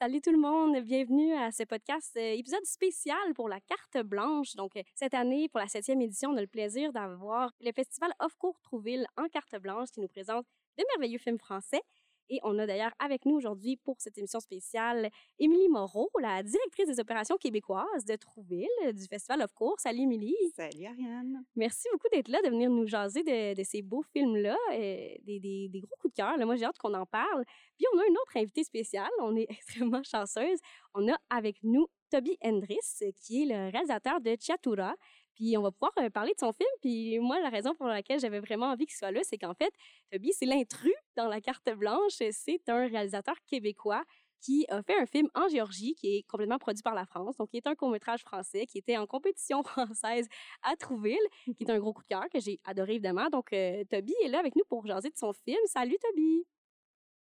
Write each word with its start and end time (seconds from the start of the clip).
Salut 0.00 0.20
tout 0.20 0.30
le 0.30 0.38
monde, 0.38 0.76
bienvenue 0.84 1.34
à 1.34 1.50
ce 1.50 1.64
podcast, 1.64 2.16
euh, 2.16 2.34
épisode 2.34 2.64
spécial 2.64 3.34
pour 3.34 3.48
la 3.48 3.58
carte 3.58 4.06
blanche. 4.06 4.54
Donc, 4.54 4.76
euh, 4.76 4.82
cette 4.94 5.12
année, 5.12 5.48
pour 5.48 5.58
la 5.58 5.66
septième 5.66 6.00
édition, 6.00 6.30
on 6.30 6.36
a 6.36 6.40
le 6.40 6.46
plaisir 6.46 6.92
d'avoir 6.92 7.50
le 7.60 7.72
festival 7.72 8.12
Off-Court 8.20 8.60
Trouville 8.62 9.08
en 9.16 9.26
carte 9.26 9.56
blanche 9.60 9.88
qui 9.92 10.00
nous 10.00 10.06
présente 10.06 10.46
de 10.78 10.84
merveilleux 10.92 11.18
films 11.18 11.40
français. 11.40 11.82
Et 12.30 12.40
on 12.42 12.58
a 12.58 12.66
d'ailleurs 12.66 12.92
avec 12.98 13.24
nous 13.24 13.36
aujourd'hui 13.36 13.76
pour 13.76 13.96
cette 14.00 14.18
émission 14.18 14.40
spéciale 14.40 15.10
Émilie 15.38 15.68
Moreau, 15.68 16.10
la 16.20 16.42
directrice 16.42 16.86
des 16.86 17.00
opérations 17.00 17.36
québécoises 17.36 18.04
de 18.06 18.16
Trouville 18.16 18.66
du 18.92 19.06
Festival 19.06 19.42
of 19.42 19.52
Course. 19.54 19.82
Salut 19.82 20.02
Émilie. 20.02 20.34
Salut 20.54 20.86
Ariane. 20.86 21.44
Merci 21.56 21.88
beaucoup 21.92 22.08
d'être 22.12 22.28
là, 22.28 22.40
de 22.42 22.50
venir 22.50 22.70
nous 22.70 22.86
jaser 22.86 23.22
de, 23.22 23.54
de 23.54 23.62
ces 23.62 23.82
beaux 23.82 24.02
films-là, 24.12 24.56
euh, 24.72 25.08
des, 25.22 25.40
des, 25.40 25.68
des, 25.68 25.80
gros 25.80 25.96
coups 26.00 26.14
de 26.14 26.16
cœur. 26.16 26.36
Moi, 26.38 26.56
j'ai 26.56 26.64
hâte 26.64 26.78
qu'on 26.78 26.94
en 26.94 27.06
parle. 27.06 27.44
Puis 27.76 27.86
on 27.94 27.98
a 27.98 28.06
une 28.06 28.16
autre 28.18 28.36
invité 28.36 28.64
spécial. 28.64 29.08
On 29.20 29.34
est 29.36 29.46
extrêmement 29.50 30.02
chanceuse. 30.02 30.58
On 30.94 31.08
a 31.08 31.16
avec 31.30 31.56
nous 31.62 31.86
Toby 32.10 32.36
Hendris, 32.42 33.12
qui 33.16 33.42
est 33.42 33.46
le 33.46 33.70
réalisateur 33.70 34.20
de 34.20 34.36
Chiatura. 34.38 34.94
Puis 35.38 35.56
on 35.56 35.62
va 35.62 35.70
pouvoir 35.70 35.92
euh, 36.00 36.10
parler 36.10 36.32
de 36.34 36.40
son 36.40 36.52
film. 36.52 36.68
Puis 36.80 37.18
moi, 37.20 37.40
la 37.40 37.48
raison 37.48 37.72
pour 37.76 37.86
laquelle 37.86 38.18
j'avais 38.18 38.40
vraiment 38.40 38.66
envie 38.66 38.86
qu'il 38.86 38.96
soit 38.96 39.12
là, 39.12 39.20
c'est 39.22 39.38
qu'en 39.38 39.54
fait, 39.54 39.72
Toby, 40.10 40.32
c'est 40.32 40.46
l'intrus 40.46 40.92
dans 41.16 41.28
la 41.28 41.40
carte 41.40 41.70
blanche. 41.76 42.12
C'est 42.32 42.68
un 42.68 42.88
réalisateur 42.88 43.36
québécois 43.46 44.02
qui 44.40 44.66
a 44.68 44.82
fait 44.82 44.98
un 44.98 45.06
film 45.06 45.28
en 45.34 45.48
Géorgie 45.48 45.94
qui 45.94 46.16
est 46.16 46.22
complètement 46.24 46.58
produit 46.58 46.82
par 46.82 46.94
la 46.94 47.06
France. 47.06 47.36
Donc, 47.36 47.50
qui 47.50 47.56
est 47.56 47.66
un 47.68 47.76
court-métrage 47.76 48.22
français 48.22 48.66
qui 48.66 48.78
était 48.78 48.96
en 48.96 49.06
compétition 49.06 49.62
française 49.64 50.26
à 50.62 50.74
Trouville, 50.76 51.16
qui 51.56 51.64
est 51.64 51.70
un 51.70 51.78
gros 51.78 51.92
coup 51.92 52.02
de 52.02 52.08
cœur 52.08 52.24
que 52.32 52.40
j'ai 52.40 52.58
adoré 52.64 52.94
évidemment. 52.94 53.28
Donc, 53.30 53.52
euh, 53.52 53.84
Toby 53.90 54.14
est 54.24 54.28
là 54.28 54.40
avec 54.40 54.56
nous 54.56 54.64
pour 54.68 54.86
jaser 54.86 55.10
de 55.10 55.16
son 55.16 55.32
film. 55.32 55.58
Salut 55.66 55.96
Toby! 56.02 56.44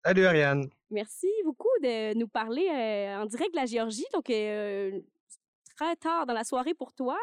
Salut 0.06 0.26
Ariane! 0.26 0.70
Merci 0.90 1.28
beaucoup 1.44 1.68
de 1.82 2.14
nous 2.16 2.28
parler 2.28 2.68
euh, 2.70 3.22
en 3.22 3.26
direct 3.26 3.52
de 3.52 3.60
la 3.60 3.66
Géorgie. 3.66 4.06
Donc, 4.14 4.30
euh, 4.30 5.02
très 5.76 5.96
tard 5.98 6.26
dans 6.26 6.34
la 6.34 6.44
soirée 6.44 6.74
pour 6.74 6.94
toi. 6.94 7.18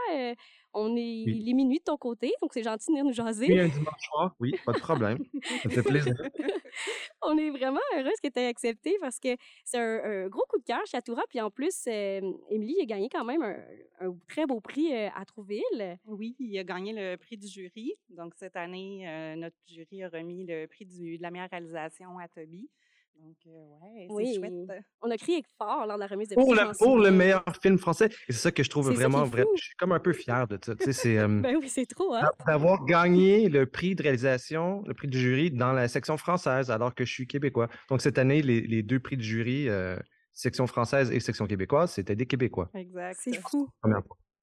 On 0.74 0.96
est 0.96 1.24
Oui. 1.26 1.42
les 1.44 1.52
minuit 1.52 1.78
de 1.78 1.84
ton 1.84 1.96
côté, 1.98 2.32
donc 2.40 2.52
c'est 2.54 2.62
gentil 2.62 2.86
de 2.86 2.92
venir 2.92 3.04
nous 3.04 3.12
jaser. 3.12 3.46
Oui, 3.46 3.60
un 3.60 3.68
dimanche 3.68 4.02
soir, 4.08 4.34
oui, 4.40 4.54
pas 4.64 4.72
de 4.72 4.78
problème. 4.78 5.18
Ça 5.62 5.68
fait 5.68 5.82
plaisir. 6.14 6.14
on 7.22 7.36
est 7.36 7.50
vraiment 7.50 7.80
heureuse 7.96 8.18
que 8.22 8.28
tu 8.28 8.40
aies 8.40 8.46
accepté 8.46 8.96
parce 9.00 9.18
que 9.20 9.36
c'est 9.64 9.78
un, 9.78 10.00
un 10.24 10.28
gros 10.28 10.44
coup 10.48 10.58
de 10.58 10.64
cœur, 10.64 10.80
Chatoura. 10.86 11.22
Puis 11.28 11.40
en 11.40 11.50
plus, 11.50 11.84
euh, 11.88 12.20
Émilie 12.50 12.80
a 12.80 12.84
gagné 12.86 13.08
quand 13.08 13.24
même 13.24 13.42
un, 13.42 13.56
un 14.00 14.16
très 14.28 14.46
beau 14.46 14.60
prix 14.60 14.92
euh, 14.94 15.08
à 15.14 15.24
Trouville. 15.24 15.98
Oui, 16.06 16.34
il 16.38 16.58
a 16.58 16.64
gagné 16.64 16.92
le 16.92 17.16
prix 17.16 17.36
du 17.36 17.46
jury. 17.46 17.94
Donc, 18.10 18.34
cette 18.36 18.56
année, 18.56 19.06
euh, 19.08 19.36
notre 19.36 19.56
jury 19.66 20.02
a 20.02 20.08
remis 20.08 20.46
le 20.46 20.66
prix 20.66 20.86
du- 20.86 21.18
de 21.18 21.22
la 21.22 21.30
meilleure 21.30 21.50
réalisation 21.50 22.18
à 22.18 22.28
Toby. 22.28 22.68
Donc, 23.22 23.36
ouais, 23.46 24.06
c'est 24.08 24.14
Oui. 24.14 24.34
chouette. 24.34 24.52
On 25.00 25.10
a 25.10 25.16
crié 25.16 25.44
fort 25.56 25.86
lors 25.86 25.96
de 25.96 26.00
la 26.00 26.06
remise 26.08 26.28
de 26.28 26.34
Pour 26.34 26.46
prix. 26.54 26.60
le, 26.60 26.76
pour 26.76 26.98
le 26.98 27.10
meilleur 27.12 27.44
film 27.62 27.78
français, 27.78 28.06
et 28.28 28.32
c'est 28.32 28.38
ça 28.40 28.50
que 28.50 28.62
je 28.64 28.68
trouve 28.70 28.90
vraiment, 28.90 29.24
vraiment, 29.24 29.46
fou. 29.48 29.56
je 29.56 29.64
suis 29.66 29.76
comme 29.76 29.92
un 29.92 30.00
peu 30.00 30.12
fier 30.12 30.48
de 30.48 30.58
ça. 30.60 30.74
Tu 30.74 30.84
sais, 30.86 30.92
c'est 30.92 31.18
euh, 31.18 31.28
Ben 31.40 31.56
oui, 31.56 31.68
c'est 31.68 31.86
trop, 31.86 32.14
hein? 32.14 32.20
d'a- 32.40 32.44
d'avoir 32.52 32.84
gagné 32.84 33.48
le 33.48 33.66
prix 33.66 33.94
de 33.94 34.02
réalisation, 34.02 34.82
le 34.86 34.94
prix 34.94 35.06
du 35.08 35.18
jury 35.20 35.50
dans 35.52 35.72
la 35.72 35.86
section 35.88 36.16
française, 36.16 36.70
alors 36.70 36.94
que 36.94 37.04
je 37.04 37.12
suis 37.12 37.26
québécois. 37.28 37.68
Donc 37.88 38.00
cette 38.00 38.18
année, 38.18 38.42
les, 38.42 38.60
les 38.60 38.82
deux 38.82 38.98
prix 38.98 39.16
du 39.16 39.24
jury, 39.24 39.68
euh, 39.68 39.96
section 40.32 40.66
française 40.66 41.12
et 41.12 41.20
section 41.20 41.46
québécoise, 41.46 41.92
c'était 41.92 42.16
des 42.16 42.26
Québécois. 42.26 42.70
Exact. 42.74 43.20
C'est 43.22 43.34
fou. 43.34 43.68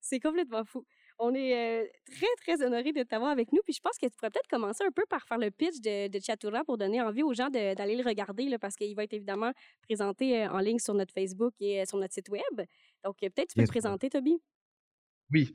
C'est 0.00 0.20
complètement 0.20 0.64
fou. 0.64 0.86
On 1.22 1.34
est 1.34 1.54
euh, 1.54 1.86
très, 2.06 2.26
très 2.40 2.64
honorés 2.64 2.92
de 2.92 3.02
t'avoir 3.02 3.30
avec 3.30 3.52
nous. 3.52 3.60
Puis 3.62 3.74
je 3.74 3.80
pense 3.80 3.98
que 3.98 4.06
tu 4.06 4.12
pourrais 4.16 4.30
peut-être 4.30 4.48
commencer 4.48 4.82
un 4.84 4.90
peu 4.90 5.04
par 5.10 5.26
faire 5.26 5.36
le 5.36 5.50
pitch 5.50 5.80
de, 5.80 6.08
de 6.08 6.18
Chatura 6.18 6.64
pour 6.64 6.78
donner 6.78 7.02
envie 7.02 7.22
aux 7.22 7.34
gens 7.34 7.50
d'aller 7.50 7.94
le 7.94 8.02
regarder, 8.02 8.48
là, 8.48 8.58
parce 8.58 8.74
qu'il 8.74 8.96
va 8.96 9.04
être 9.04 9.12
évidemment 9.12 9.52
présenté 9.82 10.42
euh, 10.42 10.48
en 10.48 10.60
ligne 10.60 10.78
sur 10.78 10.94
notre 10.94 11.12
Facebook 11.12 11.52
et 11.60 11.82
euh, 11.82 11.84
sur 11.84 11.98
notre 11.98 12.14
site 12.14 12.30
Web. 12.30 12.66
Donc, 13.04 13.16
peut-être 13.20 13.48
tu 13.48 13.54
peux 13.54 13.62
Bien 13.62 13.66
présenter, 13.66 14.08
Toby. 14.08 14.38
Oui. 15.30 15.52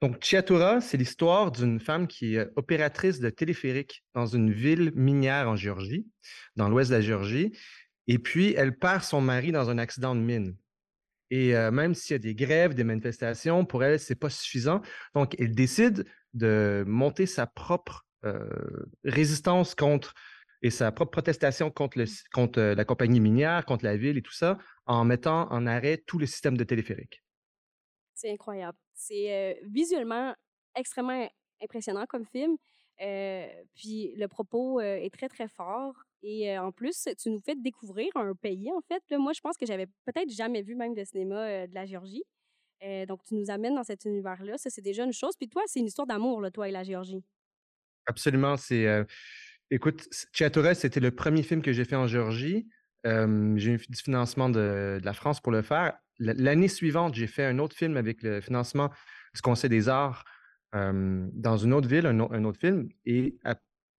Donc, 0.00 0.22
Chiatura, 0.22 0.80
c'est 0.80 0.96
l'histoire 0.96 1.52
d'une 1.52 1.80
femme 1.80 2.06
qui 2.06 2.36
est 2.36 2.48
opératrice 2.56 3.20
de 3.20 3.28
téléphérique 3.28 4.04
dans 4.14 4.26
une 4.26 4.50
ville 4.52 4.90
minière 4.94 5.50
en 5.50 5.56
Géorgie, 5.56 6.06
dans 6.56 6.70
l'ouest 6.70 6.90
de 6.90 6.96
la 6.96 7.02
Géorgie. 7.02 7.52
Et 8.06 8.18
puis, 8.18 8.54
elle 8.56 8.78
perd 8.78 9.02
son 9.02 9.20
mari 9.20 9.52
dans 9.52 9.68
un 9.68 9.76
accident 9.76 10.14
de 10.14 10.20
mine. 10.20 10.56
Et 11.34 11.56
euh, 11.56 11.72
même 11.72 11.96
s'il 11.96 12.14
y 12.14 12.14
a 12.14 12.20
des 12.20 12.36
grèves, 12.36 12.74
des 12.74 12.84
manifestations, 12.84 13.64
pour 13.64 13.82
elle, 13.82 13.98
c'est 13.98 14.14
pas 14.14 14.30
suffisant. 14.30 14.80
Donc, 15.16 15.34
elle 15.40 15.52
décide 15.52 16.06
de 16.32 16.84
monter 16.86 17.26
sa 17.26 17.48
propre 17.48 18.06
euh, 18.24 18.48
résistance 19.02 19.74
contre 19.74 20.14
et 20.62 20.70
sa 20.70 20.92
propre 20.92 21.10
protestation 21.10 21.72
contre, 21.72 21.98
euh, 22.58 22.74
la 22.76 22.84
compagnie 22.84 23.18
minière, 23.18 23.66
contre 23.66 23.84
la 23.84 23.96
ville 23.96 24.16
et 24.16 24.22
tout 24.22 24.32
ça, 24.32 24.58
en 24.86 25.04
mettant 25.04 25.50
en 25.50 25.66
arrêt 25.66 26.04
tout 26.06 26.20
le 26.20 26.26
système 26.26 26.56
de 26.56 26.62
téléphérique. 26.62 27.24
C'est 28.14 28.30
incroyable. 28.30 28.78
C'est 28.94 29.58
visuellement 29.64 30.36
extrêmement 30.76 31.28
impressionnant 31.60 32.06
comme 32.06 32.26
film. 32.26 32.56
Puis 33.74 34.14
le 34.16 34.26
propos 34.28 34.80
est 34.80 35.12
très, 35.12 35.28
très 35.28 35.48
fort. 35.48 35.96
Et 36.26 36.58
en 36.58 36.72
plus, 36.72 37.06
tu 37.18 37.28
nous 37.28 37.40
fais 37.44 37.54
découvrir 37.54 38.08
un 38.14 38.34
pays, 38.34 38.72
en 38.72 38.80
fait. 38.80 39.02
Moi, 39.18 39.32
je 39.34 39.40
pense 39.40 39.58
que 39.58 39.66
j'avais 39.66 39.86
peut-être 40.06 40.30
jamais 40.30 40.62
vu 40.62 40.74
même 40.74 40.94
de 40.94 41.04
cinéma 41.04 41.66
de 41.66 41.74
la 41.74 41.84
Géorgie. 41.84 42.24
Donc, 43.06 43.22
tu 43.24 43.34
nous 43.34 43.50
amènes 43.50 43.74
dans 43.74 43.84
cet 43.84 44.06
univers-là. 44.06 44.56
Ça, 44.56 44.70
c'est 44.70 44.80
déjà 44.80 45.04
une 45.04 45.12
chose. 45.12 45.34
Puis 45.36 45.48
toi, 45.48 45.62
c'est 45.66 45.80
une 45.80 45.86
histoire 45.86 46.06
d'amour, 46.06 46.42
toi 46.52 46.66
et 46.66 46.72
la 46.72 46.82
Géorgie. 46.82 47.22
Absolument, 48.06 48.56
c'est... 48.56 48.86
euh, 48.86 49.04
écoute, 49.70 50.06
c- 50.10 50.26
Chiatura, 50.32 50.74
c'était 50.74 51.00
le 51.00 51.10
premier 51.10 51.42
film 51.42 51.60
que 51.60 51.72
j'ai 51.72 51.84
fait 51.84 51.96
en 51.96 52.06
Géorgie. 52.06 52.68
J'ai 53.04 53.72
eu 53.72 53.76
du 53.76 54.02
financement 54.02 54.48
de, 54.48 54.98
la 55.02 55.12
France 55.12 55.40
pour 55.40 55.52
le 55.52 55.60
faire. 55.60 55.98
L'année 56.18 56.68
suivante, 56.68 57.14
j'ai 57.14 57.26
fait 57.26 57.44
un 57.44 57.58
autre 57.58 57.76
film 57.76 57.98
avec 57.98 58.22
le 58.22 58.40
financement 58.40 58.90
du 59.34 59.42
Conseil 59.42 59.68
des 59.68 59.90
arts 59.90 60.24
dans 60.72 61.56
une 61.58 61.74
autre 61.74 61.86
ville, 61.86 62.06
un, 62.06 62.18
au- 62.18 62.32
un 62.32 62.44
autre 62.44 62.60
film. 62.60 62.88
Et 63.04 63.36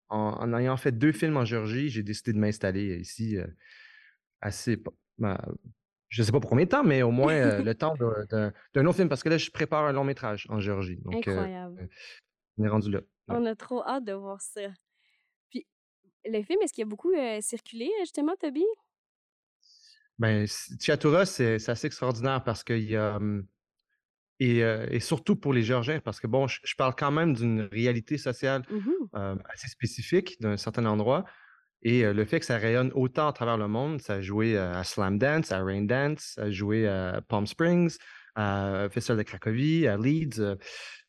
en, 0.09 0.33
en 0.39 0.57
ayant 0.57 0.77
fait 0.77 0.91
deux 0.91 1.11
films 1.11 1.37
en 1.37 1.45
Géorgie, 1.45 1.89
j'ai 1.89 2.03
décidé 2.03 2.33
de 2.33 2.37
m'installer 2.37 2.97
ici 2.97 3.37
euh, 3.37 3.47
assez... 4.41 4.81
ben, 5.17 5.37
je 6.09 6.21
ne 6.21 6.25
sais 6.25 6.31
pas 6.31 6.39
pour 6.39 6.49
combien 6.49 6.65
de 6.65 6.69
temps, 6.69 6.83
mais 6.83 7.01
au 7.01 7.11
moins 7.11 7.33
euh, 7.33 7.63
le 7.63 7.75
temps 7.75 7.95
d'un 7.95 8.85
autre 8.85 8.95
film, 8.95 9.09
parce 9.09 9.23
que 9.23 9.29
là, 9.29 9.37
je 9.37 9.49
prépare 9.49 9.85
un 9.85 9.91
long 9.91 10.03
métrage 10.03 10.45
en 10.49 10.59
Géorgie. 10.59 10.97
Donc, 10.97 11.27
euh, 11.27 11.31
Incroyable. 11.31 11.89
on 12.57 12.63
est 12.63 12.69
rendu 12.69 12.91
là. 12.91 12.99
Ouais. 13.27 13.35
On 13.39 13.45
a 13.45 13.55
trop 13.55 13.83
hâte 13.83 14.05
de 14.05 14.13
voir 14.13 14.39
ça. 14.39 14.61
Puis, 15.49 15.65
le 16.25 16.41
film, 16.43 16.61
est-ce 16.61 16.73
qu'il 16.73 16.83
a 16.83 16.87
beaucoup 16.87 17.11
circulé, 17.41 17.89
justement, 18.01 18.35
Toby? 18.39 18.63
Ben, 20.17 20.45
Chiatura, 20.79 21.25
c'est 21.25 21.59
c'est 21.59 21.71
assez 21.71 21.87
extraordinaire 21.87 22.43
parce 22.43 22.63
qu'il 22.63 22.89
y 22.89 22.95
a. 22.95 23.17
hum, 23.17 23.45
Et, 24.39 24.63
euh, 24.63 24.85
et 24.91 24.99
surtout 24.99 25.35
pour 25.37 25.53
les 25.53 25.61
Géorgiens, 25.63 25.99
parce 26.01 26.19
que 26.19 26.27
bon, 26.27 26.47
je, 26.47 26.59
je 26.63 26.75
parle 26.75 26.93
quand 26.97 27.11
même 27.11 27.33
d'une 27.33 27.61
réalité 27.71 28.17
sociale 28.17 28.63
Mhm. 28.69 28.91
euh, 29.15 29.35
assez 29.53 29.67
spécifique 29.69 30.39
d'un 30.41 30.57
certain 30.57 30.85
endroit. 30.85 31.23
Et 31.83 32.03
euh, 32.03 32.13
le 32.13 32.25
fait 32.25 32.39
que 32.39 32.45
ça 32.45 32.57
rayonne 32.57 32.91
autant 32.95 33.27
à 33.27 33.33
travers 33.33 33.57
le 33.57 33.67
monde, 33.67 34.01
ça 34.01 34.15
a 34.15 34.21
joué 34.21 34.57
à 34.57 34.83
Slam 34.83 35.17
Dance, 35.17 35.51
à 35.51 35.63
Rain 35.63 35.83
Dance, 35.83 36.33
ça 36.35 36.43
a 36.43 36.51
joué 36.51 36.87
à 36.87 37.21
Palm 37.27 37.45
Springs, 37.47 37.95
à 38.35 38.87
Festival 38.91 39.17
de 39.19 39.23
Cracovie, 39.23 39.87
à 39.87 39.95
Leeds. 39.97 40.41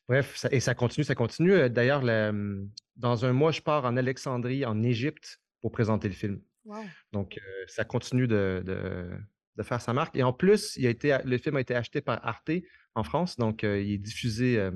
bref, 0.09 0.37
ça- 0.37 0.49
et 0.53 0.61
ça 0.61 0.75
continue, 0.77 1.03
ça 1.03 1.17
continue. 1.17 1.69
D'ailleurs, 1.69 2.05
hum, 2.05 2.71
dans 2.95 3.25
un 3.25 3.33
mois, 3.33 3.51
je 3.51 3.61
pars 3.61 3.85
en 3.85 3.97
Alexandrie, 3.97 4.65
en 4.65 4.83
Égypte, 4.85 5.41
pour 5.63 5.73
présenter 5.73 6.07
le 6.09 6.15
film. 6.15 6.41
Wow. 6.65 6.85
Donc, 7.13 7.41
ça 7.67 7.85
continue 7.85 8.29
de, 8.29 8.63
de- 8.65 9.11
de 9.57 9.63
faire 9.65 9.81
sa 9.81 9.93
marque. 9.93 10.15
Et 10.17 10.23
en 10.23 10.33
plus, 10.33 10.77
il 10.77 10.87
a 10.87 10.91
été, 10.91 11.17
le 11.25 11.39
film 11.39 11.57
a 11.57 11.61
été 11.61 11.75
acheté 11.75 12.01
par 12.03 12.25
Arte 12.25 12.51
en 12.97 13.05
France. 13.05 13.37
Donc, 13.37 13.63
euh, 13.63 13.81
il 13.81 13.93
est 13.93 13.99
diffusé, 13.99 14.59
euh, 14.59 14.73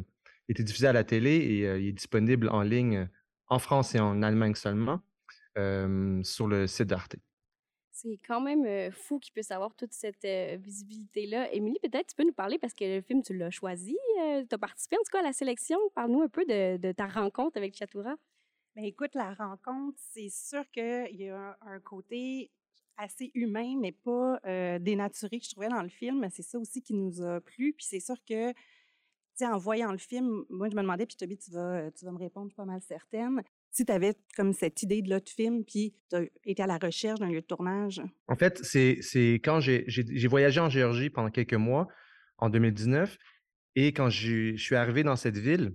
il 0.48 0.52
était 0.52 0.62
diffusé 0.62 0.86
à 0.86 0.92
la 0.92 1.02
télé 1.04 1.36
et 1.36 1.66
euh, 1.66 1.80
il 1.80 1.88
est 1.88 1.92
disponible 1.92 2.48
en 2.50 2.62
ligne 2.62 2.96
euh, 2.96 3.06
en 3.48 3.58
France 3.58 3.94
et 3.96 4.00
en 4.00 4.22
Allemagne 4.22 4.54
seulement 4.54 5.00
euh, 5.58 6.22
sur 6.22 6.46
le 6.46 6.68
site 6.68 6.86
d'Arte. 6.86 7.16
C'est 7.90 8.18
quand 8.26 8.40
même 8.40 8.64
euh, 8.64 8.90
fou 8.92 9.18
qu'il 9.18 9.32
puisse 9.32 9.50
avoir 9.50 9.74
toute 9.74 9.92
cette 9.92 10.24
euh, 10.24 10.56
visibilité-là. 10.60 11.52
Émilie, 11.52 11.78
peut-être 11.82 12.06
tu 12.06 12.16
peux 12.16 12.24
nous 12.24 12.32
parler 12.32 12.58
parce 12.58 12.72
que 12.72 12.84
le 12.84 13.00
film, 13.02 13.22
tu 13.22 13.36
l'as 13.36 13.50
choisi. 13.50 13.96
tu 14.16 14.54
as 14.54 14.58
participé 14.58 14.96
en 14.96 15.00
tout 15.00 15.10
cas 15.12 15.20
à 15.20 15.22
la 15.22 15.32
sélection. 15.32 15.78
Parle-nous 15.94 16.22
un 16.22 16.28
peu 16.28 16.44
de, 16.44 16.76
de 16.76 16.92
ta 16.92 17.06
rencontre 17.06 17.56
avec 17.58 17.76
Chatura. 17.76 18.14
Mais 18.76 18.86
écoute, 18.86 19.14
la 19.14 19.34
rencontre, 19.34 19.98
c'est 20.12 20.30
sûr 20.30 20.62
qu'il 20.70 21.16
y 21.16 21.28
a 21.28 21.36
un, 21.36 21.56
un 21.74 21.80
côté 21.80 22.50
assez 22.96 23.30
humain, 23.34 23.76
mais 23.80 23.92
pas 23.92 24.40
dénaturé 24.78 25.38
que 25.38 25.44
je 25.44 25.50
trouvais 25.50 25.68
dans 25.68 25.82
le 25.82 25.88
film. 25.88 26.26
C'est 26.30 26.42
ça 26.42 26.58
aussi 26.58 26.82
qui 26.82 26.94
nous 26.94 27.22
a 27.22 27.40
plu. 27.40 27.72
Puis 27.72 27.86
c'est 27.88 28.00
sûr 28.00 28.16
que, 28.28 28.52
en 29.42 29.56
voyant 29.56 29.90
le 29.90 29.98
film, 29.98 30.44
moi, 30.50 30.68
je 30.68 30.76
me 30.76 30.82
demandais, 30.82 31.06
puis 31.06 31.16
Toby, 31.16 31.38
tu 31.38 31.50
vas, 31.50 31.90
tu 31.92 32.04
vas 32.04 32.12
me 32.12 32.18
répondre, 32.18 32.50
je 32.50 32.54
pas 32.56 32.66
mal 32.66 32.82
certaine, 32.82 33.42
si 33.70 33.86
tu 33.86 33.92
avais 33.92 34.14
comme 34.36 34.52
cette 34.52 34.82
idée 34.82 35.00
de 35.00 35.08
l'autre 35.08 35.30
film, 35.32 35.64
puis 35.64 35.94
tu 36.10 36.16
as 36.16 36.24
été 36.44 36.62
à 36.62 36.66
la 36.66 36.76
recherche 36.76 37.20
d'un 37.20 37.28
lieu 37.30 37.40
de 37.40 37.46
tournage? 37.46 38.02
En 38.28 38.36
fait, 38.36 38.62
c'est 38.62 38.98
quand 39.42 39.60
j'ai 39.60 40.26
voyagé 40.28 40.60
en 40.60 40.68
Géorgie 40.68 41.08
pendant 41.08 41.30
quelques 41.30 41.54
mois 41.54 41.88
en 42.36 42.50
2019 42.50 43.16
et 43.76 43.92
quand 43.94 44.10
j'ai- 44.10 44.56
je 44.56 44.62
suis 44.62 44.74
arrivé 44.74 45.04
dans 45.04 45.16
cette 45.16 45.38
ville 45.38 45.74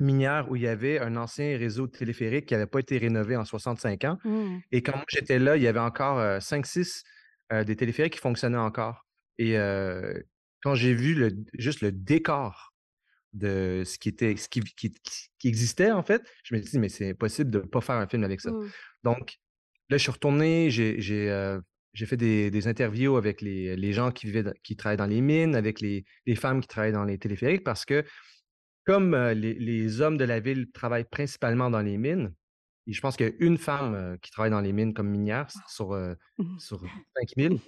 minière 0.00 0.50
où 0.50 0.56
il 0.56 0.62
y 0.62 0.68
avait 0.68 0.98
un 0.98 1.16
ancien 1.16 1.56
réseau 1.56 1.86
téléphérique 1.86 2.46
qui 2.46 2.54
n'avait 2.54 2.66
pas 2.66 2.80
été 2.80 2.98
rénové 2.98 3.36
en 3.36 3.44
65 3.44 4.04
ans. 4.04 4.18
Hmm. 4.24 4.58
Et 4.72 4.82
quand 4.82 4.96
moi 4.96 5.04
j'étais 5.08 5.38
là, 5.38 5.56
il 5.56 5.62
y 5.62 5.68
avait 5.68 5.80
encore 5.80 6.18
5-6 6.18 7.02
des 7.64 7.76
téléphériques 7.76 8.14
qui 8.14 8.20
fonctionnaient 8.20 8.56
encore. 8.56 9.06
Et 9.38 9.56
quand 10.62 10.74
j'ai 10.74 10.94
vu 10.94 11.14
le, 11.14 11.32
juste 11.54 11.80
le 11.80 11.92
décor 11.92 12.74
de 13.32 13.82
ce 13.84 13.98
qui 13.98 14.08
était 14.08 14.36
ce 14.36 14.48
qui, 14.48 14.60
qui, 14.60 15.48
existait 15.48 15.92
en 15.92 16.02
fait, 16.02 16.22
je 16.42 16.54
me 16.54 16.60
suis 16.60 16.72
dit 16.72 16.78
mais 16.78 16.88
c'est 16.88 17.10
impossible 17.10 17.50
de 17.50 17.58
ne 17.60 17.64
pas 17.64 17.80
faire 17.80 17.96
un 17.96 18.06
film 18.06 18.24
avec 18.24 18.40
ça. 18.40 18.50
Mmh. 18.50 18.70
Donc 19.04 19.38
là 19.88 19.96
je 19.96 20.02
suis 20.02 20.12
retourné, 20.12 20.70
j'ai 20.70 21.00
j'ai 21.92 22.06
fait 22.06 22.16
des, 22.16 22.68
interviews 22.68 23.16
avec 23.16 23.40
les, 23.40 23.92
gens 23.92 24.10
qui 24.10 24.26
vivaient 24.26 24.52
qui 24.62 24.76
travaillent 24.76 24.96
dans 24.96 25.06
les 25.06 25.20
mines, 25.20 25.54
avec 25.54 25.80
les, 25.80 26.04
femmes 26.36 26.60
qui 26.60 26.68
travaillent 26.68 26.92
dans 26.92 27.04
les 27.04 27.18
téléphériques 27.18 27.64
parce 27.64 27.84
que 27.84 28.04
comme 28.90 29.14
les, 29.14 30.00
hommes 30.00 30.16
de 30.16 30.24
la 30.24 30.40
ville 30.40 30.72
travaillent 30.72 31.08
principalement 31.08 31.70
dans 31.70 31.80
les 31.80 31.96
mines, 31.96 32.34
et 32.88 32.92
je 32.92 33.00
pense 33.00 33.16
qu'il 33.16 33.26
y 33.26 33.30
a 33.30 33.32
une 33.38 33.56
femme 33.56 34.18
qui 34.20 34.32
travaille 34.32 34.50
dans 34.50 34.60
les 34.60 34.72
mines 34.72 34.94
comme 34.94 35.08
minière 35.08 35.46
sur, 35.68 35.90
mmh 35.90 36.58
sur 36.58 36.82
5000. 37.16 37.60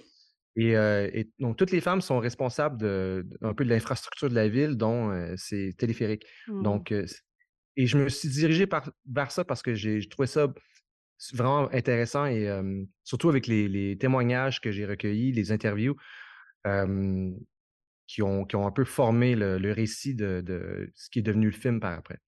Et, 0.57 1.31
donc, 1.39 1.55
toutes 1.55 1.71
les 1.71 1.79
femmes 1.79 2.01
sont 2.01 2.19
responsables 2.19 2.77
de, 2.77 3.25
un 3.41 3.53
peu 3.53 3.63
de 3.63 3.69
l'infrastructure 3.69 4.29
de 4.29 4.35
la 4.35 4.49
ville, 4.49 4.75
dont 4.75 5.33
c'est 5.37 5.73
téléphérique. 5.77 6.25
Mmh. 6.49 6.63
Donc, 6.63 6.91
et 6.91 7.87
je 7.87 7.97
me 7.97 8.09
suis 8.09 8.27
dirigé 8.27 8.67
par, 8.67 8.91
vers 9.09 9.31
ça 9.31 9.45
parce 9.45 9.61
que 9.61 9.73
j'ai 9.73 10.05
trouvé 10.09 10.27
ça 10.27 10.53
vraiment 11.31 11.71
intéressant 11.71 12.25
et 12.25 12.49
surtout 13.05 13.29
avec 13.29 13.47
les, 13.47 13.97
témoignages 13.97 14.59
que 14.59 14.73
j'ai 14.73 14.85
recueillis, 14.85 15.31
les 15.31 15.53
interviews 15.53 15.95
qui, 18.07 18.21
ont, 18.21 18.45
qui 18.45 18.55
ont 18.55 18.67
un 18.67 18.71
peu 18.71 18.85
formé 18.85 19.35
le, 19.35 19.71
récit 19.71 20.15
de, 20.15 20.91
ce 20.95 21.09
qui 21.09 21.19
est 21.19 21.23
devenu 21.23 21.47
le 21.47 21.53
film 21.53 21.79
par 21.79 21.97
après. 21.97 22.19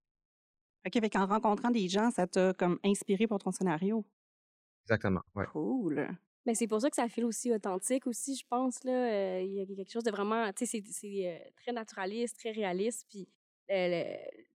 OK, 0.86 0.95
avec 0.95 1.16
en 1.16 1.25
rencontrant 1.25 1.72
des 1.72 1.88
gens, 1.88 2.12
ça 2.12 2.27
t'a 2.27 2.54
comme 2.54 2.80
inspiré 2.83 3.27
pour 3.27 3.39
ton 3.39 3.51
scénario? 3.51 4.06
Exactement, 4.83 5.22
ouais. 5.36 5.45
Cool. 5.51 6.07
Mais 6.45 6.54
c'est 6.54 6.68
pour 6.68 6.80
ça 6.80 6.89
que 6.89 6.95
ça 6.95 7.07
fait 7.07 7.24
aussi 7.24 7.51
authentique 7.51 8.06
aussi, 8.06 8.36
je 8.36 8.45
pense. 8.48 8.83
Là. 8.83 8.92
Euh, 8.92 9.42
il 9.42 9.54
y 9.54 9.62
a 9.62 9.66
quelque 9.66 9.92
chose 9.92 10.04
de 10.04 10.12
vraiment, 10.12 10.51
tu 10.54 10.66
sais, 10.66 10.83
c'est 10.86 11.27
euh, 11.27 11.38
très 11.56 11.72
naturaliste, 11.72 12.38
très 12.38 12.51
réaliste. 12.51 13.07
Puis, 13.10 13.27
euh, 13.72 14.04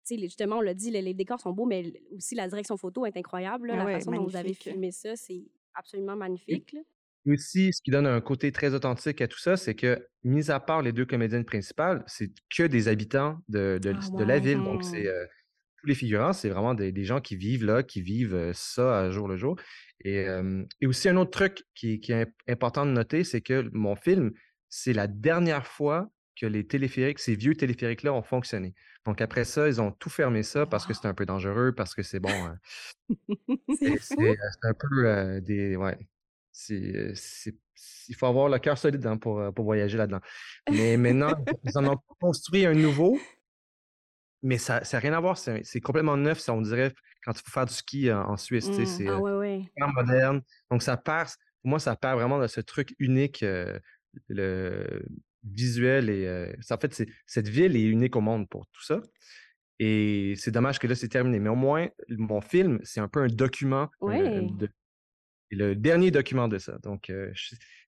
tu 0.06 0.14
sais, 0.14 0.18
justement, 0.18 0.58
on 0.58 0.60
l'a 0.60 0.74
dit, 0.74 0.92
les, 0.92 1.14
décors 1.14 1.40
sont 1.40 1.52
beaux, 1.52 1.66
mais 1.66 2.00
aussi 2.12 2.36
la 2.36 2.46
direction 2.46 2.76
photo 2.76 3.06
est 3.06 3.16
incroyable. 3.16 3.68
la 3.68 3.84
façon 3.84 4.12
dont 4.12 4.24
vous 4.24 4.36
avez 4.36 4.54
filmé 4.54 4.92
ça, 4.92 5.16
c'est 5.16 5.42
absolument 5.74 6.14
magnifique. 6.14 6.72
Là. 6.72 6.80
Aussi, 7.26 7.72
ce 7.72 7.82
qui 7.82 7.90
donne 7.90 8.06
un 8.06 8.20
côté 8.20 8.50
très 8.50 8.74
authentique 8.74 9.20
à 9.20 9.28
tout 9.28 9.38
ça, 9.38 9.56
c'est 9.56 9.74
que, 9.74 10.06
mis 10.24 10.50
à 10.50 10.58
part 10.58 10.82
les 10.82 10.92
deux 10.92 11.04
comédiennes 11.04 11.44
principales, 11.44 12.02
c'est 12.06 12.30
que 12.54 12.62
des 12.62 12.88
habitants 12.88 13.38
de, 13.48 13.78
de, 13.80 13.94
ah, 13.94 14.24
la 14.24 14.38
ville. 14.38 14.58
Donc, 14.58 14.84
c'est 14.84 15.06
tous 15.80 15.86
les 15.86 15.94
figurants, 15.94 16.32
c'est 16.32 16.48
vraiment 16.50 16.74
des, 16.74 16.92
des, 16.92 17.04
gens 17.04 17.20
qui 17.20 17.36
vivent 17.36 17.64
là, 17.64 17.82
qui 17.82 18.02
vivent 18.02 18.52
ça 18.54 19.00
à 19.00 19.10
jour 19.10 19.28
le 19.28 19.36
jour. 19.36 19.56
Et, 20.04 20.26
aussi 20.86 21.08
un 21.08 21.16
autre 21.16 21.30
truc 21.30 21.64
qui, 21.74 22.00
est 22.08 22.26
important 22.48 22.86
de 22.86 22.92
noter, 22.92 23.24
c'est 23.24 23.40
que 23.40 23.68
mon 23.72 23.96
film, 23.96 24.32
c'est 24.68 24.92
la 24.92 25.06
dernière 25.06 25.66
fois 25.66 26.10
que 26.36 26.46
les 26.46 26.66
téléphériques, 26.66 27.18
ces 27.18 27.34
vieux 27.34 27.54
téléphériques-là 27.54 28.12
ont 28.12 28.22
fonctionné. 28.22 28.74
Donc 29.04 29.20
après 29.20 29.44
ça, 29.44 29.68
ils 29.68 29.80
ont 29.80 29.92
tout 29.92 30.10
fermé 30.10 30.42
ça 30.42 30.66
parce 30.66 30.86
que 30.86 30.94
c'est 30.94 31.06
un 31.06 31.14
peu 31.14 31.26
dangereux, 31.26 31.72
parce 31.72 31.94
que 31.94 32.02
c'est 32.02 32.20
bon. 32.20 32.30
Hein. 32.30 32.58
c'est 33.78 34.36
un 34.62 34.74
peu 34.74 35.40
des. 35.42 35.76
Ouais. 35.76 35.98
Il 36.68 38.14
faut 38.16 38.26
avoir 38.26 38.48
le 38.48 38.58
cœur 38.58 38.78
solide 38.78 39.06
hein, 39.06 39.16
pour, 39.16 39.42
pour 39.54 39.64
voyager 39.64 39.98
là-dedans. 39.98 40.20
Mais 40.70 40.96
maintenant, 40.96 41.32
ils 41.64 41.78
en 41.78 41.86
ont 41.86 41.98
construit 42.20 42.66
un 42.66 42.74
nouveau 42.74 43.18
mais 44.42 44.58
ça 44.58 44.80
n'a 44.80 44.98
rien 44.98 45.12
à 45.12 45.20
voir. 45.20 45.38
C'est 45.38 45.80
complètement 45.80 46.16
neuf, 46.16 46.48
on 46.48 46.60
dirait, 46.62 46.92
quand 47.24 47.32
tu 47.32 47.42
faut 47.44 47.50
faire 47.50 47.66
du 47.66 47.74
ski 47.74 48.10
en, 48.12 48.36
Suisse. 48.36 48.68
Mmh. 48.68 48.86
C'est 48.86 49.08
ah, 49.08 49.18
ouais, 49.18 49.62
moderne. 49.76 50.42
Donc, 50.70 50.82
ça 50.82 50.96
perd, 50.96 51.28
pour 51.62 51.70
moi, 51.70 51.78
ça 51.78 51.96
perd 51.96 52.18
vraiment 52.18 52.40
de 52.40 52.46
ce 52.46 52.60
truc 52.60 52.94
unique, 52.98 53.44
le 54.28 55.06
visuel. 55.44 56.08
Et, 56.10 56.54
en 56.70 56.78
fait, 56.78 57.04
cette 57.26 57.48
ville 57.48 57.76
est 57.76 57.84
unique 57.84 58.16
au 58.16 58.20
monde 58.20 58.48
pour 58.48 58.66
tout 58.68 58.82
ça. 58.82 59.00
Et 59.78 60.34
c'est 60.36 60.50
dommage 60.50 60.78
que 60.78 60.86
là, 60.86 60.94
c'est 60.94 61.08
terminé. 61.08 61.38
Mais 61.38 61.50
au 61.50 61.54
moins, 61.54 61.88
mon 62.08 62.40
film, 62.40 62.80
c'est 62.82 63.00
un 63.00 63.08
peu 63.08 63.20
un 63.20 63.28
document. 63.28 63.88
Le 65.56 65.74
dernier 65.74 66.10
document 66.10 66.48
de 66.48 66.58
ça. 66.58 66.78
Donc, 66.78 67.12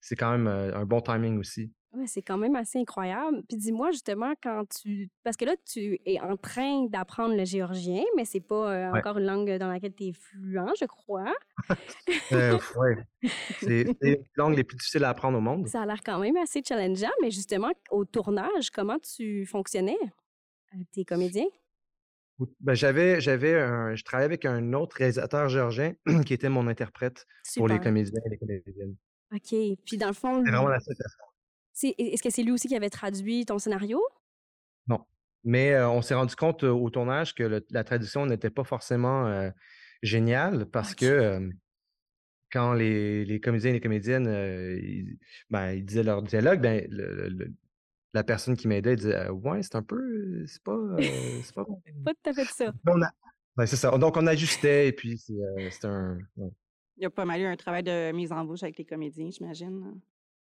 c'est 0.00 0.17
quand 0.17 0.31
même 0.31 0.47
un 0.47 0.85
bon 0.85 1.00
timing 1.00 1.38
aussi. 1.38 1.73
Ouais, 1.94 2.06
c'est 2.06 2.23
quand 2.23 2.38
même 2.38 2.56
assez 2.56 2.79
incroyable. 2.79 3.43
Puis 3.47 3.59
dis-moi 3.59 3.91
justement 3.91 4.32
quand 4.43 4.64
tu 4.81 5.11
parce 5.25 5.37
que 5.37 5.44
là 5.44 5.55
tu 5.67 6.00
es 6.06 6.19
en 6.20 6.38
train 6.38 6.87
d'apprendre 6.87 7.37
le 7.37 7.44
géorgien, 7.44 8.03
mais 8.17 8.25
c'est 8.25 8.41
pas 8.41 8.73
euh, 8.73 8.93
encore 8.93 9.19
une 9.19 9.26
langue 9.26 9.59
dans 9.59 9.69
laquelle 9.69 9.94
tu 9.94 10.05
es 10.05 10.12
fluent, 10.12 10.75
je 10.81 10.87
crois. 10.87 11.35
euh, 12.32 12.59
ouais. 12.76 12.97
C'est 13.61 13.94
une 14.00 14.25
langue 14.37 14.56
les 14.56 14.65
plus 14.65 14.76
difficiles 14.76 15.05
à 15.05 15.11
apprendre 15.11 15.37
au 15.37 15.43
monde. 15.43 15.69
Ça 15.69 15.82
a 15.82 15.87
l'air 15.87 16.00
quand 16.03 16.19
même 16.19 16.37
assez 16.38 16.62
challengeant, 16.67 17.12
mais 17.20 17.31
justement 17.31 17.73
au 17.91 18.06
tournage, 18.06 18.70
comment 18.70 18.99
tu 18.99 19.44
fonctionnais? 19.44 19.99
Avec 20.73 20.91
tes 20.93 21.05
comédiens 21.05 21.49
ben, 22.61 22.75
j'avais 22.75 23.21
j'avais 23.21 23.53
je 23.97 24.03
travaillais 24.05 24.27
avec 24.27 24.44
un 24.44 24.73
autre 24.73 24.97
réalisateur 24.97 25.49
géorgien 25.49 25.94
qui 26.27 26.35
était 26.35 26.49
mon 26.49 26.67
interprète 26.69 27.27
pour 27.56 27.69
les 27.69 27.79
comédiens 27.79 28.21
et 28.27 28.31
les 28.31 28.39
comédiennes. 28.39 28.97
OK. 29.33 29.79
Puis 29.87 29.97
dans 29.99 30.09
le 30.09 30.12
fond, 30.12 30.43
c'est 30.44 30.50
vraiment 30.50 30.69
la. 30.69 30.79
Est-ce 30.79 32.23
que 32.23 32.31
c'est 32.31 32.43
lui 32.43 32.53
aussi 32.53 32.69
qui 32.69 32.77
avait 32.77 32.91
traduit 32.91 33.47
ton 33.47 33.59
scénario? 33.59 34.03
Non. 34.87 35.05
Mais 35.44 35.81
on 35.83 36.03
s'est 36.03 36.15
rendu 36.15 36.37
compte 36.37 36.65
au 36.65 36.91
tournage 36.91 37.35
que 37.35 37.62
la 37.71 37.85
traduction 37.85 38.27
n'était 38.27 38.50
pas 38.50 38.65
forcément 38.65 39.50
géniale 40.03 40.67
parce 40.67 40.94
que 40.94 41.50
quand 42.53 42.75
les, 42.75 43.41
comédiens 43.43 43.71
et 43.71 43.73
les 43.73 43.81
comédiennes 43.81 44.27
ben, 45.50 45.73
ils, 45.73 45.85
disaient 45.85 46.03
leur 46.03 46.23
dialogue, 46.23 46.61
ben, 46.61 46.87
la 48.14 48.25
personne 48.25 48.56
qui 48.56 48.69
m'aidait 48.69 48.97
disait 48.97 49.29
Ouais, 49.31 49.62
c'est 49.62 49.76
un 49.76 49.82
peu. 49.82 50.44
C'est 50.47 50.62
pas. 50.62 50.79
c'est 50.99 51.55
pas, 51.55 51.64
pas 52.05 52.14
tout 52.14 52.31
à 52.31 52.32
fait 52.32 52.44
ça. 52.44 52.73
Ben, 53.56 53.67
c'est 53.67 53.76
ça. 53.76 53.91
Donc, 53.99 54.17
on 54.17 54.26
ajustait 54.26 54.88
et 54.88 54.93
puis 54.93 55.19
c'est 55.19 55.85
un. 55.85 56.19
Il 56.97 57.03
y 57.03 57.06
a 57.06 57.11
pas 57.11 57.25
mal 57.25 57.41
eu 57.41 57.44
un 57.44 57.56
travail 57.56 57.82
de 57.82 58.12
mise 58.12 58.32
en 58.32 58.44
bouche 58.44 58.62
avec 58.62 58.79
les 58.79 58.85
comédiens, 58.85 59.31
j'imagine. 59.31 60.00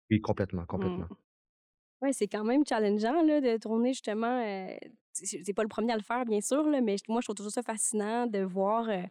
Oui, 0.09 0.19
complètement, 0.21 0.65
complètement. 0.65 1.05
Mmh. 1.05 1.15
Oui, 2.01 2.13
c'est 2.13 2.27
quand 2.27 2.45
même 2.45 2.65
challengeant 2.65 3.21
là, 3.23 3.41
de 3.41 3.57
tourner 3.57 3.93
justement. 3.93 4.41
Euh, 4.41 4.73
c'est 5.11 5.53
pas 5.53 5.63
le 5.63 5.69
premier 5.69 5.91
à 5.93 5.97
le 5.97 6.03
faire, 6.03 6.25
bien 6.25 6.39
sûr, 6.39 6.63
là, 6.63 6.79
mais 6.81 6.95
moi, 7.09 7.19
je 7.21 7.25
trouve 7.25 7.35
toujours 7.35 7.51
ça 7.51 7.61
fascinant 7.61 8.25
de 8.25 8.39
voir 8.39 8.87
euh, 8.89 9.01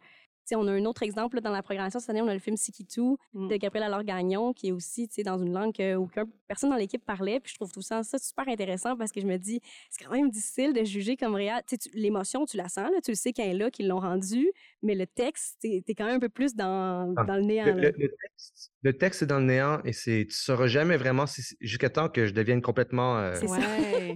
on 0.55 0.67
a 0.67 0.71
un 0.71 0.85
autre 0.85 1.03
exemple 1.03 1.41
dans 1.41 1.51
la 1.51 1.61
programmation 1.61 1.99
cette 1.99 2.09
année, 2.09 2.21
on 2.21 2.27
a 2.27 2.33
le 2.33 2.39
film 2.39 2.57
Sikitu 2.57 3.15
mm. 3.33 3.47
de 3.47 3.55
Gabriel 3.57 3.85
Alors 3.85 4.03
Gagnon, 4.03 4.53
qui 4.53 4.69
est 4.69 4.71
aussi 4.71 5.07
dans 5.23 5.37
une 5.37 5.53
langue 5.53 5.75
qu'aucune 5.75 6.25
personne 6.47 6.69
dans 6.69 6.75
l'équipe 6.75 7.03
parlait. 7.05 7.39
Puis 7.39 7.51
je 7.51 7.55
trouve 7.55 7.71
tout 7.71 7.81
ça, 7.81 8.03
ça 8.03 8.17
super 8.17 8.47
intéressant 8.47 8.97
parce 8.97 9.11
que 9.11 9.21
je 9.21 9.25
me 9.25 9.37
dis, 9.37 9.61
c'est 9.89 10.03
quand 10.03 10.11
même 10.11 10.29
difficile 10.29 10.73
de 10.73 10.83
juger 10.83 11.17
comme 11.17 11.35
réel. 11.35 11.61
L'émotion, 11.93 12.45
tu 12.45 12.57
la 12.57 12.69
sens, 12.69 12.89
là, 12.91 12.99
tu 13.03 13.11
le 13.11 13.15
sais 13.15 13.33
qu'elle 13.33 13.49
est 13.49 13.59
là, 13.59 13.71
qu'ils 13.71 13.87
l'ont 13.87 13.99
rendu, 13.99 14.51
mais 14.81 14.95
le 14.95 15.05
texte, 15.05 15.57
tu 15.61 15.83
es, 15.87 15.95
quand 15.95 16.05
même 16.05 16.15
un 16.15 16.19
peu 16.19 16.29
plus 16.29 16.55
dans, 16.55 17.13
ah, 17.15 17.23
dans 17.23 17.35
le 17.35 17.43
néant. 17.43 17.65
Le, 17.65 17.91
texte, 17.91 18.71
le, 18.83 18.97
texte, 18.97 19.21
est 19.23 19.27
dans 19.27 19.39
le 19.39 19.45
néant 19.45 19.81
et 19.83 19.91
tu 19.91 20.25
ne 20.25 20.31
sauras 20.31 20.67
jamais 20.67 20.97
vraiment 20.97 21.25
jusqu'à 21.61 21.89
temps 21.89 22.09
que 22.09 22.25
je 22.25 22.33
devienne 22.33 22.61
complètement. 22.61 23.17
Euh, 23.19 23.39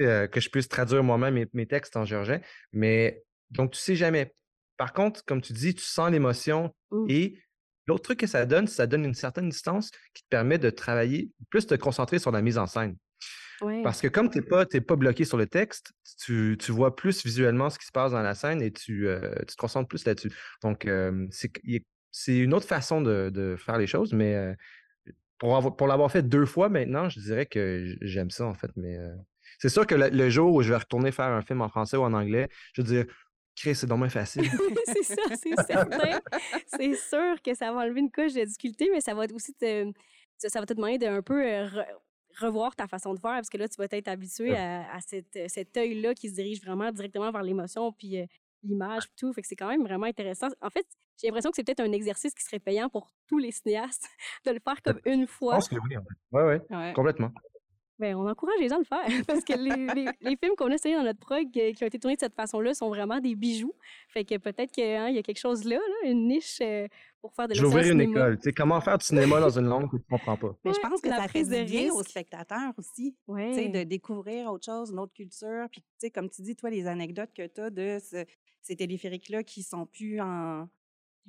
euh, 0.00 0.26
que 0.26 0.40
je 0.40 0.50
puisse 0.50 0.68
traduire 0.68 1.02
moi-même 1.02 1.34
mes, 1.34 1.46
mes, 1.52 1.66
textes 1.66 1.96
en 1.96 2.04
géorgien. 2.04 2.40
Mais 2.72 3.24
donc, 3.50 3.72
tu 3.72 3.78
sais 3.78 3.96
jamais. 3.96 4.34
Par 4.76 4.92
contre, 4.92 5.24
comme 5.24 5.40
tu 5.40 5.52
dis, 5.52 5.74
tu 5.74 5.84
sens 5.84 6.10
l'émotion 6.10 6.74
et 7.08 7.38
l'autre 7.86 8.02
truc 8.02 8.20
que 8.20 8.26
ça 8.26 8.44
donne, 8.46 8.66
ça 8.66 8.86
donne 8.86 9.04
une 9.04 9.14
certaine 9.14 9.48
distance 9.48 9.90
qui 10.14 10.22
te 10.22 10.28
permet 10.28 10.58
de 10.58 10.70
travailler, 10.70 11.30
plus 11.50 11.66
te 11.66 11.74
concentrer 11.74 12.18
sur 12.18 12.30
la 12.30 12.42
mise 12.42 12.58
en 12.58 12.66
scène. 12.66 12.96
Parce 13.82 14.02
que 14.02 14.08
comme 14.08 14.28
tu 14.28 14.38
n'es 14.38 14.44
pas, 14.44 14.66
pas 14.66 14.96
bloqué 14.96 15.24
sur 15.24 15.38
le 15.38 15.46
texte, 15.46 15.92
tu, 16.22 16.56
vois 16.68 16.94
plus 16.94 17.24
visuellement 17.24 17.70
ce 17.70 17.78
qui 17.78 17.86
se 17.86 17.92
passe 17.92 18.12
dans 18.12 18.20
la 18.20 18.34
scène 18.34 18.60
et 18.60 18.70
tu, 18.70 19.08
euh, 19.08 19.32
te 19.46 19.56
concentres 19.56 19.88
plus 19.88 20.04
là-dessus. 20.04 20.30
Donc, 20.62 20.86
c'est 22.10 22.38
une 22.38 22.54
autre 22.54 22.66
façon 22.66 23.00
de, 23.00 23.56
faire 23.58 23.78
les 23.78 23.86
choses, 23.86 24.12
mais 24.12 24.34
euh, 24.34 24.54
pour, 25.38 25.76
pour 25.76 25.86
l'avoir 25.86 26.10
fait 26.10 26.22
deux 26.22 26.46
fois 26.46 26.68
maintenant, 26.68 27.08
je 27.08 27.20
dirais 27.20 27.46
que 27.46 27.96
j'aime 28.00 28.30
ça 28.30 28.46
en 28.46 28.54
fait. 28.54 28.70
Mais 28.76 28.96
euh, 28.96 29.14
c'est 29.58 29.68
sûr 29.68 29.86
que 29.86 29.94
le, 29.94 30.30
jour 30.30 30.52
où 30.54 30.62
je 30.62 30.70
vais 30.70 30.78
retourner 30.78 31.12
faire 31.12 31.26
un 31.26 31.42
film 31.42 31.60
en 31.60 31.68
français 31.68 31.96
ou 31.96 32.02
en 32.02 32.12
anglais, 32.12 32.48
je 32.74 32.82
veux 32.82 32.88
dire, 32.88 33.04
Chris, 33.56 33.74
c'est 33.74 33.86
dommage 33.86 34.12
facile. 34.12 34.44
c'est 34.86 35.02
ça, 35.02 35.22
c'est 35.34 35.56
certain. 35.66 36.20
c'est 36.66 36.94
sûr 36.94 37.40
que 37.42 37.54
ça 37.54 37.72
va 37.72 37.80
enlever 37.80 38.00
une 38.00 38.12
couche 38.12 38.34
de 38.34 38.44
difficulté, 38.44 38.90
mais 38.92 39.00
ça 39.00 39.14
va 39.14 39.24
aussi 39.34 39.54
te, 39.54 39.90
ça 40.38 40.60
va 40.60 40.66
te 40.66 40.74
demander 40.74 40.98
d'un 40.98 41.22
peu 41.22 41.42
euh, 41.42 41.66
revoir 42.38 42.76
ta 42.76 42.86
façon 42.86 43.14
de 43.14 43.18
faire, 43.18 43.32
parce 43.32 43.48
que 43.48 43.56
là, 43.56 43.66
tu 43.66 43.76
vas 43.76 43.86
être 43.90 44.08
habitué 44.08 44.54
à, 44.54 44.98
cet 45.00 45.76
œil-là 45.76 46.14
qui 46.14 46.28
se 46.28 46.34
dirige 46.34 46.60
vraiment 46.60 46.92
directement 46.92 47.32
vers 47.32 47.42
l'émotion, 47.42 47.92
puis 47.92 48.20
euh, 48.20 48.26
l'image, 48.62 49.04
et 49.04 49.16
tout. 49.16 49.32
Fait 49.32 49.40
que 49.40 49.48
c'est 49.48 49.56
quand 49.56 49.68
même 49.68 49.82
vraiment 49.82 50.06
intéressant. 50.06 50.48
En 50.60 50.70
fait, 50.70 50.86
j'ai 51.18 51.28
l'impression 51.28 51.50
que 51.50 51.56
c'est 51.56 51.64
peut-être 51.64 51.80
un 51.80 51.92
exercice 51.92 52.34
qui 52.34 52.44
serait 52.44 52.58
payant 52.58 52.90
pour 52.90 53.10
tous 53.26 53.38
les 53.38 53.52
cinéastes 53.52 54.06
de 54.44 54.50
le 54.50 54.60
faire 54.60 54.82
comme 54.82 55.00
une 55.06 55.26
fois. 55.26 55.54
Je 55.54 55.56
pense 55.56 55.68
que 55.68 55.76
oui, 55.76 55.96
en 55.96 56.02
fait. 56.02 56.08
Oui, 56.32 56.42
oui, 56.42 56.76
ouais. 56.76 56.92
complètement. 56.94 57.32
Bien, 57.98 58.18
on 58.18 58.28
encourage 58.28 58.58
les 58.60 58.68
gens 58.68 58.76
à 58.76 58.78
le 58.80 58.84
faire 58.84 58.98
parce 59.26 59.42
que 59.44 59.54
les, 59.54 60.10
les, 60.20 60.36
films 60.36 60.54
qu'on 60.56 60.70
a 60.70 60.74
essayé 60.74 60.94
dans 60.96 61.02
notre 61.02 61.18
prog 61.18 61.46
euh, 61.56 61.72
qui 61.72 61.82
ont 61.82 61.86
été 61.86 61.98
tournés 61.98 62.16
de 62.16 62.20
cette 62.20 62.34
façon-là 62.34 62.74
sont 62.74 62.88
vraiment 62.90 63.20
des 63.20 63.34
bijoux. 63.34 63.72
Fait 64.08 64.24
que 64.24 64.36
peut-être 64.36 64.70
qu'il 64.70 64.84
hein, 64.84 65.08
y 65.08 65.18
a 65.18 65.22
quelque 65.22 65.38
chose 65.38 65.64
là, 65.64 65.78
une 66.04 66.28
niche 66.28 66.58
euh, 66.60 66.86
pour 67.22 67.32
faire 67.34 67.48
de 67.48 67.54
Je 67.54 67.62
vais 67.62 67.66
ouvrir 67.66 67.84
une 67.92 68.00
cinéma. 68.00 68.20
école. 68.20 68.36
Tu 68.36 68.42
sais, 68.42 68.52
comment 68.52 68.80
faire 68.82 68.98
du 68.98 69.06
cinéma 69.06 69.40
dans 69.40 69.58
une 69.58 69.66
langue 69.66 69.90
que 69.90 69.96
tu 69.96 70.02
ne 70.10 70.16
comprends 70.18 70.36
pas? 70.36 70.54
Mais 70.64 70.74
je 70.74 70.80
pense 70.80 71.00
que 71.00 71.08
la 71.08 71.16
ça 71.16 71.22
fait 71.22 71.28
prise 71.28 71.48
de 71.48 71.56
du 71.60 71.64
bien 71.64 71.92
aux 71.92 72.02
spectateurs 72.02 72.72
aussi. 72.76 73.14
Tu 73.14 73.32
sais, 73.32 73.32
Ouais. 73.32 73.68
de 73.70 73.82
découvrir 73.84 74.52
autre 74.52 74.66
chose, 74.66 74.90
une 74.90 74.98
autre 74.98 75.14
culture. 75.14 75.66
Puis, 75.72 75.80
tu 75.80 75.86
sais, 75.98 76.10
comme 76.10 76.28
tu 76.28 76.42
dis, 76.42 76.54
toi, 76.54 76.68
les 76.68 76.86
anecdotes 76.86 77.30
que 77.34 77.46
tu 77.46 77.60
as 77.62 77.70
de 77.70 77.98
ce- 77.98 78.24
ces 78.60 78.76
téléphériques-là 78.76 79.42
qui 79.42 79.62
sont 79.62 79.86
plus 79.86 80.20
en, 80.20 80.68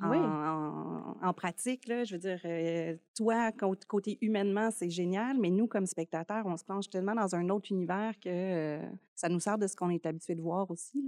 Oui. 0.01 0.17
en- 0.17 1.17
en 1.21 1.33
pratique, 1.33 1.87
là, 1.87 2.03
je 2.03 2.13
veux 2.15 2.19
dire, 2.19 2.39
euh, 2.45 2.95
toi, 3.15 3.51
cô- 3.51 3.75
côté 3.87 4.17
humainement, 4.21 4.69
c'est 4.71 4.89
génial, 4.89 5.37
mais 5.39 5.49
nous, 5.49 5.67
comme 5.67 5.85
spectateurs, 5.87 6.45
on 6.45 6.55
se 6.57 6.63
plonge 6.63 6.89
tellement 6.89 7.15
dans 7.15 7.33
un 7.35 7.49
autre 7.49 7.71
univers 7.71 8.13
que 8.19 8.29
euh, 8.29 8.81
ça 9.15 9.27
nous 9.29 9.39
sert 9.39 9.57
de 9.57 9.65
ce 9.67 9.75
qu'on 9.75 9.89
est 9.89 10.05
habitué 10.05 10.35
de 10.35 10.41
voir 10.41 10.69
aussi. 10.69 11.03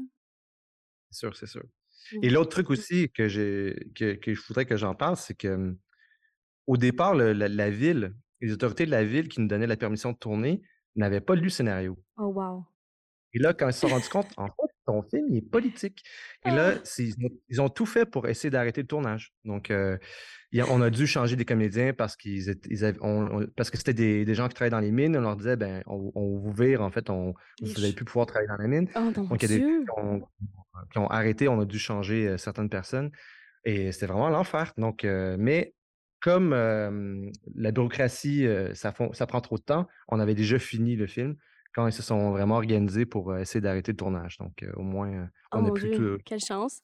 C'est 1.12 1.20
sûr, 1.20 1.36
c'est 1.38 1.46
sûr. 1.48 1.64
Mmh. 2.14 2.20
Et 2.24 2.30
l'autre 2.30 2.50
truc 2.50 2.70
aussi 2.72 3.10
que 3.12 3.28
que, 3.94 4.14
que 4.16 4.34
je 4.34 4.42
voudrais 4.48 4.66
que 4.66 4.78
j'en 4.78 4.96
parle, 4.96 5.18
c'est 5.18 5.36
que 5.36 5.76
au 6.68 6.78
départ, 6.78 7.14
le- 7.16 7.34
la, 7.34 7.48
la 7.48 7.70
ville, 7.70 8.16
les 8.42 8.52
autorités 8.54 8.86
de 8.86 8.92
la 8.92 9.04
ville 9.04 9.28
qui 9.28 9.42
nous 9.42 9.48
donnaient 9.48 9.68
la 9.68 9.78
permission 9.78 10.12
de 10.14 10.18
tourner 10.18 10.62
n'avaient 10.96 11.22
pas 11.22 11.36
lu 11.36 11.44
le 11.44 11.50
scénario. 11.50 11.98
Oh, 12.18 12.26
wow. 12.28 12.66
Et 13.34 13.40
là, 13.40 13.54
quand 13.54 13.68
ils 13.68 13.74
se 13.74 13.82
sont 13.82 13.88
rendus 13.88 14.10
compte, 14.10 14.32
en 14.38 14.48
fait, 14.48 14.74
ton 14.90 15.04
film, 15.04 15.26
il 15.30 15.38
est 15.38 15.42
politique. 15.42 16.04
Et 16.46 16.52
là, 16.52 16.74
Ah. 16.78 17.02
ils 17.50 17.62
ont, 17.62 17.70
tout 17.70 17.86
fait 17.86 18.06
pour 18.06 18.28
essayer 18.28 18.50
d'arrêter 18.50 18.82
le 18.82 18.88
tournage. 18.88 19.34
Donc, 19.46 19.70
euh, 19.70 19.98
on 20.70 20.82
a 20.82 20.90
dû 20.90 21.06
changer 21.06 21.36
des 21.36 21.46
comédiens 21.46 21.94
parce 21.94 22.16
qu'ils 22.16 22.46
parce 23.56 23.70
que 23.70 23.78
c'était 23.78 23.94
des, 23.94 24.26
des 24.26 24.36
gens 24.36 24.48
qui 24.48 24.56
travaillaient 24.56 24.72
dans 24.72 24.80
les 24.80 24.92
mines. 24.92 25.16
On 25.16 25.22
leur 25.22 25.36
disait, 25.36 25.56
ben, 25.58 25.84
on, 25.86 26.12
on 26.16 26.38
vous 26.40 26.52
vire, 26.52 26.82
en 26.82 26.90
fait, 26.90 27.10
on, 27.10 27.34
vous 27.62 27.68
Les 27.76 27.82
n'allez 27.82 27.94
plus 27.94 28.06
pouvoir 28.06 28.26
travailler 28.26 28.48
dans 28.48 28.58
la 28.58 28.68
mine. 28.68 28.88
Oh, 28.96 29.12
Donc, 29.12 29.44
il 29.44 29.50
y 29.50 29.54
a 29.54 29.58
des 29.58 29.64
Dieu. 29.64 29.84
qui 29.84 30.00
ont, 30.02 30.22
qui 30.92 30.98
ont 30.98 31.08
arrêté, 31.08 31.48
on 31.48 31.60
a 31.60 31.66
dû 31.66 31.78
changer 31.80 32.28
euh, 32.28 32.38
certaines 32.38 32.70
personnes. 32.70 33.12
Et 33.66 33.92
c'était 33.92 34.08
vraiment 34.08 34.30
l'enfer. 34.30 34.74
Donc, 34.78 35.04
euh, 35.04 35.36
mais 35.38 35.76
comme 36.22 36.52
euh, 36.54 37.30
la 37.56 37.72
bureaucratie, 37.72 38.46
ça 38.74 38.92
prend 38.92 39.42
trop 39.42 39.58
de 39.58 39.64
temps, 39.64 39.88
on 40.08 40.20
avait 40.20 40.36
déjà 40.36 40.58
fini 40.58 40.96
le 40.96 41.08
film 41.08 41.36
quand 41.74 41.88
ils 41.88 41.94
se 41.94 42.02
sont 42.02 42.32
vraiment 42.32 42.56
organisés 42.56 43.06
pour 43.06 43.36
essayer 43.38 43.62
d'arrêter 43.62 43.92
le 43.92 43.98
tournage. 43.98 44.38
Donc, 44.38 44.64
euh, 44.64 44.72
au 44.76 44.82
moins, 44.82 45.30
Oh, 45.52 45.58
on 45.58 45.62
mon 45.64 45.74
plus 45.74 45.90
Dieu. 45.90 46.18
tout. 46.18 46.24
Quelle 46.26 46.40
chance. 46.42 46.82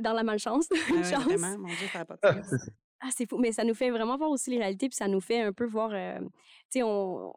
Dans 0.00 0.12
la 0.14 0.22
malchance, 0.24 0.68
une 0.90 0.96
Ouais, 0.96 1.04
chance. 1.04 1.24
vraiment, 1.24 1.58
mon 1.58 1.68
Dieu, 1.68 1.86
ça 1.92 1.98
n'a 2.00 2.04
pas 2.04 2.14
de 2.14 2.20
Ah, 2.22 2.42
sens. 2.42 2.70
Ah, 3.00 3.08
c'est 3.14 3.28
fou. 3.28 3.36
Mais 3.38 3.52
ça 3.52 3.62
nous 3.62 3.74
fait 3.74 3.90
vraiment 3.90 4.16
voir 4.16 4.30
aussi 4.30 4.50
les 4.50 4.58
réalités, 4.58 4.88
puis 4.88 4.96
ça 4.96 5.06
nous 5.06 5.20
fait 5.20 5.42
un 5.42 5.52
peu 5.52 5.66
voir. 5.66 5.90
euh, 5.92 6.18
tu 6.18 6.80
sais, 6.80 6.82
on 6.82 7.32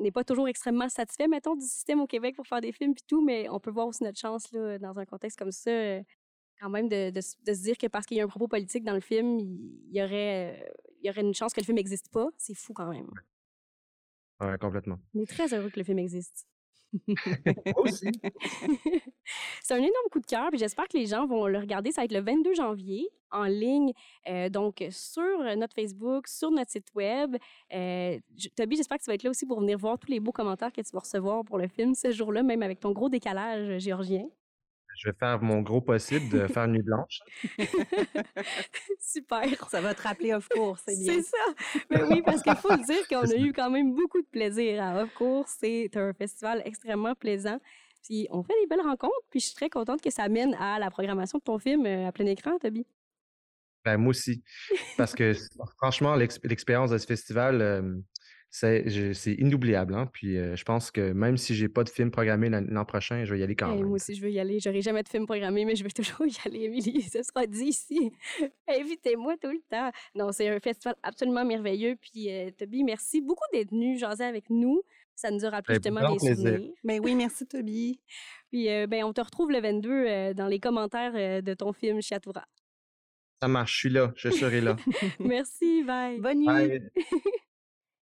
n'est 0.00 0.12
pas 0.12 0.22
toujours 0.24 0.48
extrêmement 0.48 0.88
satisfait, 0.88 1.26
mettons, 1.28 1.56
du 1.56 1.64
système 1.66 2.00
au 2.00 2.06
Québec 2.06 2.36
pour 2.36 2.46
faire 2.46 2.60
des 2.60 2.72
films, 2.72 2.94
puis 2.94 3.04
tout, 3.06 3.22
mais 3.24 3.48
on 3.50 3.58
peut 3.58 3.70
voir 3.72 3.88
aussi 3.88 4.04
notre 4.04 4.18
chance, 4.18 4.50
là, 4.52 4.78
dans 4.78 4.96
un 4.98 5.04
contexte 5.04 5.36
comme 5.38 5.50
ça, 5.52 5.70
euh, 5.70 6.00
quand 6.60 6.70
même, 6.70 6.88
de, 6.88 7.10
de, 7.10 7.20
se 7.20 7.62
dire 7.62 7.76
que 7.76 7.88
parce 7.88 8.06
qu'il 8.06 8.16
y 8.16 8.20
a 8.20 8.24
un 8.24 8.28
propos 8.28 8.46
politique 8.48 8.84
dans 8.84 8.94
le 8.94 9.00
film, 9.00 9.40
il 9.40 9.90
y 9.96 10.00
aurait, 10.02 10.72
il 11.02 11.06
y 11.06 11.10
aurait 11.10 11.20
une 11.22 11.34
chance 11.34 11.52
que 11.52 11.60
le 11.60 11.64
film 11.64 11.76
n'existe 11.76 12.08
pas. 12.10 12.28
C'est 12.38 12.54
fou 12.54 12.72
quand 12.72 12.86
même. 12.88 13.10
Ouais, 14.40 14.58
complètement. 14.58 14.98
On 15.14 15.22
est 15.22 15.26
très 15.26 15.52
heureux 15.54 15.70
que 15.70 15.78
le 15.78 15.84
film 15.84 15.98
existe. 15.98 16.46
Moi 17.08 17.82
aussi. 17.82 18.06
c'est 19.62 19.74
un 19.74 19.78
énorme 19.78 20.08
coup 20.12 20.20
de 20.20 20.26
cœur, 20.26 20.48
puis 20.50 20.58
j'espère 20.58 20.86
que 20.86 20.96
les 20.96 21.06
gens 21.06 21.26
vont 21.26 21.46
le 21.46 21.58
regarder. 21.58 21.90
Ça 21.92 22.00
va 22.00 22.04
être 22.04 22.12
le 22.12 22.20
22 22.20 22.54
janvier 22.54 23.08
en 23.30 23.44
ligne, 23.44 23.92
euh, 24.28 24.48
donc 24.48 24.84
sur 24.90 25.56
notre 25.56 25.74
Facebook, 25.74 26.28
sur 26.28 26.50
notre 26.50 26.70
site 26.70 26.94
web. 26.94 27.36
Euh, 27.72 28.18
Toby, 28.56 28.76
j'espère 28.76 28.98
que 28.98 29.02
tu 29.02 29.10
vas 29.10 29.14
être 29.14 29.24
là 29.24 29.30
aussi 29.30 29.44
pour 29.44 29.60
venir 29.60 29.76
voir 29.76 29.98
tous 29.98 30.10
les 30.10 30.20
beaux 30.20 30.32
commentaires 30.32 30.72
que 30.72 30.82
tu 30.82 30.90
vas 30.92 31.00
recevoir 31.00 31.44
pour 31.44 31.58
le 31.58 31.66
film 31.66 31.94
ce 31.94 32.12
jour-là, 32.12 32.42
même 32.42 32.62
avec 32.62 32.80
ton 32.80 32.92
gros 32.92 33.08
décalage 33.08 33.78
géorgien. 33.78 34.28
Je 34.96 35.08
vais 35.08 35.16
faire 35.18 35.40
mon 35.42 35.60
gros 35.60 35.80
possible 35.80 36.28
de 36.28 36.46
faire 36.46 36.64
une 36.64 36.72
nuit 36.72 36.82
blanche. 36.82 37.20
Super. 39.00 39.68
Ça 39.70 39.80
va 39.80 39.94
te 39.94 40.02
rappeler 40.02 40.32
Of 40.34 40.48
Course, 40.48 40.82
c'est 40.86 40.96
bien. 40.96 41.14
C'est 41.14 41.22
ça. 41.22 41.80
Mais 41.90 42.02
oui, 42.04 42.22
parce 42.22 42.42
qu'il 42.42 42.54
faut 42.56 42.70
le 42.70 42.84
dire 42.84 43.06
qu'on 43.08 43.28
a 43.30 43.34
eu 43.36 43.52
quand 43.52 43.70
même 43.70 43.94
beaucoup 43.94 44.20
de 44.20 44.26
plaisir 44.26 44.82
à 44.82 45.02
Of 45.02 45.12
Course. 45.14 45.56
C'est 45.60 45.90
un 45.96 46.12
festival 46.12 46.62
extrêmement 46.64 47.14
plaisant. 47.14 47.58
Puis 48.04 48.26
on 48.30 48.42
fait 48.42 48.54
des 48.62 48.66
belles 48.68 48.84
rencontres. 48.86 49.14
Puis 49.30 49.40
je 49.40 49.46
suis 49.46 49.54
très 49.54 49.70
contente 49.70 50.00
que 50.02 50.10
ça 50.10 50.28
mène 50.28 50.54
à 50.54 50.78
la 50.78 50.90
programmation 50.90 51.38
de 51.38 51.44
ton 51.44 51.58
film 51.58 51.86
euh, 51.86 52.06
à 52.08 52.12
plein 52.12 52.26
écran, 52.26 52.58
Toby. 52.58 52.86
Ben, 53.84 53.96
moi 53.98 54.10
aussi. 54.10 54.42
Parce 54.96 55.14
que 55.14 55.32
franchement, 55.78 56.14
l'ex- 56.14 56.40
l'expérience 56.44 56.90
de 56.90 56.98
ce 56.98 57.06
festival, 57.06 57.60
euh, 57.60 57.96
c'est 58.56 59.32
inoubliable. 59.36 59.94
hein. 59.96 60.08
Puis 60.12 60.36
euh, 60.38 60.54
je 60.54 60.62
pense 60.64 60.92
que 60.92 61.12
même 61.12 61.36
si 61.36 61.56
j'ai 61.56 61.68
pas 61.68 61.82
de 61.82 61.88
film 61.88 62.12
programmé 62.12 62.48
l'an 62.48 62.84
prochain, 62.84 63.24
je 63.24 63.34
vais 63.34 63.40
y 63.40 63.42
aller 63.42 63.56
quand 63.56 63.68
Hey, 63.70 63.78
même. 63.78 63.86
moi 63.86 63.96
aussi, 63.96 64.14
je 64.14 64.22
veux 64.22 64.30
y 64.30 64.38
aller. 64.38 64.60
J'aurai 64.60 64.80
jamais 64.80 65.02
de 65.02 65.08
film 65.08 65.26
programmé, 65.26 65.64
mais 65.64 65.74
je 65.74 65.82
vais 65.82 65.90
toujours 65.90 66.24
y 66.24 66.36
aller, 66.46 66.60
Émilie. 66.66 67.02
Ce 67.12 67.22
sera 67.24 67.46
dit 67.48 67.64
ici. 67.64 68.12
Invitez-moi 68.68 69.34
tout 69.42 69.50
le 69.50 69.60
temps. 69.68 69.90
Non, 70.14 70.30
c'est 70.30 70.48
un 70.48 70.60
festival 70.60 70.94
absolument 71.02 71.44
merveilleux. 71.44 71.96
Puis, 72.00 72.30
euh, 72.30 72.50
Toby, 72.56 72.84
merci 72.84 73.20
beaucoup 73.20 73.42
d'être 73.52 73.70
venu 73.72 73.98
jaser 73.98 74.24
avec 74.24 74.48
nous. 74.50 74.82
Ça 75.16 75.32
nous 75.32 75.44
a 75.44 75.50
rappelé 75.50 75.74
justement 75.76 76.12
des 76.12 76.16
plaisir. 76.18 76.36
souvenirs. 76.36 76.70
Ben 76.84 77.00
oui, 77.02 77.14
merci 77.16 77.46
Toby. 77.48 78.00
Puis, 78.52 78.70
euh, 78.70 78.86
ben, 78.86 79.02
on 79.02 79.12
te 79.12 79.20
retrouve 79.20 79.50
le 79.50 79.60
22 79.60 79.90
euh, 79.90 80.32
dans 80.34 80.46
les 80.46 80.60
commentaires 80.60 81.12
euh, 81.16 81.40
de 81.40 81.54
ton 81.54 81.72
film 81.72 82.00
Chatoura. 82.00 82.46
Ça 83.42 83.48
marche, 83.48 83.72
je 83.74 83.78
suis 83.78 83.90
là, 83.90 84.12
je 84.16 84.30
serai 84.30 84.60
là. 84.60 84.76
merci, 85.18 85.82
bye. 85.82 86.20
Bonne 86.20 86.38
nuit. 86.38 86.46
Bye. 86.46 86.90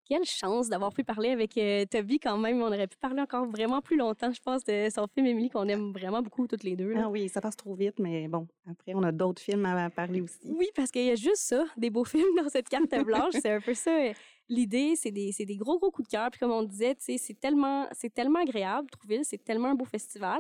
Quelle 0.08 0.24
chance 0.24 0.70
d'avoir 0.70 0.94
pu 0.94 1.04
parler 1.04 1.30
avec 1.30 1.58
euh, 1.58 1.84
Toby 1.86 2.20
quand 2.20 2.38
même. 2.38 2.62
On 2.62 2.68
aurait 2.68 2.86
pu 2.88 2.98
parler 2.98 3.22
encore 3.22 3.48
vraiment 3.48 3.82
plus 3.82 3.98
longtemps, 3.98 4.32
je 4.32 4.40
pense, 4.40 4.64
de 4.64 4.88
son 4.94 5.08
film 5.08 5.26
Émilie 5.26 5.50
qu'on 5.50 5.68
aime 5.68 5.92
vraiment 5.92 6.22
beaucoup 6.22 6.46
toutes 6.48 6.64
les 6.64 6.76
deux. 6.76 6.94
là. 6.94 7.02
Ah 7.06 7.10
oui, 7.10 7.28
ça 7.28 7.42
passe 7.42 7.56
trop 7.56 7.74
vite, 7.74 7.98
mais 8.00 8.28
bon, 8.28 8.48
après, 8.70 8.94
on 8.94 9.02
a 9.04 9.12
d'autres 9.12 9.42
films 9.42 9.66
à 9.66 9.90
parler 9.90 10.22
aussi. 10.22 10.38
Oui, 10.46 10.68
parce 10.76 10.92
qu'il 10.92 11.06
y 11.06 11.10
a 11.12 11.16
juste 11.16 11.38
ça, 11.38 11.66
des 11.76 11.90
beaux 11.90 12.06
films 12.06 12.36
dans 12.38 12.50
cette 12.50 12.70
carte 12.70 12.94
blanche. 13.04 13.34
c'est 13.42 13.52
un 13.52 13.62
peu 13.62 13.74
ça. 13.74 13.92
euh, 13.92 14.14
L'idée, 14.48 14.94
c'est 14.96 15.10
des, 15.12 15.32
des 15.38 15.58
gros, 15.58 15.80
gros 15.80 15.90
coups 15.90 16.08
de 16.08 16.12
cœur. 16.16 16.30
Puis 16.30 16.40
comme 16.40 16.52
on 16.52 16.62
disait, 16.62 16.96
c'est 17.00 17.40
tellement, 17.40 17.88
c'est 17.92 18.14
tellement 18.14 18.40
agréable, 18.42 18.88
Trouville, 18.92 19.22
c'est 19.24 19.44
tellement 19.44 19.70
un 19.70 19.76
beau 19.76 19.86
festival. 19.86 20.40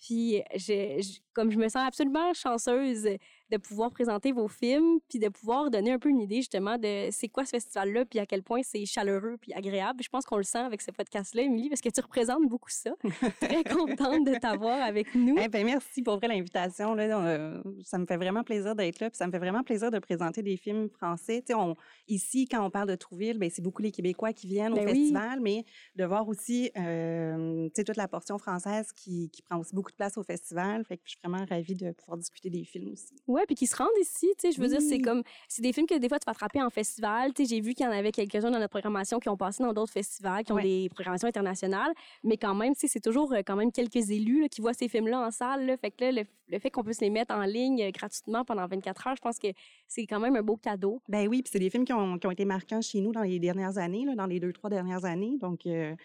Puis, 0.00 0.42
je, 0.56 1.00
je- 1.00 1.20
comme 1.34 1.50
je 1.52 1.58
me 1.58 1.68
sens 1.68 1.86
absolument 1.86 2.32
chanceuse 2.32 3.06
de 3.50 3.56
pouvoir 3.56 3.90
présenter 3.90 4.32
vos 4.32 4.48
films, 4.48 4.98
puis 5.08 5.18
de 5.18 5.28
pouvoir 5.28 5.70
donner 5.70 5.92
un 5.92 5.98
peu 5.98 6.08
une 6.08 6.20
idée 6.20 6.36
justement 6.36 6.78
de 6.78 7.08
c'est 7.10 7.28
quoi 7.28 7.44
ce 7.44 7.50
festival-là, 7.50 8.04
puis 8.04 8.18
à 8.18 8.26
quel 8.26 8.42
point 8.42 8.60
c'est 8.62 8.84
chaleureux, 8.86 9.36
puis 9.40 9.52
agréable. 9.52 10.02
Je 10.02 10.08
pense 10.08 10.24
qu'on 10.24 10.36
le 10.36 10.42
sent 10.42 10.58
avec 10.58 10.80
ce 10.82 10.90
podcast-là, 10.90 11.42
Émilie, 11.42 11.68
parce 11.68 11.80
que 11.80 11.88
tu 11.90 12.00
représentes 12.00 12.48
beaucoup 12.48 12.70
ça. 12.70 12.92
Très 13.40 13.64
contente 13.64 14.26
de 14.26 14.38
t'avoir 14.38 14.80
avec 14.82 15.14
nous. 15.14 15.36
Eh 15.38 15.48
ben, 15.48 15.64
merci 15.64 16.02
pour 16.02 16.16
vrai 16.16 16.28
l'invitation. 16.28 16.94
là. 16.94 17.02
Euh, 17.02 17.62
ça 17.84 17.98
me 17.98 18.06
fait 18.06 18.16
vraiment 18.16 18.42
plaisir 18.42 18.74
d'être 18.74 19.00
là. 19.00 19.10
Puis 19.10 19.16
ça 19.16 19.26
me 19.26 19.32
fait 19.32 19.38
vraiment 19.38 19.62
plaisir 19.62 19.90
de 19.90 19.98
présenter 19.98 20.42
des 20.42 20.56
films 20.56 20.88
français. 20.88 21.42
On, 21.54 21.74
ici, 22.08 22.46
quand 22.46 22.64
on 22.64 22.70
parle 22.70 22.88
de 22.88 22.94
Trouville, 22.94 23.38
ben, 23.38 23.50
c'est 23.50 23.62
beaucoup 23.62 23.82
les 23.82 23.92
Québécois 23.92 24.32
qui 24.32 24.46
viennent 24.46 24.74
Ben 24.74 24.84
au 24.84 24.90
oui. 24.90 24.98
festival, 24.98 25.40
mais 25.40 25.64
de 25.96 26.04
voir 26.04 26.26
aussi 26.28 26.70
euh, 26.76 27.68
toute 27.74 27.96
la 27.96 28.08
portion 28.08 28.38
française 28.38 28.92
qui, 28.92 29.30
qui 29.30 29.42
prend 29.42 29.58
aussi 29.58 29.74
beaucoup 29.74 29.90
de 29.90 29.96
place 29.96 30.16
au 30.16 30.22
festival. 30.22 30.84
Fait 30.84 30.96
que 30.96 31.02
je 31.04 31.10
suis 31.10 31.18
vraiment 31.22 31.44
ravie 31.44 31.74
de 31.74 31.92
pouvoir 31.92 32.18
discuter 32.18 32.50
des 32.50 32.64
films 32.64 32.92
aussi. 32.92 33.14
Ouais, 33.42 33.46
puis 33.46 33.56
qui 33.56 33.66
se 33.66 33.74
rendent 33.74 33.88
ici, 34.00 34.28
tu 34.38 34.48
sais, 34.48 34.52
je 34.52 34.60
veux 34.60 34.68
dire, 34.68 34.80
c'est 34.80 35.00
comme, 35.00 35.22
c'est 35.48 35.62
des 35.62 35.72
films 35.72 35.86
que 35.88 35.98
des 35.98 36.08
fois 36.08 36.20
tu 36.20 36.26
vas 36.26 36.30
attraper 36.30 36.62
en 36.62 36.70
festival, 36.70 37.34
tu 37.34 37.42
sais, 37.44 37.48
j'ai 37.56 37.60
vu 37.60 37.74
qu'il 37.74 37.84
y 37.84 37.88
en 37.88 37.92
avait 37.92 38.12
quelques-uns 38.12 38.50
dans 38.52 38.58
notre 38.60 38.68
programmation 38.70 39.18
qui 39.18 39.28
ont 39.28 39.36
passé 39.36 39.64
dans 39.64 39.72
d'autres 39.72 39.92
festivals, 39.92 40.44
qui 40.44 40.52
ont 40.52 40.56
Ouais. 40.56 40.62
des 40.62 40.88
programmations 40.94 41.26
internationales, 41.26 41.92
mais 42.22 42.36
quand 42.36 42.54
même, 42.54 42.74
tu 42.74 42.80
sais, 42.82 42.86
c'est 42.88 43.00
toujours 43.00 43.32
euh, 43.32 43.40
quand 43.44 43.56
même 43.56 43.72
quelques 43.72 44.10
élus 44.10 44.42
là, 44.42 44.48
qui 44.48 44.60
voient 44.60 44.74
ces 44.74 44.86
films-là 44.88 45.26
en 45.26 45.30
salle, 45.32 45.66
là, 45.66 45.76
fait 45.76 45.90
que 45.90 46.04
là, 46.04 46.12
le, 46.12 46.22
le 46.48 46.58
fait 46.60 46.70
qu'on 46.70 46.84
puisse 46.84 47.00
les 47.00 47.10
mettre 47.10 47.34
en 47.34 47.42
ligne 47.42 47.82
euh, 47.82 47.90
gratuitement 47.90 48.44
pendant 48.44 48.66
24 48.68 49.06
heures, 49.08 49.16
je 49.16 49.22
pense 49.22 49.38
que 49.40 49.48
c'est 49.88 50.06
quand 50.06 50.20
même 50.20 50.36
un 50.36 50.42
beau 50.42 50.56
cadeau. 50.56 51.00
Ben 51.08 51.26
oui, 51.26 51.42
puis 51.42 51.50
c'est 51.52 51.58
des 51.58 51.70
films 51.70 51.84
qui 51.84 51.92
ont, 51.92 52.18
qui 52.18 52.26
ont 52.28 52.30
été 52.30 52.44
marquants 52.44 52.80
chez 52.80 53.00
nous 53.00 53.10
dans 53.12 53.22
les 53.22 53.40
dernières 53.40 53.76
années, 53.78 54.04
là, 54.04 54.14
dans 54.14 54.26
les 54.26 54.38
deux, 54.38 54.52
trois 54.52 54.70
dernières 54.70 55.04
années. 55.04 55.36
Donc, 55.40 55.66
euh, 55.66 55.96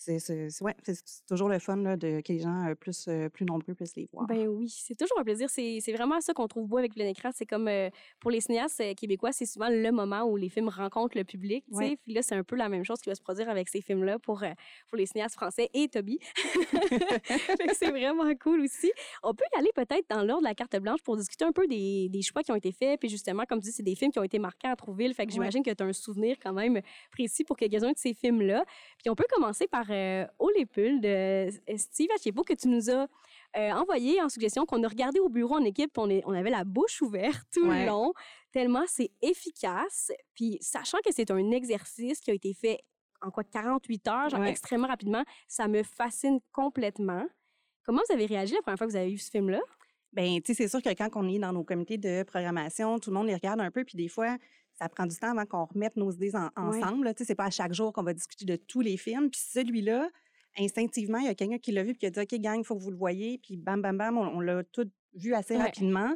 c'est 0.00 0.48
ouais, 0.62 0.74
toujours 1.28 1.48
le 1.48 1.58
fun 1.58 1.76
là, 1.76 1.96
de, 1.96 2.20
que 2.22 2.32
les 2.32 2.38
gens 2.40 2.66
euh, 2.68 2.74
plus, 2.74 3.06
euh, 3.08 3.28
plus 3.28 3.44
nombreux 3.44 3.74
puissent 3.74 3.96
les 3.96 4.08
voir. 4.12 4.26
Ben 4.26 4.48
oui, 4.48 4.68
c'est 4.68 4.94
toujours 4.96 5.18
un 5.20 5.24
plaisir. 5.24 5.48
C'est 5.50 5.92
vraiment 5.92 6.20
ça 6.20 6.32
qu'on 6.32 6.48
trouve 6.48 6.66
beau 6.66 6.78
avec 6.78 6.94
plein. 6.94 7.12
C'est 7.34 7.46
comme 7.46 7.68
euh, 7.68 7.90
pour 8.18 8.30
les 8.30 8.40
cinéastes 8.40 8.82
québécois, 8.96 9.32
c'est 9.32 9.46
souvent 9.46 9.68
le 9.68 9.90
moment 9.92 10.22
où 10.24 10.36
les 10.36 10.48
films 10.48 10.68
rencontrent 10.68 11.16
le 11.16 11.24
public. 11.24 11.64
Ouais. 11.70 11.98
Puis 12.02 12.14
là, 12.14 12.22
c'est 12.22 12.34
un 12.34 12.42
peu 12.42 12.56
la 12.56 12.68
même 12.68 12.84
chose 12.84 13.00
qui 13.00 13.10
va 13.10 13.14
se 13.14 13.20
produire 13.20 13.48
avec 13.50 13.68
ces 13.68 13.80
films-là 13.82 14.18
pour, 14.18 14.42
euh, 14.42 14.50
pour 14.88 14.96
les 14.96 15.06
cinéastes 15.06 15.34
français 15.34 15.68
et 15.74 15.88
Toby. 15.88 16.18
C'est 17.74 17.90
vraiment 17.90 18.30
cool 18.42 18.60
aussi. 18.60 18.90
On 19.22 19.34
peut 19.34 19.44
y 19.54 19.58
aller 19.58 19.70
peut-être 19.74 20.08
dans 20.08 20.22
l'ordre 20.22 20.42
de 20.42 20.48
la 20.48 20.54
carte 20.54 20.76
blanche 20.78 21.02
pour 21.02 21.16
discuter 21.16 21.44
un 21.44 21.52
peu 21.52 21.66
des, 21.66 22.08
des 22.08 22.22
choix 22.22 22.42
qui 22.42 22.52
ont 22.52 22.56
été 22.56 22.72
faits. 22.72 22.98
Puis 23.00 23.08
justement, 23.08 23.44
comme 23.48 23.60
tu 23.60 23.66
dis, 23.66 23.72
c'est 23.72 23.82
des 23.82 23.94
films 23.94 24.10
qui 24.12 24.18
ont 24.18 24.24
été 24.24 24.38
marqués 24.38 24.68
à 24.68 24.76
Trouville. 24.76 25.14
Fait 25.14 25.24
que 25.24 25.30
Ouais. 25.30 25.34
j'imagine 25.34 25.62
que 25.62 25.70
tu 25.70 25.82
as 25.82 25.86
un 25.86 25.92
souvenir 25.92 26.36
quand 26.42 26.52
même 26.52 26.80
précis 27.12 27.44
pour 27.44 27.56
quelques-uns 27.56 27.92
de 27.92 27.98
ces 27.98 28.14
films-là. 28.14 28.64
Puis 28.98 29.10
on 29.10 29.14
peut 29.14 29.26
commencer 29.30 29.66
par 29.68 29.89
euh, 29.90 30.26
Oh 30.38 30.50
les 30.56 30.66
pulls 30.66 31.00
de 31.00 31.50
Steve 31.76 32.08
Achebo 32.14 32.42
que 32.42 32.54
tu 32.54 32.68
nous 32.68 32.90
as 32.90 33.06
euh, 33.56 33.70
envoyé 33.72 34.20
en 34.22 34.28
suggestion 34.28 34.64
qu'on 34.66 34.82
a 34.84 34.88
regardé 34.88 35.18
au 35.20 35.28
bureau 35.28 35.56
en 35.56 35.64
équipe, 35.64 35.92
puis 35.92 36.02
on, 36.02 36.08
est, 36.10 36.22
on 36.26 36.32
avait 36.32 36.50
la 36.50 36.64
bouche 36.64 37.02
ouverte 37.02 37.42
tout 37.52 37.66
Ouais. 37.66 37.80
le 37.82 37.86
long, 37.86 38.12
tellement 38.52 38.84
c'est 38.86 39.10
efficace. 39.22 40.12
Puis 40.34 40.58
sachant 40.60 40.98
que 41.04 41.12
c'est 41.12 41.30
un 41.30 41.50
exercice 41.50 42.20
qui 42.20 42.30
a 42.30 42.34
été 42.34 42.54
fait 42.54 42.80
en 43.22 43.30
quoi 43.30 43.44
48 43.44 44.08
heures, 44.08 44.30
genre 44.30 44.40
Ouais. 44.40 44.50
extrêmement 44.50 44.88
rapidement, 44.88 45.24
ça 45.48 45.68
me 45.68 45.82
fascine 45.82 46.40
complètement. 46.52 47.26
Comment 47.84 48.00
vous 48.08 48.14
avez 48.14 48.26
réagi 48.26 48.54
la 48.54 48.62
première 48.62 48.78
fois 48.78 48.86
que 48.86 48.92
vous 48.92 48.96
avez 48.98 49.10
vu 49.10 49.18
ce 49.18 49.30
film-là? 49.30 49.60
Ben, 50.12 50.40
tu 50.42 50.46
sais, 50.46 50.54
c'est 50.54 50.68
sûr 50.68 50.82
que 50.82 50.88
quand 50.94 51.08
on 51.14 51.28
est 51.28 51.38
dans 51.38 51.52
nos 51.52 51.62
comités 51.64 51.96
de 51.98 52.24
programmation, 52.24 52.98
tout 52.98 53.10
le 53.10 53.14
monde 53.16 53.26
les 53.28 53.34
regarde 53.34 53.60
un 53.60 53.70
peu, 53.70 53.84
puis 53.84 53.96
des 53.96 54.08
fois, 54.08 54.36
ça 54.80 54.88
prend 54.88 55.06
du 55.06 55.16
temps 55.16 55.30
avant 55.30 55.44
qu'on 55.44 55.66
remette 55.66 55.96
nos 55.96 56.10
idées 56.10 56.32
ensemble. 56.56 57.08
Tu 57.14 57.18
sais, 57.18 57.24
c'est 57.26 57.34
pas 57.34 57.44
à 57.44 57.50
chaque 57.50 57.74
jour 57.74 57.92
qu'on 57.92 58.02
va 58.02 58.14
discuter 58.14 58.46
de 58.46 58.56
tous 58.56 58.80
les 58.80 58.96
films. 58.96 59.30
Puis 59.30 59.40
celui-là, 59.40 60.08
instinctivement, 60.58 61.18
il 61.18 61.26
y 61.26 61.28
a 61.28 61.34
quelqu'un 61.34 61.58
qui 61.58 61.72
l'a 61.72 61.82
vu 61.82 61.92
puis 61.92 61.98
qui 61.98 62.06
a 62.06 62.10
dit 62.10 62.20
OK, 62.20 62.40
gang, 62.40 62.58
il 62.58 62.64
faut 62.64 62.76
que 62.76 62.82
vous 62.82 62.90
le 62.90 62.96
voyez. 62.96 63.38
Puis 63.38 63.56
bam, 63.56 63.82
bam, 63.82 63.98
bam, 63.98 64.16
on, 64.16 64.40
l'a 64.40 64.64
tout 64.64 64.88
vu 65.14 65.34
assez 65.34 65.56
rapidement. 65.56 66.14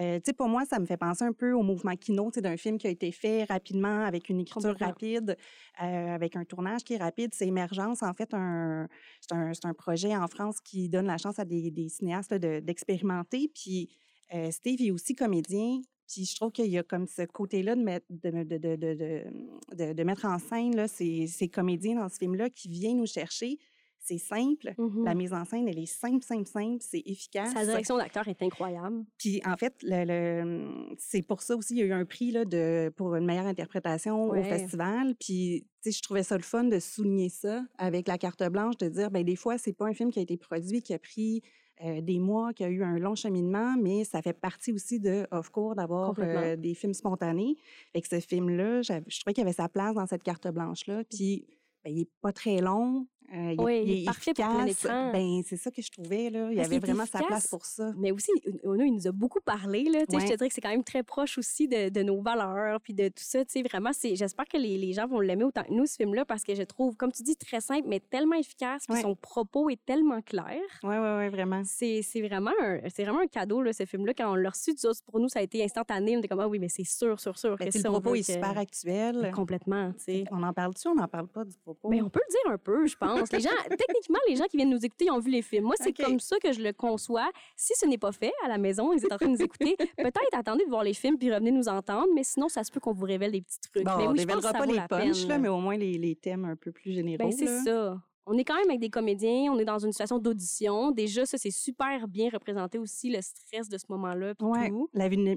Euh, 0.00 0.16
tu 0.18 0.22
sais, 0.26 0.32
pour 0.32 0.48
moi, 0.48 0.64
ça 0.64 0.78
me 0.78 0.86
fait 0.86 0.96
penser 0.96 1.24
un 1.24 1.32
peu 1.32 1.52
au 1.52 1.62
mouvement 1.62 1.96
Kino, 1.96 2.30
tu 2.30 2.34
sais, 2.34 2.40
d'un 2.40 2.56
film 2.56 2.78
qui 2.78 2.86
a 2.86 2.90
été 2.90 3.10
fait 3.10 3.44
rapidement 3.44 4.04
avec 4.04 4.28
une 4.28 4.40
écriture 4.40 4.76
rapide, 4.78 5.36
euh, 5.82 6.14
avec 6.14 6.36
un 6.36 6.44
tournage 6.44 6.84
qui 6.84 6.94
est 6.94 6.98
rapide. 6.98 7.32
C'est 7.32 7.46
Émergence, 7.46 8.02
en 8.02 8.12
fait, 8.12 8.32
un, 8.34 8.86
c'est 9.20 9.34
un, 9.34 9.52
un, 9.64 9.74
projet 9.74 10.14
en 10.16 10.28
France 10.28 10.60
qui 10.60 10.88
donne 10.88 11.06
la 11.06 11.16
chance 11.16 11.38
à 11.38 11.44
des, 11.44 11.70
des 11.70 11.88
cinéastes 11.88 12.34
d'expérimenter. 12.34 13.50
puis 13.54 13.88
euh, 14.34 14.50
Steve 14.50 14.80
est 14.80 14.90
aussi 14.90 15.14
comédien. 15.14 15.80
Puis 16.08 16.24
je 16.26 16.36
trouve 16.36 16.52
qu'il 16.52 16.66
y 16.66 16.78
a 16.78 16.82
comme 16.82 17.06
ce 17.06 17.22
côté-là 17.22 17.76
de, 17.76 17.82
mettre, 17.82 18.06
de, 18.10 18.30
de, 18.44 18.58
de, 18.58 19.92
de, 19.92 20.02
mettre 20.04 20.26
en 20.26 20.38
scène 20.38 20.76
là, 20.76 20.86
ces, 20.86 21.26
ces 21.26 21.48
comédiens 21.48 21.96
dans 21.96 22.08
ce 22.08 22.18
film-là 22.18 22.50
qui 22.50 22.68
viennent 22.68 22.98
nous 22.98 23.06
chercher 23.06 23.58
c'est 24.04 24.18
simple. 24.18 24.74
La 24.76 25.14
mmh 25.14 25.18
mise 25.18 25.32
en 25.32 25.44
scène, 25.44 25.66
elle 25.66 25.78
est 25.78 25.86
simple, 25.86 26.22
simple, 26.22 26.46
simple, 26.46 26.78
c'est 26.80 27.02
efficace. 27.06 27.52
Sa 27.54 27.64
direction 27.64 27.96
d'acteur 27.96 28.28
est 28.28 28.42
incroyable. 28.42 29.04
Puis 29.18 29.40
en 29.46 29.56
fait, 29.56 29.74
le, 29.82 30.94
c'est 30.98 31.22
pour 31.22 31.40
ça 31.40 31.56
aussi, 31.56 31.74
il 31.74 31.78
y 31.78 31.82
a 31.82 31.86
eu 31.86 31.92
un 31.92 32.04
prix 32.04 32.30
là, 32.30 32.44
de, 32.44 32.92
pour 32.96 33.14
une 33.14 33.24
meilleure 33.24 33.46
interprétation 33.46 34.28
au 34.28 34.42
festival. 34.42 35.14
Puis 35.18 35.66
je 35.84 36.02
trouvais 36.02 36.22
ça 36.22 36.36
le 36.36 36.42
fun 36.42 36.64
de 36.64 36.78
souligner 36.78 37.30
ça 37.30 37.64
avec 37.78 38.06
la 38.08 38.18
carte 38.18 38.42
blanche, 38.50 38.76
de 38.76 38.88
dire, 38.88 39.10
ben 39.10 39.24
des 39.24 39.36
fois, 39.36 39.56
c'est 39.56 39.72
pas 39.72 39.86
un 39.86 39.94
film 39.94 40.10
qui 40.10 40.18
a 40.18 40.22
été 40.22 40.36
produit, 40.36 40.82
qui 40.82 40.92
a 40.92 40.98
pris 40.98 41.42
euh, 41.82 42.00
des 42.00 42.20
mois, 42.20 42.52
qui 42.52 42.62
a 42.62 42.68
eu 42.68 42.84
un 42.84 42.98
long 42.98 43.14
cheminement, 43.14 43.74
mais 43.80 44.04
ça 44.04 44.22
fait 44.22 44.32
partie 44.32 44.72
aussi 44.72 45.00
de 45.00 45.26
Off 45.32 45.50
Court 45.50 45.74
d'avoir 45.74 46.14
euh, 46.18 46.54
des 46.56 46.74
films 46.74 46.94
spontanés. 46.94 47.56
Avec 47.94 48.06
ce 48.06 48.20
film-là, 48.20 48.82
je 48.82 49.20
trouvais 49.20 49.34
qu'il 49.34 49.42
avait 49.42 49.52
sa 49.52 49.68
place 49.68 49.94
dans 49.94 50.06
cette 50.06 50.22
carte 50.22 50.46
blanche-là. 50.46 51.02
Puis, 51.04 51.46
ben, 51.84 51.92
il 51.92 52.02
est 52.02 52.10
pas 52.20 52.32
très 52.32 52.60
long. 52.60 53.06
Euh, 53.32 53.54
oui, 53.58 53.82
il, 53.86 54.02
est 54.02 54.04
parfait 54.04 54.32
efficace. 54.32 54.82
pour 54.82 54.90
Ben, 55.12 55.42
c'est 55.46 55.56
ça 55.56 55.70
que 55.70 55.82
je 55.82 55.90
trouvais. 55.90 56.30
Là. 56.30 56.48
Il 56.50 56.58
y 56.58 56.60
avait 56.60 56.78
vraiment 56.78 57.06
sa 57.06 57.20
place 57.20 57.48
pour 57.48 57.64
ça. 57.64 57.92
Mais 57.96 58.12
aussi, 58.12 58.30
Ono, 58.64 58.84
il 58.84 58.92
nous 58.92 59.06
a 59.06 59.12
beaucoup 59.12 59.40
parlé. 59.40 59.84
Là, 59.84 60.00
Je 60.00 60.16
te 60.16 60.36
dirais 60.36 60.48
que 60.48 60.54
c'est 60.54 60.60
quand 60.60 60.70
même 60.70 60.84
très 60.84 61.02
proche 61.02 61.38
aussi 61.38 61.66
de, 61.66 61.88
de 61.88 62.02
nos 62.02 62.20
valeurs 62.20 62.80
puis 62.80 62.94
de 62.94 63.08
tout 63.08 63.24
ça. 63.24 63.40
Vraiment, 63.68 63.90
j'espère 64.02 64.46
que 64.46 64.56
les, 64.56 64.76
les, 64.76 64.92
gens 64.92 65.06
vont 65.06 65.20
l'aimer 65.20 65.44
autant 65.44 65.62
que 65.62 65.72
nous, 65.72 65.86
ce 65.86 65.96
film-là, 65.96 66.24
parce 66.24 66.44
que 66.44 66.54
je 66.54 66.62
trouve, 66.62 66.96
comme 66.96 67.12
tu 67.12 67.22
dis, 67.22 67.36
très 67.36 67.60
simple, 67.60 67.86
mais 67.88 68.00
tellement 68.00 68.36
efficace. 68.36 68.84
Puis 68.88 69.00
son 69.00 69.14
propos 69.14 69.70
est 69.70 69.82
tellement 69.84 70.20
clair. 70.20 70.60
Oui, 70.82 70.96
oui, 70.96 71.08
oui, 71.18 71.28
vraiment. 71.28 71.62
C'est 71.64 72.02
vraiment, 72.22 72.52
un, 72.62 72.78
vraiment 72.98 73.20
un 73.20 73.26
cadeau, 73.26 73.62
là, 73.62 73.72
ce 73.72 73.84
film-là. 73.84 74.12
Quand 74.14 74.32
on 74.32 74.34
l'a 74.34 74.50
reçu, 74.50 74.74
pour 75.06 75.20
nous, 75.20 75.28
ça 75.28 75.40
a 75.40 75.42
été 75.42 75.64
instantané. 75.64 76.16
On 76.16 76.18
était 76.18 76.28
comme, 76.28 76.40
ah 76.40 76.48
oui, 76.48 76.58
mais 76.58 76.68
c'est 76.68 76.84
sûr, 76.84 77.18
sûr, 77.18 77.38
sûr. 77.38 77.56
Ben, 77.56 77.70
le 77.72 77.82
propos 77.82 78.14
est 78.14 78.22
super 78.22 78.56
actuel. 78.58 79.30
Complètement. 79.34 79.92
On 80.30 80.42
en 80.42 80.52
parle-tu? 80.52 80.88
On 80.88 80.94
n'en 80.94 81.08
parle 81.08 81.28
pas 81.28 81.44
du 81.44 81.56
propos? 81.58 81.88
Mais 81.88 81.98
ben, 81.98 82.06
on 82.06 82.10
peut 82.10 82.20
le 82.26 82.32
dire 82.32 82.52
un 82.52 82.58
peu, 82.58 82.86
je 82.86 82.96
pense. 82.96 83.13
Les 83.32 83.40
gens, 83.40 83.50
techniquement, 83.70 84.18
les 84.28 84.36
gens 84.36 84.44
qui 84.44 84.56
viennent 84.56 84.70
nous 84.70 84.84
écouter 84.84 85.10
ont 85.10 85.18
vu 85.18 85.30
les 85.30 85.42
films. 85.42 85.64
Moi, 85.64 85.74
c'est 85.78 85.92
comme 85.92 86.20
ça 86.20 86.38
que 86.38 86.52
je 86.52 86.60
le 86.60 86.72
conçois. 86.72 87.30
Si 87.56 87.72
ce 87.76 87.86
n'est 87.86 87.98
pas 87.98 88.12
fait 88.12 88.32
à 88.44 88.48
la 88.48 88.58
maison, 88.58 88.92
ils 88.92 89.00
sont 89.00 89.12
en 89.12 89.16
train 89.16 89.26
de 89.26 89.32
nous 89.32 89.42
écouter, 89.42 89.76
peut-être 89.98 90.34
attendez 90.34 90.64
de 90.64 90.70
voir 90.70 90.84
les 90.84 90.94
films 90.94 91.18
puis 91.18 91.32
revenez 91.32 91.50
nous 91.50 91.68
entendre, 91.68 92.08
mais 92.14 92.24
sinon, 92.24 92.48
ça 92.48 92.64
se 92.64 92.70
peut 92.70 92.80
qu'on 92.80 92.92
vous 92.92 93.06
révèle 93.06 93.32
des 93.32 93.42
petits 93.42 93.60
trucs. 93.60 93.84
Bon, 93.84 93.96
mais 93.96 94.06
on 94.08 94.12
ne 94.12 94.18
révélera 94.18 94.52
pas 94.52 94.66
les 94.66 94.80
punchs, 94.88 95.26
là, 95.26 95.38
mais 95.38 95.48
au 95.48 95.58
moins 95.58 95.76
les, 95.76 95.98
les, 95.98 96.14
thèmes 96.14 96.44
un 96.44 96.56
peu 96.56 96.72
plus 96.72 96.92
généraux. 96.92 97.18
Ben, 97.18 97.32
c'est 97.32 97.64
ça. 97.64 97.96
On 98.26 98.38
est 98.38 98.44
quand 98.44 98.54
même 98.56 98.70
avec 98.70 98.80
des 98.80 98.88
comédiens, 98.88 99.52
on 99.52 99.58
est 99.58 99.66
dans 99.66 99.78
une 99.78 99.92
situation 99.92 100.18
d'audition. 100.18 100.92
Déjà, 100.92 101.26
ça, 101.26 101.36
c'est 101.36 101.50
super 101.50 102.08
bien 102.08 102.30
représenté 102.32 102.78
aussi, 102.78 103.10
le 103.10 103.20
stress 103.20 103.68
de 103.68 103.76
ce 103.76 103.84
moment-là. 103.90 104.32
Oui, 104.40 104.58
la 104.94 105.06
euh, 105.06 105.36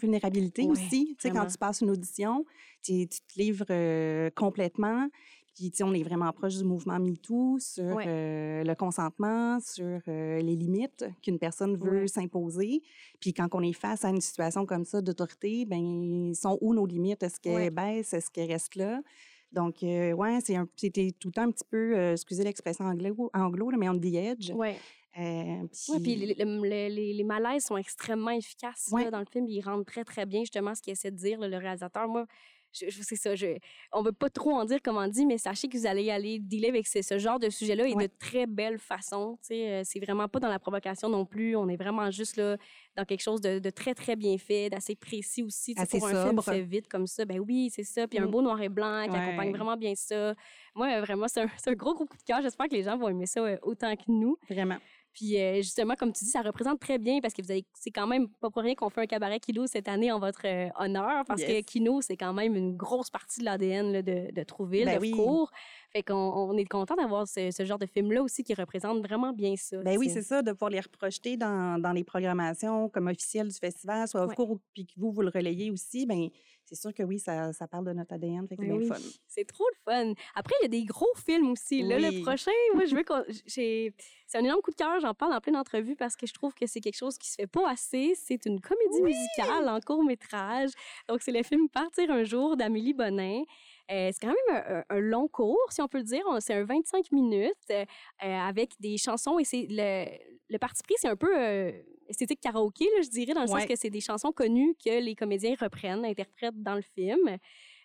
vulnérabilité 0.00 0.66
aussi. 0.66 1.16
Tu 1.18 1.28
sais, 1.28 1.30
quand 1.30 1.46
tu 1.46 1.58
passes 1.58 1.82
une 1.82 1.90
audition, 1.90 2.46
tu, 2.82 3.06
te 3.06 3.16
livres 3.36 3.66
euh, 3.68 4.30
complètement. 4.34 5.08
Puis, 5.54 5.72
on 5.82 5.92
est 5.92 6.02
vraiment 6.02 6.32
proche 6.32 6.56
du 6.56 6.64
mouvement 6.64 6.98
MeToo 6.98 7.58
sur 7.58 7.98
euh, 8.06 8.64
le 8.64 8.74
consentement, 8.74 9.58
sur 9.60 10.00
les 10.06 10.56
limites 10.56 11.04
qu'une 11.22 11.38
personne 11.38 11.76
veut 11.76 12.06
s'imposer. 12.06 12.82
Puis, 13.20 13.32
quand 13.34 13.48
on 13.52 13.62
est 13.62 13.72
face 13.72 14.04
à 14.04 14.10
une 14.10 14.20
situation 14.20 14.64
comme 14.66 14.84
ça 14.84 15.00
d'autorité, 15.00 15.64
ben 15.66 16.32
sont 16.34 16.58
où 16.60 16.74
nos 16.74 16.86
limites? 16.86 17.22
Est-ce 17.22 17.40
qu'elles 17.40 17.70
baissent? 17.70 18.14
Est-ce 18.14 18.30
qu'elles 18.30 18.50
restent 18.50 18.76
là? 18.76 19.00
Donc, 19.52 19.82
euh, 19.82 20.12
ouais, 20.12 20.38
c'était 20.76 21.10
tout 21.18 21.28
le 21.28 21.32
temps 21.32 21.42
un 21.42 21.50
petit 21.50 21.64
peu, 21.68 21.96
euh, 21.96 22.12
excusez 22.12 22.44
l'expression 22.44 22.84
anglo, 22.84 23.30
anglo 23.34 23.70
mais 23.76 23.88
on 23.88 23.98
the 23.98 24.14
edge. 24.14 24.50
Ouais. 24.52 24.76
Euh, 25.18 25.66
puis, 26.02 26.14
les, 26.14 26.88
les, 26.88 27.24
malaises 27.24 27.64
sont 27.64 27.76
extrêmement 27.76 28.30
efficaces 28.30 28.90
dans 28.90 29.18
le 29.18 29.26
film. 29.30 29.48
Ils 29.48 29.60
rendent 29.60 29.84
très, 29.84 30.04
très 30.04 30.24
bien 30.24 30.40
justement 30.40 30.74
ce 30.74 30.82
qu'il 30.82 30.92
essaie 30.92 31.10
de 31.10 31.16
dire, 31.16 31.40
le 31.40 31.56
réalisateur. 31.56 32.06
Moi, 32.06 32.26
je, 32.72 32.86
je 32.88 33.02
ça. 33.14 33.34
Je, 33.34 33.56
on 33.92 34.02
veut 34.02 34.12
pas 34.12 34.30
trop 34.30 34.52
en 34.52 34.64
dire 34.64 34.80
comme 34.82 34.96
on 34.96 35.08
dit, 35.08 35.26
mais 35.26 35.38
sachez 35.38 35.68
que 35.68 35.76
vous 35.76 35.86
allez 35.86 36.10
aller 36.10 36.38
dealer 36.38 36.68
avec 36.68 36.86
ce, 36.86 37.02
ce 37.02 37.18
genre 37.18 37.38
de 37.38 37.50
sujet-là 37.50 37.86
et 37.86 37.94
de 37.94 38.08
très 38.18 38.46
belle 38.46 38.78
façon. 38.78 39.38
Euh, 39.50 39.82
c'est 39.84 40.00
vraiment 40.00 40.28
pas 40.28 40.40
dans 40.40 40.48
la 40.48 40.58
provocation 40.58 41.08
non 41.08 41.24
plus. 41.24 41.56
On 41.56 41.68
est 41.68 41.76
vraiment 41.76 42.10
juste 42.10 42.36
là 42.36 42.56
dans 42.96 43.04
quelque 43.04 43.22
chose 43.22 43.40
de, 43.40 43.58
de 43.58 43.70
très, 43.70 43.94
très 43.94 44.16
bien 44.16 44.36
fait, 44.38 44.70
d'assez 44.70 44.94
précis 44.94 45.42
aussi. 45.42 45.74
Assez 45.76 45.98
pour 45.98 46.08
un 46.08 46.26
film 46.26 46.42
fait 46.42 46.62
vite 46.62 46.88
comme 46.88 47.06
ça, 47.06 47.24
ben 47.24 47.40
oui, 47.40 47.70
c'est 47.74 47.84
ça. 47.84 48.06
Puis 48.06 48.18
un 48.18 48.26
mm. 48.26 48.30
beau 48.30 48.42
noir 48.42 48.60
et 48.60 48.68
blanc 48.68 49.06
qui 49.08 49.16
accompagne 49.16 49.52
vraiment 49.52 49.76
bien 49.76 49.94
ça. 49.94 50.34
Moi, 50.74 51.00
vraiment, 51.00 51.28
c'est 51.28 51.42
un, 51.42 51.48
un, 51.66 51.72
gros, 51.72 51.94
gros 51.94 52.06
coup 52.06 52.16
de 52.16 52.22
cœur. 52.22 52.40
J'espère 52.42 52.68
que 52.68 52.74
les 52.74 52.82
gens 52.82 52.96
vont 52.96 53.08
aimer 53.08 53.26
ça 53.26 53.42
autant 53.62 53.94
que 53.96 54.04
nous. 54.08 54.36
Vraiment. 54.48 54.78
Puis 55.12 55.40
euh, 55.40 55.56
justement, 55.56 55.94
comme 55.94 56.12
tu 56.12 56.24
dis, 56.24 56.30
ça 56.30 56.42
représente 56.42 56.80
très 56.80 56.98
bien 56.98 57.20
parce 57.20 57.34
que 57.34 57.42
vous 57.42 57.50
avez, 57.50 57.64
c'est 57.74 57.90
quand 57.90 58.06
même 58.06 58.28
pas 58.28 58.50
pour 58.50 58.62
rien 58.62 58.74
qu'on 58.74 58.90
fait 58.90 59.02
un 59.02 59.06
cabaret 59.06 59.40
Kino 59.40 59.66
cette 59.66 59.88
année 59.88 60.12
en 60.12 60.20
votre 60.20 60.46
euh, 60.46 60.68
honneur 60.78 61.24
parce 61.26 61.42
que 61.42 61.60
Kino, 61.62 62.00
c'est 62.00 62.16
quand 62.16 62.32
même 62.32 62.54
une 62.54 62.76
grosse 62.76 63.10
partie 63.10 63.40
de 63.40 63.44
l'ADN 63.44 64.02
de, 64.02 64.32
de 64.32 64.42
Trouville, 64.44 64.84
ben 64.84 65.00
de 65.00 65.14
cours. 65.14 65.50
Fait 65.92 66.02
qu'on 66.04 66.14
on 66.14 66.56
est 66.56 66.64
content 66.64 66.94
d'avoir 66.94 67.26
ce, 67.26 67.50
ce, 67.50 67.64
genre 67.64 67.78
de 67.78 67.86
film-là 67.86 68.22
aussi 68.22 68.44
qui 68.44 68.54
représente 68.54 69.04
vraiment 69.04 69.32
bien 69.32 69.56
ça. 69.56 69.82
Ben 69.82 69.98
oui, 69.98 70.08
c'est 70.08 70.22
ça, 70.22 70.42
de 70.42 70.52
pouvoir 70.52 70.70
les 70.70 70.80
reprojeter 70.80 71.36
dans, 71.36 71.80
dans 71.80 71.92
les 71.92 72.04
programmations 72.04 72.88
comme 72.88 73.08
officielles 73.08 73.48
du 73.48 73.58
festival, 73.58 74.06
soit 74.06 74.24
au 74.24 74.28
cours, 74.28 74.60
puis 74.72 74.86
que 74.86 74.92
vous, 74.96 75.10
vous 75.10 75.22
le 75.22 75.30
relayez 75.34 75.70
aussi. 75.70 76.06
Ben 76.06 76.28
c'est 76.70 76.80
sûr 76.80 76.94
que 76.94 77.02
oui, 77.02 77.18
ça, 77.18 77.52
ça, 77.52 77.66
parle 77.66 77.84
de 77.84 77.92
notre 77.92 78.14
ADN, 78.14 78.46
fait 78.46 78.56
que 78.56 78.62
c'est 78.62 78.68
ben 78.68 78.78
le 78.78 78.86
fun. 78.86 78.94
C'est 79.26 79.44
trop 79.44 79.64
le 79.68 79.92
fun. 79.92 80.14
Après, 80.36 80.54
il 80.60 80.62
y 80.62 80.66
a 80.66 80.68
des 80.68 80.84
gros 80.84 81.12
films 81.16 81.50
aussi. 81.50 81.82
Là, 81.82 81.98
le 81.98 82.22
prochain, 82.22 82.52
moi, 82.74 82.84
je 82.84 82.94
veux 82.94 83.02
qu'on... 83.02 83.24
C'est 83.46 83.92
un 84.38 84.44
énorme 84.44 84.60
coup 84.60 84.70
de 84.70 84.76
cœur, 84.76 85.00
j'en 85.00 85.12
parle 85.12 85.32
en 85.32 85.40
pleine 85.40 85.56
entrevue 85.56 85.96
parce 85.96 86.14
que 86.14 86.24
je 86.28 86.32
trouve 86.32 86.54
que 86.54 86.64
c'est 86.66 86.80
quelque 86.80 86.96
chose 86.96 87.18
qui 87.18 87.28
se 87.28 87.34
fait 87.34 87.48
pas 87.48 87.68
assez. 87.68 88.14
C'est 88.14 88.46
une 88.46 88.60
comédie 88.60 89.02
musicale 89.02 89.68
en 89.68 89.80
court-métrage. 89.80 90.70
Donc, 91.08 91.22
c'est 91.22 91.32
le 91.32 91.42
film 91.42 91.68
Partir 91.68 92.08
un 92.12 92.22
jour 92.22 92.56
d'Amélie 92.56 92.94
Bonin. 92.94 93.42
Euh, 93.90 94.10
c'est 94.12 94.20
quand 94.20 94.34
même 94.48 94.84
un, 94.88 95.00
long 95.00 95.26
cours, 95.28 95.58
si 95.70 95.82
on 95.82 95.88
peut 95.88 95.98
le 95.98 96.04
dire. 96.04 96.24
C'est 96.40 96.54
un 96.54 96.64
25 96.64 97.10
minutes 97.12 97.54
avec 98.20 98.72
des 98.78 98.96
chansons 98.98 99.38
et 99.38 99.44
c'est 99.44 99.66
le, 99.68 100.06
le 100.48 100.58
parti 100.58 100.82
pris, 100.82 100.94
c'est 100.98 101.08
un 101.08 101.16
peu 101.16 101.34
esthétique 102.10 102.40
karaoké, 102.40 102.84
là, 102.96 103.02
je 103.02 103.08
dirais, 103.08 103.32
dans 103.32 103.42
le 103.42 103.46
sens 103.46 103.64
que 103.64 103.76
c'est 103.76 103.90
des 103.90 104.00
chansons 104.00 104.32
connues 104.32 104.74
que 104.84 105.00
les 105.00 105.14
comédiens 105.14 105.54
reprennent, 105.58 106.04
interprètent 106.04 106.62
dans 106.62 106.74
le 106.74 106.82
film. 106.82 107.38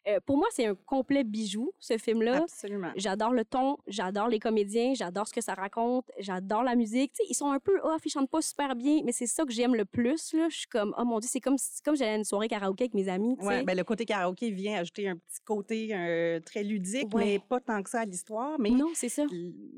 Euh, 0.07 0.19
pour 0.25 0.37
moi, 0.37 0.47
c'est 0.51 0.65
un 0.65 0.75
complet 0.75 1.23
bijou, 1.23 1.71
ce 1.79 1.97
film-là. 1.97 2.43
Absolument. 2.43 2.91
J'adore 2.95 3.31
le 3.31 3.43
ton, 3.43 3.77
j'adore 3.87 4.27
les 4.27 4.39
comédiens, 4.39 4.93
j'adore 4.93 5.27
ce 5.27 5.33
que 5.33 5.41
ça 5.41 5.55
raconte, 5.55 6.05
j'adore 6.19 6.63
la 6.63 6.75
musique. 6.75 7.11
ils 7.27 7.33
sont 7.33 7.49
un 7.51 7.59
peu 7.59 7.79
off, 7.81 8.01
ils 8.05 8.09
chantent 8.09 8.29
pas 8.29 8.41
super 8.41 8.75
bien, 8.75 9.01
mais 9.03 9.11
c'est 9.11 9.25
ça 9.25 9.45
que 9.45 9.51
j'aime 9.51 9.75
le 9.75 9.85
plus. 9.85 10.33
Là. 10.33 10.47
Je 10.49 10.57
suis 10.57 10.67
comme, 10.67 10.93
oh 10.97 11.05
mon 11.05 11.19
Dieu, 11.19 11.29
c'est 11.31 11.39
comme, 11.39 11.57
comme 11.83 11.95
j'allais 11.95 12.11
à 12.11 12.15
une 12.17 12.23
soirée 12.23 12.47
karaoké 12.47 12.83
avec 12.83 12.93
mes 12.93 13.09
amis. 13.09 13.35
Oui, 13.41 13.63
ben, 13.63 13.75
le 13.75 13.83
côté 13.83 14.05
karaoké 14.05 14.51
vient 14.51 14.79
ajouter 14.79 15.07
un 15.07 15.15
petit 15.15 15.41
côté 15.43 15.89
euh, 15.91 16.39
très 16.39 16.63
ludique, 16.63 17.11
mais 17.15 17.39
pas 17.39 17.59
tant 17.59 17.81
que 17.81 17.89
ça 17.89 18.01
à 18.01 18.05
l'histoire. 18.05 18.59
Mais, 18.59 18.69
non, 18.69 18.91
c'est 18.93 19.09
ça. 19.09 19.23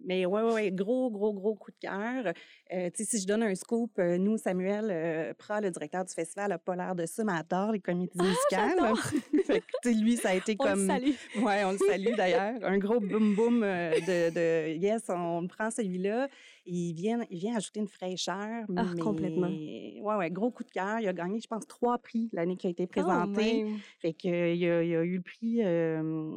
Mais 0.06 0.26
ouais, 0.26 0.42
ouais, 0.42 0.72
gros, 0.72 1.10
gros, 1.10 1.34
gros 1.34 1.56
coup 1.56 1.72
de 1.72 1.78
cœur. 1.80 2.34
Euh, 2.74 2.90
si 2.94 3.20
je 3.20 3.26
donne 3.26 3.44
un 3.44 3.56
scoop, 3.56 3.98
nous, 3.98 4.38
Samuel 4.38 5.34
Prat, 5.38 5.62
le 5.62 5.72
directeur 5.72 6.04
du 6.04 6.14
festival, 6.14 6.50
n'a 6.50 6.58
pas 6.58 6.76
l'air 6.76 6.96
de 6.96 7.06
ça, 7.06 7.24
mais 7.24 7.34
adore 7.34 7.72
les 7.72 7.80
comédies 7.80 8.20
ah, 8.20 8.24
musicales. 8.24 8.96
fait 9.46 9.62
que, 9.84 9.90
lui, 9.90 10.17
ça 10.18 10.30
a 10.30 10.34
été 10.34 10.56
comme. 10.56 10.72
On 10.72 10.76
le 10.76 10.88
salue. 10.88 11.12
Ouais, 11.42 11.64
on 11.64 11.72
le 11.72 11.78
salue 11.78 12.16
d'ailleurs. 12.16 12.54
Un 12.64 12.78
gros 12.78 13.00
boum 13.00 13.36
boum 13.36 13.64
euh, 13.64 13.92
de, 13.92 14.34
de, 14.34 14.78
yes, 14.78 15.04
on 15.10 15.48
prend 15.48 15.72
celui-là. 15.72 16.28
Il 16.66 16.94
vient, 16.94 17.26
il 17.30 17.40
vient 17.40 17.56
ajouter 17.56 17.80
une 17.80 17.88
fraîcheur. 17.88 18.66
Ah, 18.76 18.86
complètement. 19.00 19.48
Ouais, 19.48 20.16
ouais, 20.16 20.32
gros 20.32 20.52
coup 20.52 20.64
de 20.64 20.72
cœur. 20.72 21.00
Il 21.00 21.08
a 21.08 21.14
gagné, 21.14 21.40
je 21.40 21.48
pense, 21.48 21.66
trois 21.66 21.98
prix 21.98 22.30
l'année 22.34 22.58
qui 22.58 22.68
a 22.68 22.70
été 22.70 22.88
présentée. 22.88 23.66
fait 24.00 24.14
que, 24.14 24.54
il, 24.54 24.70
a, 24.70 24.84
il 24.84 24.96
a 24.96 25.04
eu 25.04 25.16
le 25.18 25.22
prix. 25.22 25.62
Euh, 25.64 26.34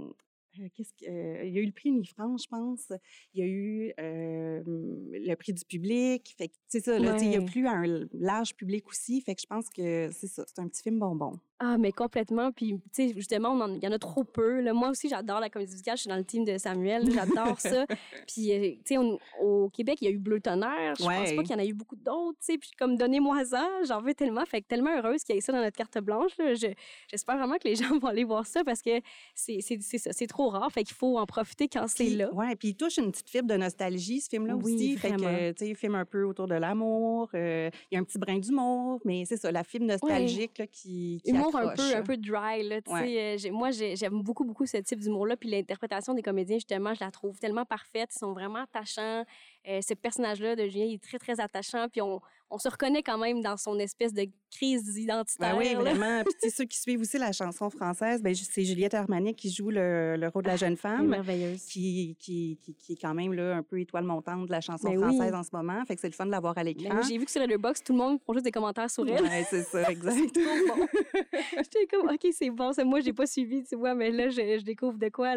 euh, 0.59 0.69
qu'est-ce 0.75 0.93
que, 0.95 1.09
euh, 1.09 1.45
il 1.45 1.53
y 1.55 1.59
a 1.59 1.63
eu 1.63 1.67
le 1.67 1.73
prix 1.73 1.91
Unifrance, 1.91 2.43
je 2.45 2.49
pense. 2.49 2.93
Il 3.35 3.41
y 3.41 3.43
a 3.43 3.47
eu 3.47 3.93
euh, 4.01 4.63
le 4.67 5.35
prix 5.37 5.53
du 5.53 5.65
public. 5.65 6.35
Fait 6.37 6.49
que, 6.49 6.55
c'est 6.69 6.81
ça, 6.85 6.99
là, 6.99 7.17
il 7.21 7.31
y 7.33 7.37
a 7.37 7.41
plus 7.43 7.67
un 7.67 8.07
large 8.13 8.55
public 8.57 8.89
aussi. 8.89 9.21
Fait 9.21 9.35
que 9.35 9.41
je 9.43 9.47
pense 9.47 9.69
que 9.71 10.11
c'est 10.13 10.27
ça, 10.27 10.45
c'est 10.47 10.61
un 10.61 10.69
petit 10.69 10.83
film 10.83 10.99
bonbon. 10.99 11.39
Ah, 11.63 11.77
mais 11.79 11.93
complètement. 11.93 12.53
Puis, 12.53 12.73
tu 12.75 13.09
sais, 13.09 13.13
justement, 13.15 13.51
on 13.51 13.61
en- 13.61 13.75
il 13.75 13.85
y 13.85 13.87
en 13.87 13.93
a 13.93 13.99
trop 13.99 14.25
peu. 14.25 14.61
Là. 14.61 14.73
Moi 14.73 14.89
aussi, 14.89 15.09
j'adore 15.11 15.41
la 15.41 15.51
comédie 15.51 15.73
musicale. 15.73 15.97
Je 15.99 16.03
suis 16.03 16.09
dans 16.09 16.17
le 16.17 16.25
team 16.25 16.45
de 16.47 16.57
Samuel. 16.57 17.11
J'adore 17.13 17.61
ça. 17.61 17.85
Puis, 18.27 18.51
euh, 18.53 18.71
tu 18.87 18.95
sais, 18.95 18.97
au 19.43 19.69
Québec, 19.69 19.99
il 20.01 20.07
y 20.07 20.09
a 20.09 20.11
eu 20.11 20.19
Bleu 20.19 20.41
Tonnerre. 20.41 20.95
Je 20.99 21.05
pense 21.05 21.09
Ouais. 21.29 21.37
pas 21.37 21.43
qu'il 21.43 21.51
y 21.53 21.55
en 21.55 21.59
a 21.59 21.67
eu 21.67 21.75
beaucoup 21.75 21.97
d'autres, 21.97 22.39
tu 22.41 22.53
sais. 22.55 22.59
Puis, 22.59 22.71
comme, 22.79 22.97
donnez-moi 22.97 23.45
ça. 23.45 23.69
J'en 23.87 24.01
veux 24.01 24.15
tellement. 24.15 24.45
Fait 24.47 24.63
que 24.63 24.69
tellement 24.69 24.97
heureuse 24.97 25.23
qu'il 25.23 25.35
y 25.35 25.39
ait 25.39 25.43
ça 25.43 25.53
dans 25.53 25.61
notre 25.61 25.77
carte 25.77 25.99
blanche. 25.99 26.33
là. 26.39 26.55
Je- 26.55 26.73
J'espère 27.11 27.37
vraiment 27.37 27.59
que 27.59 27.69
les 27.69 27.75
gens 27.95 27.99
vont 27.99 28.09
aller 28.09 28.25
voir 28.25 28.47
ça 28.47 28.65
parce 28.65 28.81
que 28.81 28.99
c'est 29.35 29.59
c'est- 29.61 29.83
c'est 29.83 29.99
ça. 29.99 30.13
C'est 30.15 30.27
trop 30.29 30.40
rare. 30.49 30.71
Fait 30.73 30.85
qu'il 30.85 30.95
faut 30.97 31.19
en 31.19 31.27
profiter 31.27 31.69
quand 31.69 31.87
c'est 31.89 32.09
là. 32.11 32.33
Ouais, 32.35 32.57
puis 32.57 32.69
il 32.69 32.75
touche 32.75 32.97
une 32.99 33.11
petite 33.11 33.29
fibre 33.29 33.49
de 33.49 33.57
nostalgie, 33.57 34.21
ce 34.21 34.29
film-là 34.29 34.57
Oui, 34.57 34.75
aussi. 34.75 34.97
Fait 34.97 35.09
vraiment. 35.11 35.27
que, 35.37 35.53
tu 35.53 35.67
sais, 35.67 35.75
film 35.75 35.95
un 35.95 36.05
peu 36.05 36.25
autour 36.25 36.47
de 36.49 36.55
l'amour. 36.55 37.29
euh, 37.35 37.71
il 37.91 37.95
y 37.95 37.99
a 37.99 38.01
un 38.01 38.05
petit 38.05 38.19
brin 38.19 38.39
d'humour, 38.39 39.01
mais 39.05 39.25
c'est 39.25 39.37
ça, 39.37 39.53
la 39.53 39.63
fibre 39.65 39.87
nostalgique 39.87 40.59
là, 40.59 40.67
qui, 40.67 41.21
qui 41.25 41.31
Humour 41.31 41.55
un 41.57 41.63
peu, 41.63 41.69
accroche. 41.69 41.95
un 41.95 42.03
peu 42.03 42.17
dry, 42.17 42.63
là, 42.69 42.81
tu 42.83 42.91
sais. 42.93 43.49
euh, 43.49 43.53
Moi, 43.53 43.71
j'ai- 43.71 43.97
j'aime 43.97 44.23
beaucoup, 44.23 44.45
beaucoup 44.45 44.67
ce 44.67 44.77
type 44.79 45.01
d'humour-là. 45.01 45.37
Puis 45.37 45.51
l'interprétation 45.51 46.15
des 46.15 46.23
comédiens, 46.23 46.57
justement, 46.57 46.95
je 46.95 47.05
la 47.05 47.11
trouve 47.11 47.39
tellement 47.39 47.65
parfaite. 47.65 48.11
Ils 48.15 48.19
sont 48.19 48.33
vraiment 48.33 48.61
attachants. 48.63 49.25
Euh, 49.69 49.81
ce 49.83 49.95
personnage-là 49.95 50.57
de 50.57 50.67
Julien, 50.69 50.87
il 50.87 50.95
est 50.95 51.03
très, 51.03 51.19
très 51.19 51.39
attachant. 51.41 51.87
Puis 51.91 52.01
on, 52.01 52.21
on 52.51 52.59
se 52.59 52.69
reconnaît 52.69 53.03
quand 53.03 53.19
même 53.19 53.43
dans 53.43 53.57
son 53.57 53.79
espèce 53.79 54.13
de 54.15 54.27
crise 54.51 54.97
identitaire. 54.97 55.53
Ben 55.55 55.59
oui, 55.59 55.73
là. 55.75 55.79
vraiment. 55.81 56.25
Puis, 56.25 56.35
tu 56.43 56.49
sais, 56.49 56.57
ceux 56.57 56.65
qui 56.67 56.79
suivent 56.79 57.01
aussi 57.03 57.19
la 57.19 57.31
chanson 57.33 57.69
française, 57.71 58.23
ben, 58.23 58.35
c'est 58.35 58.65
Juliette 58.65 58.95
Armanet 58.95 59.35
qui 59.35 59.51
joue 59.53 59.71
le, 59.71 60.17
le 60.17 60.29
rôle 60.29 60.43
de 60.45 60.49
la 60.49 60.57
jeune 60.57 60.69
Elle 60.69 60.73
est 60.73 60.77
femme. 60.77 61.07
merveilleuse. 61.09 61.63
Qui, 61.67 62.17
qui, 62.19 62.59
qui, 62.61 62.75
qui 62.75 62.93
est 62.95 62.97
quand 63.01 63.15
même 63.15 63.33
là, 63.35 63.57
un 63.57 63.63
peu 63.63 63.79
étoile 63.79 64.05
montante 64.05 64.47
de 64.47 64.51
la 64.51 64.61
chanson 64.61 64.89
Ben 64.91 64.97
oui. 64.97 65.03
française 65.17 65.35
en 65.35 65.43
ce 65.43 65.51
moment. 65.53 65.85
Fait 65.85 65.95
que 65.95 66.01
c'est 66.01 66.09
le 66.09 66.15
fun 66.15 66.27
de 66.27 66.31
l'avoir 66.31 66.57
à 66.59 66.65
Ben 66.65 66.75
l'écran. 66.77 67.03
J'ai 67.03 67.19
vu 67.19 67.27
que 67.27 67.31
sur 67.31 67.41
Letterboxd, 67.43 67.85
tout 67.85 67.93
le 67.93 67.99
monde 67.99 68.19
font 68.27 68.33
juste 68.33 68.45
des 68.47 68.51
commentaires 68.51 68.91
sur 68.91 69.07
elle. 69.07 69.23
Ouais, 69.23 69.47
c'est 69.49 69.63
ça, 69.63 69.83
exact. 69.91 70.35
Bon. 70.69 70.87
J'étais 71.59 71.87
comme, 71.87 72.09
OK, 72.09 72.27
c'est 72.33 72.51
bon. 72.51 72.73
Ça, 72.73 72.83
moi, 72.85 73.01
j'ai 73.01 73.13
pas 73.13 73.27
suivi, 73.27 73.63
tu 73.63 73.77
vois, 73.77 73.95
mais 73.95 74.11
là, 74.11 74.31
je, 74.31 74.59
je 74.59 74.65
découvre 74.65 74.99
de 74.99 75.11
quoi. 75.11 75.37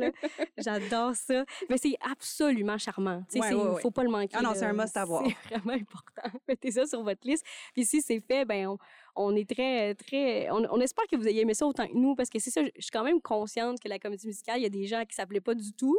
J'adore 0.58 1.14
ça. 1.16 1.44
Mais 1.70 1.78
c'est 1.78 1.96
absolument 2.10 2.78
charmant. 2.78 3.24
Tu 3.30 3.34
sais, 3.34 3.40
Ouais, 3.40 3.48
c'est- 3.50 3.54
ouais, 3.56 3.70
ouais. 3.76 3.82
faut 3.82 3.92
pas 3.92 4.04
le 4.04 4.10
manquer. 4.18 4.36
Ah 4.38 4.42
non, 4.42 4.54
c'est 4.54 4.66
un 4.66 4.74
must 4.74 4.96
à 4.98 5.06
voir. 5.06 5.24
C'est 5.26 5.50
vraiment 5.56 5.74
important. 5.74 6.40
Mettez 6.48 6.72
ça 6.72 6.86
sur 6.86 7.04
votre 7.04 7.28
liste. 7.28 7.46
Puis 7.74 7.86
si 7.86 8.02
c'est 8.02 8.20
fait, 8.20 8.46
ben 8.46 8.68
on, 8.68 8.78
on 9.16 9.36
est 9.36 9.50
très, 9.50 9.96
très... 9.96 10.50
On, 10.52 10.66
on 10.72 10.80
espère 10.80 11.06
que 11.12 11.16
vous 11.16 11.28
ayez 11.28 11.42
aimé 11.42 11.54
ça 11.54 11.66
autant 11.66 11.88
que 11.88 11.94
nous, 11.94 12.16
parce 12.16 12.30
que 12.30 12.40
c'est 12.40 12.52
ça, 12.52 12.64
je 12.64 12.70
je 12.76 12.82
suis 12.88 12.92
quand 12.92 13.04
même 13.04 13.22
consciente 13.22 13.80
que 13.80 13.88
la 13.88 13.98
comédie 13.98 14.28
musicale, 14.28 14.60
il 14.60 14.64
y 14.64 14.66
a 14.66 14.70
des 14.70 14.88
gens 14.88 15.04
qui 15.06 15.16
s'appelaient 15.16 15.42
pas 15.42 15.56
du 15.56 15.74
tout, 15.74 15.98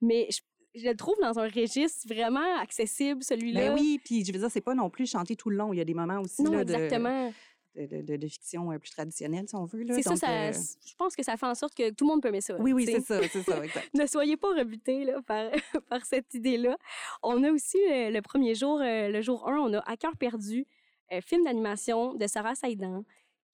mais 0.00 0.28
je, 0.30 0.40
je 0.80 0.88
le 0.88 0.96
trouve 0.96 1.16
dans 1.20 1.38
un 1.38 1.48
registre 1.48 2.06
vraiment 2.06 2.58
accessible, 2.60 3.22
celui-là. 3.22 3.68
Ben 3.68 3.74
oui, 3.74 4.00
puis 4.04 4.24
je 4.24 4.32
veux 4.32 4.38
dire, 4.38 4.50
c'est 4.50 4.60
pas 4.60 4.74
non 4.74 4.88
plus 4.88 5.06
chanté 5.10 5.36
tout 5.36 5.50
le 5.50 5.56
long. 5.56 5.72
Il 5.72 5.78
y 5.78 5.80
a 5.80 5.84
des 5.84 5.94
moments 5.94 6.20
aussi 6.20 6.42
Non, 6.42 6.52
là, 6.52 6.62
exactement. 6.62 7.28
de, 7.28 7.34
de- 7.74 8.02
de- 8.02 8.16
de 8.16 8.28
fiction 8.28 8.70
euh, 8.72 8.78
plus 8.78 8.90
traditionnelle, 8.90 9.48
si 9.48 9.54
on 9.54 9.64
veut. 9.64 9.84
C'est 9.90 10.02
ça, 10.02 10.16
ça 10.16 10.30
euh, 10.30 10.52
je 10.86 10.94
pense 10.96 11.16
que 11.16 11.22
ça 11.22 11.36
fait 11.36 11.46
en 11.46 11.54
sorte 11.54 11.74
que 11.74 11.90
tout 11.90 12.04
le 12.04 12.10
monde 12.10 12.22
peut 12.22 12.28
aimer 12.28 12.40
ça. 12.40 12.56
Oui, 12.60 12.72
oui, 12.72 12.84
c'est 12.86 13.00
ça, 13.00 13.20
c'est 13.28 13.42
ça, 13.42 13.64
exact. 13.64 13.88
ne 13.94 14.06
soyez 14.06 14.36
pas 14.36 14.48
rebutés 14.54 15.04
là, 15.04 15.20
par, 15.22 15.50
par 15.88 16.04
cette 16.04 16.32
idée-là. 16.34 16.76
On 17.22 17.42
a 17.44 17.50
aussi 17.50 17.78
euh, 17.90 18.10
le 18.10 18.20
premier 18.22 18.54
jour, 18.54 18.80
euh, 18.80 19.08
le 19.08 19.22
jour 19.22 19.48
1, 19.48 19.58
on 19.58 19.72
a 19.74 19.78
À 19.80 19.96
cœur 19.96 20.16
perdu, 20.16 20.66
film 21.22 21.44
d'animation 21.44 22.14
de 22.14 22.26
Sarah 22.26 22.54
Saïdan, 22.54 23.04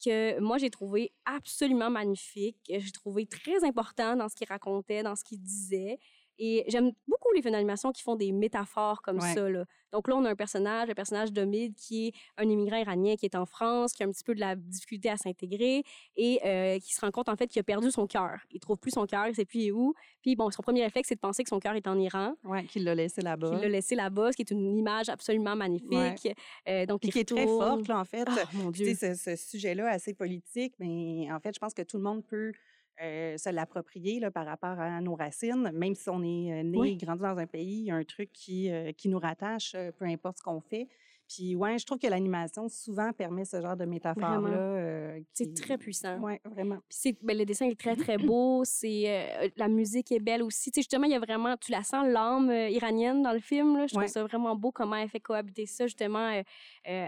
que 0.04 0.38
moi 0.38 0.58
j'ai 0.58 0.70
trouvé 0.70 1.12
absolument 1.24 1.90
magnifique. 1.90 2.56
que 2.68 2.78
J'ai 2.78 2.92
trouvé 2.92 3.26
très 3.26 3.64
important 3.64 4.14
dans 4.14 4.28
ce 4.28 4.36
qu'il 4.36 4.46
racontait, 4.48 5.02
dans 5.02 5.16
ce 5.16 5.24
qu'il 5.24 5.40
disait. 5.42 5.98
Et 6.38 6.64
j'aime 6.68 6.92
beaucoup 7.06 7.32
les 7.34 7.42
films 7.42 7.52
d'animation 7.54 7.90
qui 7.92 8.02
font 8.02 8.14
des 8.16 8.30
métaphores 8.32 9.02
comme 9.02 9.18
Ouais. 9.18 9.34
ça. 9.34 9.48
Là. 9.48 9.64
Donc 9.90 10.06
là, 10.06 10.16
on 10.16 10.24
a 10.24 10.30
un 10.30 10.36
personnage, 10.36 10.86
le 10.88 10.94
personnage 10.94 11.32
d'Omid, 11.32 11.74
qui 11.74 12.08
est 12.08 12.12
un 12.36 12.48
immigrant 12.48 12.76
iranien 12.76 13.16
qui 13.16 13.24
est 13.24 13.34
en 13.34 13.46
France, 13.46 13.92
qui 13.94 14.02
a 14.02 14.06
un 14.06 14.10
petit 14.10 14.22
peu 14.22 14.34
de 14.34 14.40
la 14.40 14.54
difficulté 14.54 15.08
à 15.08 15.16
s'intégrer 15.16 15.82
et 16.16 16.40
euh, 16.44 16.78
qui 16.78 16.92
se 16.94 17.00
rend 17.00 17.10
compte 17.10 17.28
en 17.28 17.36
fait 17.36 17.46
qu'il 17.48 17.58
a 17.58 17.62
perdu 17.62 17.90
son 17.90 18.06
cœur. 18.06 18.38
Il 18.50 18.60
trouve 18.60 18.76
plus 18.78 18.90
son 18.92 19.06
cœur, 19.06 19.26
il 19.28 19.34
sait 19.34 19.46
plus 19.46 19.72
où. 19.72 19.94
Puis 20.22 20.36
bon, 20.36 20.50
son 20.50 20.62
premier 20.62 20.84
réflexe, 20.84 21.08
c'est 21.08 21.14
de 21.14 21.20
penser 21.20 21.42
que 21.42 21.48
son 21.48 21.58
cœur 21.58 21.74
est 21.74 21.88
en 21.88 21.98
Iran, 21.98 22.34
Ouais, 22.44 22.64
qu'il 22.66 22.84
l'a 22.84 22.94
laissé 22.94 23.22
là-bas. 23.22 23.50
qu'il 23.50 23.60
l'a 23.60 23.68
laissé 23.68 23.94
là-bas, 23.94 24.32
ce 24.32 24.36
qui 24.36 24.42
est 24.42 24.50
une 24.50 24.76
image 24.76 25.08
absolument 25.08 25.56
magnifique. 25.56 26.28
Euh, 26.68 26.84
donc, 26.86 27.00
Puis 27.00 27.08
il 27.08 27.12
qui 27.12 27.18
est 27.20 27.24
très 27.28 27.46
forte, 27.46 27.88
là, 27.88 27.98
en 27.98 28.04
fait. 28.04 28.24
Ah, 28.28 28.44
mon 28.52 28.70
Dieu. 28.70 28.86
tu 28.86 28.94
sais, 28.94 29.14
ce, 29.14 29.36
ce 29.36 29.50
sujet-là 29.50 29.88
assez 29.88 30.12
politique, 30.14 30.74
mais 30.78 31.32
en 31.32 31.40
fait, 31.40 31.54
je 31.54 31.58
pense 31.58 31.72
que 31.74 31.82
tout 31.82 31.96
le 31.96 32.02
monde 32.02 32.24
peut 32.26 32.52
euh, 33.02 33.36
se 33.36 33.50
l'approprier 33.50 34.20
par 34.30 34.46
rapport 34.46 34.78
à 34.80 35.00
nos 35.00 35.14
racines. 35.14 35.70
Même 35.72 35.94
si 35.94 36.08
on 36.08 36.22
est 36.22 36.60
euh, 36.60 36.62
né 36.62 36.78
Oui. 36.78 36.90
et 36.92 36.96
grandi 36.96 37.22
dans 37.22 37.38
un 37.38 37.46
pays, 37.46 37.80
il 37.80 37.84
y 37.86 37.90
a 37.90 37.94
un 37.94 38.04
truc 38.04 38.30
qui, 38.32 38.70
euh, 38.70 38.92
qui 38.92 39.08
nous 39.08 39.18
rattache, 39.18 39.76
peu 39.98 40.04
importe 40.04 40.38
ce 40.38 40.42
qu'on 40.42 40.60
fait. 40.60 40.88
Puis, 41.28 41.54
ouais, 41.56 41.78
je 41.78 41.84
trouve 41.84 41.98
que 41.98 42.06
l'animation 42.06 42.68
souvent 42.68 43.12
permet 43.12 43.44
ce 43.44 43.60
genre 43.60 43.76
de 43.76 43.84
métaphore-là. 43.84 44.38
Vraiment. 44.40 44.56
euh, 44.56 45.20
C'est 45.34 45.54
très 45.54 45.76
puissant. 45.76 46.18
Ouais, 46.20 46.40
vraiment. 46.44 46.76
Puis 46.88 46.98
c'est, 47.00 47.16
ben, 47.22 47.36
le 47.36 47.44
dessin 47.44 47.66
est 47.68 47.78
très, 47.78 47.96
très 47.96 48.16
beau. 48.32 48.62
C'est, 48.64 49.04
euh, 49.06 49.48
la 49.56 49.68
musique 49.68 50.10
est 50.10 50.20
belle 50.20 50.42
aussi. 50.42 50.70
Tu 50.70 50.76
sais, 50.76 50.80
justement, 50.82 51.04
il 51.04 51.12
y 51.12 51.14
a 51.14 51.18
vraiment, 51.18 51.56
tu 51.58 51.70
la 51.70 51.82
sens, 51.82 52.06
l'âme 52.08 52.48
euh, 52.48 52.68
iranienne 52.70 53.22
dans 53.22 53.32
le 53.32 53.40
film. 53.40 53.76
Là. 53.76 53.86
Je 53.86 53.92
trouve 53.92 54.02
Ouais. 54.04 54.08
ça 54.08 54.22
vraiment 54.24 54.56
beau 54.56 54.72
comment 54.72 54.96
elle 54.96 55.08
fait 55.08 55.20
cohabiter 55.20 55.66
ça, 55.66 55.86
justement, 55.86 56.42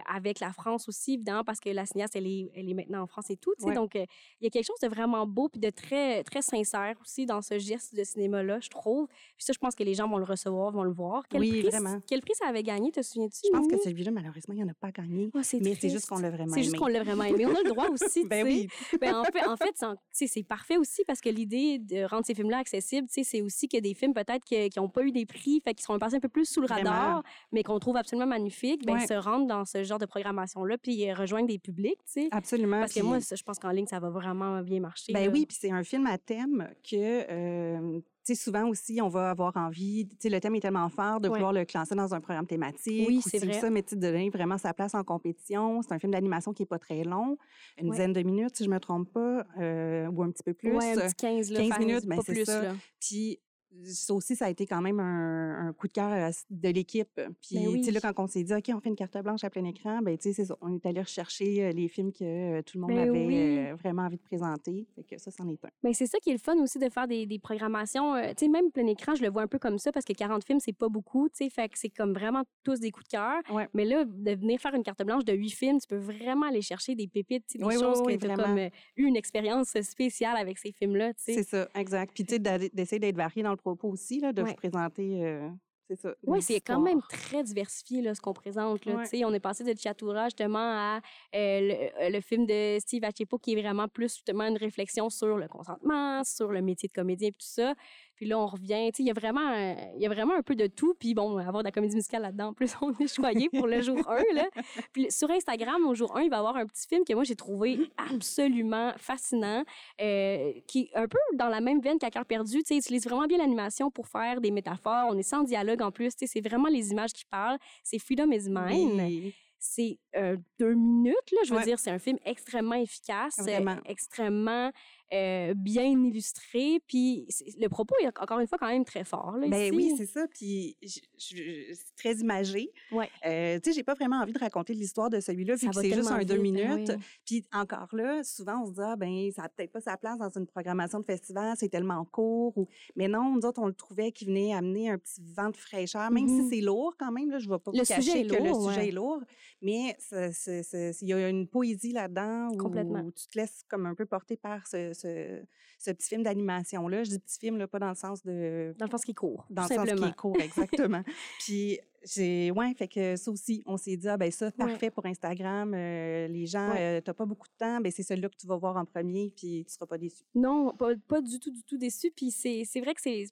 avec 0.07 0.41
la 0.41 0.53
France 0.53 0.89
aussi, 0.89 1.15
évidemment, 1.15 1.45
parce 1.45 1.61
que 1.61 1.71
la 1.71 1.87
cinéaste, 1.87 2.15
elle 2.17 2.27
est, 2.27 2.51
elle 2.55 2.69
est 2.69 2.75
maintenant 2.75 3.03
en 3.03 3.07
France 3.07 3.31
et 3.31 3.37
tout. 3.37 3.55
Ouais. 3.63 3.75
Donc, 3.75 3.95
il 3.95 4.07
y 4.43 4.47
a 4.47 4.51
quelque 4.51 4.67
chose 4.67 4.81
de 4.83 4.89
vraiment 4.89 5.27
beau 5.27 5.49
puis 5.49 5.61
de 5.61 5.71
très, 5.71 6.23
très 6.25 6.43
sincère 6.43 6.97
aussi 7.01 7.27
dans 7.27 7.41
ce 7.43 7.59
geste 7.59 7.95
de 7.95 8.05
cinéma-là, 8.05 8.59
je 8.61 8.69
trouve. 8.69 9.07
Puis 9.37 9.45
ça, 9.47 9.53
je 9.53 9.59
pense 9.59 9.75
que 9.75 9.83
les 9.85 9.95
gens 9.95 10.09
vont 10.09 10.19
le 10.19 10.25
recevoir, 10.25 10.71
vont 10.73 10.83
le 10.85 10.93
voir. 10.93 11.23
Quel 11.29 11.41
Oui, 11.41 11.49
prix, 11.51 11.63
vraiment. 11.71 11.99
Quel 12.07 12.21
prix 12.21 12.35
ça 12.35 12.49
avait 12.49 12.63
gagné, 12.63 12.91
te 12.91 13.01
souviens-tu? 13.03 13.41
Je 13.47 13.51
pense 13.51 13.67
que 13.67 13.75
Mimi? 13.75 13.85
Malheureusement, 14.11 14.55
il 14.55 14.59
n'y 14.59 14.65
en 14.65 14.69
a 14.69 14.75
pas 14.75 14.91
gagné. 14.91 15.31
Oh, 15.35 15.41
c'est 15.43 15.61
mais 15.61 15.75
c'est 15.75 15.89
juste 15.91 16.09
qu'on 16.09 16.19
l'a 16.19 16.31
vraiment 16.31 16.53
C'est 16.55 16.63
juste 16.63 16.75
aimé. 16.75 16.79
qu'on 16.79 16.87
l'a 16.89 17.03
vraiment 17.03 17.25
aimé. 17.25 17.47
On 17.47 17.55
a 17.55 17.63
le 17.63 17.69
droit 17.69 17.89
aussi, 17.91 18.23
tu 18.23 18.29
Ben 18.29 18.45
oui. 18.45 18.69
Ben, 19.01 19.15
en 19.15 19.25
fait, 19.25 19.47
en 19.47 19.57
fait 19.57 19.75
c'est 20.11 20.43
parfait 20.43 20.77
aussi 20.77 21.03
parce 21.07 21.21
que 21.21 21.29
l'idée 21.29 21.79
de 21.79 22.05
rendre 22.05 22.25
ces 22.27 22.35
films-là 22.35 22.59
accessibles, 22.59 23.07
c'est 23.11 23.43
aussi 23.43 23.69
que 23.69 23.79
des 23.79 23.95
films 23.95 24.15
peut-être 24.15 24.45
qui 24.45 24.69
n'ont 24.77 24.89
pas 24.89 25.03
eu 25.03 25.13
des 25.13 25.27
prix, 25.27 25.61
fait 25.65 25.75
qu'ils 25.75 25.85
sont 25.85 25.99
passés 25.99 26.17
un 26.17 26.21
peu 26.21 26.29
plus 26.29 26.47
sous 26.47 26.61
le 26.61 26.67
Vraiment. 26.67 26.91
radar, 26.91 27.23
mais 27.53 27.63
qu'on 27.63 27.79
trouve 27.79 27.97
absolument 27.97 28.27
magnifiques, 28.27 28.85
ben, 28.87 28.95
Ouais. 28.95 29.07
se 29.07 29.15
rendre 29.15 29.47
dans 29.47 29.65
ce 29.65 29.83
genre 29.85 29.99
de 29.99 30.07
programmation-là 30.07 30.77
puis 30.79 31.09
euh, 31.09 31.15
rejoindre 31.15 31.47
des 31.49 31.59
publics, 31.59 31.99
tu 32.07 32.23
sais. 32.23 32.29
Absolument. 32.31 32.81
Parce 32.81 32.93
que 32.93 33.01
puis- 33.01 33.09
moi, 33.09 33.19
je 33.21 33.43
pense 33.43 33.59
qu'en 33.59 33.71
ligne, 33.71 33.87
ça 33.87 34.01
va 34.01 34.11
vraiment 34.11 34.61
bien 34.63 34.81
marcher. 34.81 35.13
Ben 35.13 35.27
là. 35.27 35.31
oui, 35.33 35.47
puis 35.47 35.57
c'est 35.61 35.71
un 35.71 35.83
film 35.85 36.07
à 36.07 36.19
thème 36.19 36.69
que, 36.89 36.97
euh, 37.31 38.01
tu 38.25 38.35
sais, 38.35 38.41
souvent 38.43 38.69
aussi, 38.69 39.01
on 39.03 39.09
va 39.09 39.31
avoir 39.31 39.57
envie, 39.57 40.07
tu 40.09 40.17
sais, 40.21 40.29
le 40.29 40.41
thème 40.41 40.55
est 40.55 40.61
tellement 40.61 40.89
fort 40.91 41.21
de 41.21 41.29
Ouais. 41.29 41.35
pouvoir 41.35 41.53
le 41.53 41.65
classer 41.65 41.95
dans 41.95 42.13
un 42.15 42.21
programme 42.21 42.47
thématique. 42.47 43.09
Oui, 43.09 43.19
ou 43.19 43.29
c'est 43.29 43.39
vrai. 43.39 43.55
ça, 43.61 43.71
mais 43.71 43.83
tu 43.83 43.97
de 43.97 44.01
donner 44.01 44.29
vraiment 44.31 44.59
sa 44.59 44.75
place 44.75 44.95
en 44.95 45.03
compétition. 45.05 45.81
C'est 45.83 45.93
un 45.93 45.99
film 45.99 46.13
d'animation 46.13 46.53
qui 46.53 46.65
est 46.65 46.67
pas 46.67 46.79
très 46.79 47.03
long, 47.03 47.37
une 47.79 47.87
Ouais. 47.87 47.93
dizaine 47.93 48.13
de 48.13 48.23
minutes, 48.23 48.57
si 48.57 48.65
je 48.65 48.71
me 48.71 48.79
trompe 48.79 49.11
pas, 49.13 49.45
euh, 49.59 50.07
ou 50.09 50.23
un 50.23 50.31
petit 50.31 50.43
peu 50.43 50.53
plus. 50.55 50.77
Ouais, 50.77 50.93
un 50.93 51.07
petit 51.07 51.15
15, 51.15 51.51
là, 51.51 51.61
15 51.61 51.69
faire- 51.69 51.79
minutes, 51.79 52.07
ben, 52.07 52.21
c'est 52.25 52.33
plus, 52.33 52.45
ça. 52.45 52.63
là. 52.63 52.75
Puis 53.01 53.39
ça 53.85 54.15
aussi, 54.15 54.37
ça 54.37 54.47
a 54.47 54.51
été 54.51 54.67
quand 54.67 54.81
même 54.83 54.99
un, 55.01 55.69
un 55.69 55.73
coup 55.73 55.87
de 55.87 55.93
cœur 55.93 56.11
euh, 56.13 56.31
de 56.51 56.69
l'équipe. 56.71 57.09
Puis, 57.41 57.57
Ben 57.57 57.75
tu 57.77 57.85
sais, 57.85 57.91
là, 57.93 58.01
quand 58.01 58.25
on 58.25 58.27
s'est 58.27 58.43
dit, 58.43 58.53
OK, 58.53 58.71
on 58.75 58.81
fait 58.81 58.89
une 58.89 58.97
carte 58.97 59.17
blanche 59.23 59.45
à 59.45 59.51
plein 59.51 59.65
écran, 59.65 60.01
ben, 60.03 60.17
tu 60.19 60.25
sais, 60.29 60.33
c'est 60.35 60.45
ça. 60.47 60.57
On 60.61 60.75
est 60.75 60.85
allé 60.87 61.01
rechercher 61.01 61.65
euh, 61.65 61.73
les 61.73 61.89
films 61.89 62.13
que 62.13 62.25
euh, 62.59 62.63
tout 62.63 62.77
le 62.79 62.81
monde 62.83 62.91
Ben 62.91 63.09
avait 63.09 63.27
oui. 63.27 63.59
euh, 63.59 63.75
vraiment 63.77 64.03
envie 64.03 64.17
de 64.17 64.23
présenter. 64.23 64.87
Fait 64.97 65.05
que 65.05 65.19
ça, 65.19 65.31
c'en 65.31 65.49
est 65.49 65.65
un. 65.65 65.69
Mais 65.83 65.93
c'est 65.95 66.07
ça 66.07 66.19
qui 66.19 66.31
est 66.31 66.35
le 66.35 66.39
fun 66.39 66.57
aussi 66.61 66.79
de 66.79 66.89
faire 66.89 67.07
des, 67.07 67.27
des 67.27 67.39
programmations. 67.39 68.15
euh, 68.17 68.31
tu 68.37 68.47
sais, 68.47 68.49
même 68.49 68.71
plein 68.73 68.87
écran, 68.87 69.15
je 69.15 69.23
le 69.23 69.31
vois 69.31 69.43
un 69.43 69.47
peu 69.49 69.59
comme 69.59 69.79
ça 69.79 69.93
parce 69.93 70.05
que 70.05 70.13
40 70.13 70.45
films, 70.45 70.61
c'est 70.61 70.73
pas 70.73 70.89
beaucoup, 70.89 71.29
tu 71.29 71.45
sais. 71.45 71.51
Fait 71.51 71.69
que 71.69 71.79
c'est 71.79 71.91
comme 71.91 72.13
vraiment 72.13 72.43
tous 72.65 72.81
des 72.81 72.91
coups 72.91 73.07
de 73.07 73.11
cœur. 73.13 73.41
Ouais. 73.53 73.69
Mais 73.75 73.85
là, 73.85 74.05
de 74.05 74.33
venir 74.35 74.59
faire 74.61 74.75
une 74.75 74.83
carte 74.83 75.03
blanche 75.05 75.25
de 75.25 75.33
8 75.33 75.51
films, 75.51 75.79
tu 75.81 75.87
peux 75.87 75.97
vraiment 75.97 76.47
aller 76.47 76.63
chercher 76.63 76.95
des 76.95 77.07
pépites, 77.07 77.45
des 77.57 77.65
Oui, 77.65 77.75
choses 77.75 78.03
oui, 78.05 78.17
que 78.19 78.25
tu 78.27 78.31
as 78.31 78.35
vraiment. 78.35 78.49
comme 78.55 78.59
euh, 78.59 78.69
eu 78.97 79.05
une 79.07 79.17
expérience 79.17 79.81
spéciale 79.81 80.37
avec 80.37 80.59
ces 80.59 80.73
films-là, 80.73 81.15
tu 81.15 81.23
sais. 81.23 81.35
C'est 81.35 81.43
ça, 81.49 81.69
exact. 81.75 82.13
Puis, 82.15 82.25
tu 82.25 82.35
sais, 82.35 82.39
d'essayer 82.73 82.99
d'être 82.99 83.17
varié 83.17 83.43
dans 83.43 83.51
le 83.53 83.57
propos 83.61 83.89
aussi, 83.89 84.21
là, 84.21 84.33
de 84.33 84.43
Ouais. 84.43 84.51
vous 84.51 84.55
présenter, 84.57 85.25
euh, 85.25 85.49
c'est 85.89 85.97
ça. 85.97 86.15
Oui, 86.27 86.41
c'est 86.41 86.61
quand 86.61 86.81
même 86.81 87.01
très 87.09 87.43
diversifié 87.43 88.01
là, 88.03 88.15
ce 88.15 88.21
qu'on 88.21 88.33
présente. 88.33 88.85
Là, 88.85 88.97
Ouais. 89.13 89.25
On 89.25 89.33
est 89.35 89.41
passé 89.41 89.65
de 89.65 89.77
Chatura 89.79 90.27
justement 90.27 90.59
à 90.59 91.01
euh, 91.35 91.61
le, 91.61 91.75
euh, 92.05 92.11
le 92.11 92.21
film 92.21 92.47
de 92.47 92.79
Steve 92.81 93.03
Achepo 93.05 93.39
qui 93.39 93.53
est 93.55 93.61
vraiment 93.61 93.89
plus 93.89 94.15
justement 94.15 94.45
une 94.45 94.57
réflexion 94.57 95.11
sur 95.11 95.37
le 95.37 95.49
consentement, 95.49 96.23
sur 96.25 96.53
le 96.53 96.63
métier 96.63 96.89
de 96.89 96.93
comédien 96.93 97.29
et 97.29 97.33
tout 97.33 97.39
ça. 97.41 97.75
Puis 98.21 98.29
là, 98.29 98.39
on 98.39 98.45
revient. 98.45 98.91
tu 98.93 98.99
sais, 98.99 99.03
Il 99.03 99.07
y, 99.07 99.11
a 99.11 99.15
vraiment, 99.15 99.51
euh, 99.51 99.75
il 99.97 100.03
y 100.03 100.05
a 100.05 100.11
vraiment 100.11 100.35
un 100.35 100.43
peu 100.43 100.55
de 100.55 100.67
tout. 100.67 100.93
Puis 101.01 101.15
bon, 101.15 101.39
avoir 101.39 101.63
de 101.63 101.69
la 101.69 101.73
comédie 101.73 101.95
musicale 101.95 102.21
là-dedans, 102.21 102.49
en 102.49 102.53
plus, 102.53 102.75
on 102.83 102.93
est 102.99 103.07
choyé 103.15 103.49
pour 103.49 103.67
le 103.67 103.81
jour 103.81 103.97
1. 104.07 104.35
Là. 104.35 104.45
Puis 104.93 105.11
sur 105.11 105.31
Instagram, 105.31 105.87
au 105.87 105.95
jour 105.95 106.15
1, 106.15 106.25
il 106.25 106.29
va 106.29 106.37
y 106.37 106.39
avoir 106.39 106.57
un 106.57 106.67
petit 106.67 106.87
film 106.87 107.03
que 107.03 107.15
moi, 107.15 107.25
j'ai 107.25 107.35
trouvé 107.35 107.79
absolument 107.97 108.93
fascinant, 108.99 109.65
euh, 110.03 110.53
qui 110.67 110.81
est 110.93 110.97
un 110.99 111.09
peu 111.09 111.17
dans 111.33 111.49
la 111.49 111.63
même 111.63 111.81
veine 111.81 111.99
qu'à 111.99 112.11
cœur 112.11 112.27
perdu. 112.27 112.59
Tu 112.59 112.65
sais, 112.67 112.75
il 112.75 112.79
utilise 112.81 113.05
vraiment 113.05 113.27
bien 113.27 113.39
l'animation 113.39 113.91
pour 113.91 114.07
faire 114.07 114.43
des 114.43 114.51
métaphores. 114.51 115.07
On 115.09 115.17
est 115.17 115.23
sans 115.23 115.43
dialogue 115.43 115.81
en 115.81 115.91
plus. 115.91 116.15
Tu 116.15 116.27
sais, 116.27 116.33
C'est 116.35 116.47
vraiment 116.47 116.69
les 116.69 116.91
images 116.91 117.15
qui 117.15 117.25
parlent. 117.25 117.59
C'est 117.83 117.99
Freedom 117.99 118.31
is 118.33 118.51
Mine. 118.51 119.01
Oui. 119.03 119.35
C'est 119.63 119.99
euh, 120.17 120.39
deux 120.59 120.73
minutes, 120.75 121.15
là. 121.33 121.41
Je 121.45 121.51
veux 121.53 121.59
Ouais. 121.59 121.65
dire, 121.65 121.79
c'est 121.79 121.91
un 121.91 121.99
film 121.99 122.17
extrêmement 122.25 122.77
efficace, 122.77 123.39
euh, 123.47 123.77
extrêmement 123.85 124.71
euh, 125.13 125.55
bien 125.55 125.85
illustré. 125.85 126.81
Puis 126.87 127.27
le 127.59 127.69
propos 127.69 127.95
est 128.03 128.07
encore 128.07 128.39
une 128.39 128.47
fois 128.47 128.59
quand 128.59 128.69
même 128.69 128.85
très 128.85 129.05
fort. 129.05 129.37
Là, 129.37 129.49
ben 129.49 129.63
ici. 129.63 129.77
oui, 129.77 129.95
c'est 129.97 130.07
ça. 130.07 130.27
Puis 130.33 130.77
c'est 131.19 131.97
très 131.97 132.15
imagé. 132.15 132.71
Ouais. 132.93 133.09
Euh, 133.27 133.59
tu 133.61 133.71
sais, 133.71 133.77
j'ai 133.77 133.83
pas 133.83 133.95
vraiment 133.95 134.17
envie 134.17 134.33
de 134.33 134.39
raconter 134.39 134.75
l'histoire 134.75 135.11
de 135.11 135.21
celui-là, 135.21 135.57
Ça 135.57 135.67
vu 135.67 135.73
que 135.73 135.81
c'est 135.81 135.95
juste 135.95 136.11
un 136.11 136.25
deux 136.25 136.41
vite, 136.41 136.55
ben 136.55 136.75
minutes. 136.77 136.93
oui. 136.97 137.03
Puis 137.27 137.45
encore 137.53 137.89
là, 137.93 138.23
souvent, 138.23 138.63
on 138.63 138.67
se 138.67 138.73
dit, 138.73 138.81
ah, 138.83 138.97
ben, 138.97 139.31
ça 139.33 139.43
n'a 139.43 139.49
peut-être 139.49 139.73
pas 139.73 139.81
sa 139.81 139.97
place 139.97 140.19
dans 140.19 140.31
une 140.31 140.47
programmation 140.47 141.01
de 141.01 141.05
festival, 141.05 141.55
c'est 141.59 141.69
tellement 141.69 142.05
court. 142.05 142.57
Ou... 142.57 142.69
Mais 142.97 143.09
non, 143.09 143.35
nous 143.35 143.47
autres, 143.47 143.61
on 143.61 143.67
le 143.67 143.75
trouvait 143.75 144.13
qui 144.13 144.25
venait 144.25 144.55
amener 144.55 144.91
un 144.91 144.99
petit 144.99 145.21
vent 145.35 145.51
de 145.51 145.57
fraîcheur, 145.57 146.11
même 146.11 146.29
si 146.29 146.49
c'est 146.49 146.61
lourd 146.61 146.95
quand 146.99 147.13
même. 147.13 147.31
Là, 147.31 147.39
je 147.39 147.49
ne 147.49 147.53
vais 147.53 147.59
pas 147.59 147.73
Le 147.75 147.85
sujet 147.85 148.21
est 148.21 148.27
que 148.27 148.35
le 148.35 148.49
lourd, 148.49 148.71
sujet 148.71 148.89
est 148.89 148.93
lourd. 148.93 149.21
Mais 149.63 149.97
il 150.13 151.09
y 151.09 151.13
a 151.13 151.29
une 151.29 151.47
poésie 151.47 151.93
là-dedans 151.93 152.49
où, 152.53 152.69
où 152.69 153.11
tu 153.11 153.27
te 153.27 153.39
laisses 153.39 153.63
comme 153.69 153.87
un 153.87 153.95
peu 153.95 154.07
porter 154.07 154.37
par 154.37 154.67
ce, 154.67 154.93
ce, 155.01 155.43
ce 155.79 155.91
petit 155.91 156.09
film 156.09 156.23
d'animation-là. 156.23 157.05
Je 157.05 157.11
dis 157.11 157.19
petit 157.19 157.39
film, 157.39 157.57
là, 157.59 157.67
pas 157.67 157.79
dans 157.79 157.89
le 157.89 157.95
sens 157.95 158.23
de 158.23 158.75
Dans 158.79 158.87
le 158.87 158.91
sens 158.91 159.05
qui 159.05 159.15
court, 159.15 159.47
dans 159.51 159.67
tout 159.67 159.75
le 159.81 159.87
sens 159.87 160.01
qui 160.09 160.15
court, 160.15 160.37
exactement. 160.41 161.03
Puis 161.39 161.79
j'ai 162.03 162.51
ouais, 162.51 162.73
fait 162.75 162.89
que 162.89 163.17
ça 163.17 163.31
aussi, 163.31 163.63
on 163.67 163.77
s'est 163.77 163.97
dit 163.97 164.09
ah 164.09 164.17
ben 164.17 164.31
ça 164.31 164.47
Ouais. 164.47 164.53
parfait 164.57 164.91
pour 164.91 165.05
Instagram, 165.07 165.73
euh, 165.75 166.29
les 166.29 166.47
gens 166.47 166.71
Ouais. 166.71 166.99
euh, 166.99 167.01
t'as 167.01 167.13
pas 167.15 167.27
beaucoup 167.27 167.47
de 167.49 167.55
temps, 167.59 167.81
ben 167.81 167.93
c'est 167.93 168.03
celui-là 168.03 168.29
que 168.29 168.37
tu 168.37 168.47
vas 168.47 168.57
voir 168.57 168.77
en 168.77 168.85
premier 168.87 169.33
puis 169.37 169.65
tu 169.67 169.73
seras 169.75 169.87
pas 169.87 169.99
déçu. 169.99 170.23
Non, 170.35 170.73
pas, 170.75 170.95
pas 171.09 171.21
du 171.21 171.39
tout, 171.39 171.51
du 171.51 171.63
tout 171.63 171.77
déçu. 171.79 172.11
Puis 172.15 172.31
c'est 172.31 172.63
c'est 172.67 172.81
vrai 172.81 172.95
que 172.95 173.01
c'est. 173.03 173.25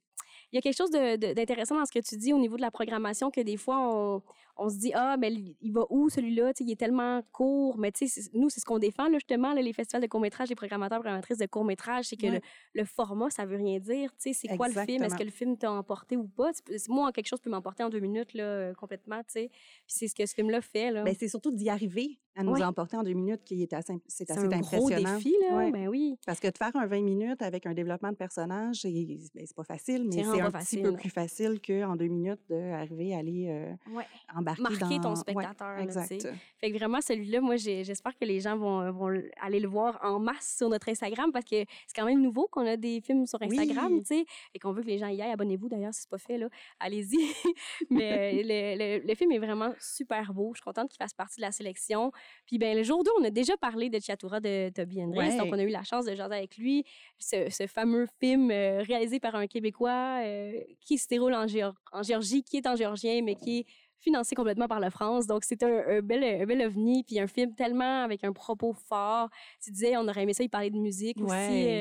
Il 0.52 0.56
y 0.56 0.58
a 0.58 0.62
quelque 0.62 0.76
chose 0.76 0.90
d'intéressant 0.90 1.76
dans 1.78 1.84
ce 1.84 1.92
que 1.92 1.98
tu 1.98 2.16
dis 2.16 2.32
au 2.32 2.38
niveau 2.38 2.56
de 2.56 2.62
la 2.62 2.70
programmation 2.70 3.30
que 3.30 3.40
des 3.42 3.56
fois, 3.58 3.78
on, 3.80 4.22
on 4.58 4.68
se 4.68 4.76
dit 4.78 4.92
Ah, 4.94 5.16
mais 5.18 5.32
il 5.60 5.72
va 5.72 5.84
où 5.90 6.08
celui-là? 6.08 6.52
Il 6.60 6.70
est 6.70 6.76
tellement 6.78 7.22
court. 7.32 7.78
Mais 7.78 7.92
tu 7.92 8.08
sais, 8.08 8.20
nous, 8.34 8.50
c'est 8.50 8.60
ce 8.60 8.64
qu'on 8.64 8.78
défend, 8.78 9.04
là, 9.08 9.14
justement, 9.14 9.52
là, 9.54 9.62
les 9.62 9.72
festivals 9.72 10.02
de 10.02 10.06
court-métrage, 10.08 10.48
les 10.48 10.54
programmateurs, 10.54 10.98
programmatrices 10.98 11.38
de 11.38 11.46
court-métrage, 11.46 12.06
c'est 12.06 12.16
que 12.16 12.26
le, 12.26 12.40
le 12.74 12.84
format, 12.84 13.30
ça 13.30 13.46
veut 13.46 13.56
rien 13.56 13.78
dire. 13.78 14.10
Tu 14.20 14.32
sais, 14.32 14.48
C'est 14.48 14.56
quoi 14.56 14.68
le 14.68 14.74
film? 14.74 15.02
Est-ce 15.02 15.16
que 15.16 15.24
le 15.24 15.30
film 15.30 15.56
t'a 15.56 15.72
emporté 15.72 16.16
ou 16.16 16.26
pas? 16.26 16.50
Moi, 16.88 17.12
quelque 17.12 17.26
chose 17.28 17.40
peut 17.40 17.50
m'emporter 17.50 17.82
en 17.84 17.88
deux 17.88 18.00
minutes, 18.00 18.34
là, 18.34 18.44
euh, 18.44 18.74
complètement. 18.74 19.18
tu 19.20 19.32
sais. 19.32 19.48
Puis 19.48 19.86
c'est 19.86 20.08
ce 20.08 20.14
que 20.14 20.26
ce 20.26 20.34
film-là 20.34 20.60
fait. 20.60 20.90
Là. 20.90 21.04
Ben 21.04 21.14
c'est 21.18 21.28
surtout 21.28 21.50
d'y 21.52 21.70
arriver 21.70 22.18
à 22.36 22.44
nous 22.44 22.54
emporter 22.62 22.96
en 22.96 23.02
deux 23.02 23.14
minutes 23.14 23.42
qui 23.44 23.62
est 23.62 23.72
assez 23.72 23.94
c'est 24.06 24.30
assez 24.30 24.44
un 24.44 24.46
gros 24.60 24.86
impressionnant. 24.86 25.16
défi, 25.16 25.34
là. 25.48 25.56
Ouais. 25.56 25.70
Ben 25.72 25.88
oui. 25.88 26.16
Parce 26.24 26.38
que 26.38 26.46
de 26.48 26.56
faire 26.56 26.74
un 26.76 26.86
20 26.86 27.02
minutes 27.02 27.42
avec 27.42 27.66
un 27.66 27.74
développement 27.74 28.10
de 28.12 28.16
personnage, 28.16 28.76
c'est 28.82 28.92
ben, 29.34 29.44
pas 29.56 29.64
facile, 29.64 30.04
mais 30.04 30.22
C'est 30.22 30.40
un 30.40 30.50
petit 30.50 30.82
peu 30.82 30.92
plus 30.92 31.10
facile 31.10 31.60
qu'en 31.60 31.96
deux 31.96 32.06
minutes 32.06 32.40
d'arriver 32.48 33.14
à 33.14 33.18
aller 33.18 33.48
euh, 33.48 33.92
Ouais. 33.92 34.04
Embarquer 34.52 34.78
Marquer 34.80 34.96
dans... 34.96 35.02
ton 35.02 35.08
Ouais, 35.10 35.16
spectateur. 35.16 35.68
là, 35.68 35.90
sais. 36.04 36.14
exact. 36.16 36.34
Fait 36.58 36.70
que 36.72 36.76
vraiment, 36.78 37.00
celui-là, 37.00 37.40
moi, 37.40 37.56
j'espère 37.56 38.16
que 38.16 38.24
les 38.24 38.40
gens 38.40 38.56
vont, 38.56 38.90
vont 38.92 39.20
aller 39.40 39.60
le 39.60 39.68
voir 39.68 39.98
en 40.02 40.18
masse 40.18 40.56
sur 40.58 40.68
notre 40.68 40.88
Instagram 40.88 41.30
parce 41.32 41.44
que 41.44 41.56
c'est 41.86 41.94
quand 41.96 42.04
même 42.06 42.20
nouveau 42.20 42.48
qu'on 42.50 42.66
a 42.66 42.76
des 42.76 43.00
films 43.00 43.26
sur 43.26 43.40
Instagram, 43.42 43.92
Oui. 43.94 44.00
tu 44.02 44.06
sais, 44.18 44.24
et 44.54 44.58
qu'on 44.58 44.72
veut 44.72 44.82
que 44.82 44.88
les 44.88 44.98
gens 44.98 45.08
y 45.08 45.20
aillent. 45.22 45.32
Abonnez-vous 45.32 45.68
d'ailleurs 45.68 45.94
si 45.94 46.02
c'est 46.02 46.10
pas 46.10 46.18
fait, 46.18 46.38
là. 46.38 46.48
Allez-y. 46.80 47.16
Mais 47.90 48.12
euh, 48.34 48.42
le, 48.44 48.98
le- 49.00 49.06
le 49.06 49.14
film 49.14 49.32
est 49.32 49.38
vraiment 49.38 49.72
super 49.80 50.32
beau. 50.34 50.52
Je 50.54 50.58
suis 50.58 50.64
contente 50.64 50.88
qu'il 50.90 50.98
fasse 50.98 51.14
partie 51.14 51.36
de 51.40 51.42
la 51.42 51.52
sélection. 51.52 52.10
Puis, 52.46 52.58
ben 52.58 52.76
le 52.76 52.82
jour 52.82 53.02
2, 53.04 53.10
on 53.20 53.24
a 53.24 53.30
déjà 53.30 53.56
parlé 53.56 53.90
de 53.90 53.98
Chiatura 54.00 54.40
de 54.40 54.70
Toby. 54.70 54.98
Ouais. 55.04 55.36
Donc, 55.36 55.48
on 55.52 55.58
a 55.58 55.62
eu 55.62 55.68
la 55.68 55.82
chance 55.84 56.04
de 56.04 56.14
jaser 56.14 56.34
avec 56.34 56.56
lui. 56.56 56.84
Ce, 57.18 57.48
ce 57.50 57.66
fameux 57.66 58.06
film 58.20 58.50
euh, 58.50 58.82
réalisé 58.82 59.20
par 59.20 59.34
un 59.34 59.46
Québécois 59.46 60.20
euh, 60.24 60.52
qui 60.80 60.98
se 60.98 61.06
déroule 61.08 61.34
en, 61.34 61.46
Géor- 61.46 61.74
en 61.92 62.02
Géorgie, 62.02 62.42
qui 62.42 62.56
est 62.56 62.66
en 62.66 62.74
géorgien, 62.76 63.22
mais 63.22 63.34
qui 63.36 63.60
est 63.60 63.66
financé 64.00 64.34
complètement 64.34 64.68
par 64.68 64.80
la 64.80 64.90
France. 64.90 65.26
Donc, 65.26 65.44
c'est 65.44 65.62
un, 65.62 65.84
un 65.88 66.00
bel, 66.00 66.22
un 66.22 66.46
bel 66.46 66.62
ovni, 66.62 67.04
puis 67.04 67.18
un 67.18 67.26
film 67.26 67.54
tellement 67.54 68.02
avec 68.04 68.24
un 68.24 68.32
propos 68.32 68.72
fort. 68.72 69.28
Tu 69.62 69.70
disais, 69.70 69.96
on 69.96 70.06
aurait 70.08 70.22
aimé 70.22 70.34
ça, 70.34 70.42
il 70.44 70.48
parlait 70.50 70.70
de 70.70 70.78
musique 70.78 71.20
aussi 71.20 71.32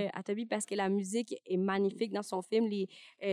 euh, 0.06 0.08
à 0.14 0.24
Toby, 0.24 0.46
parce 0.46 0.66
que 0.66 0.76
la 0.76 0.90
musique 0.90 1.36
est 1.46 1.58
magnifique 1.58 2.12
dans 2.12 2.24
son 2.24 2.42
film. 2.42 2.66
Euh, 2.66 2.86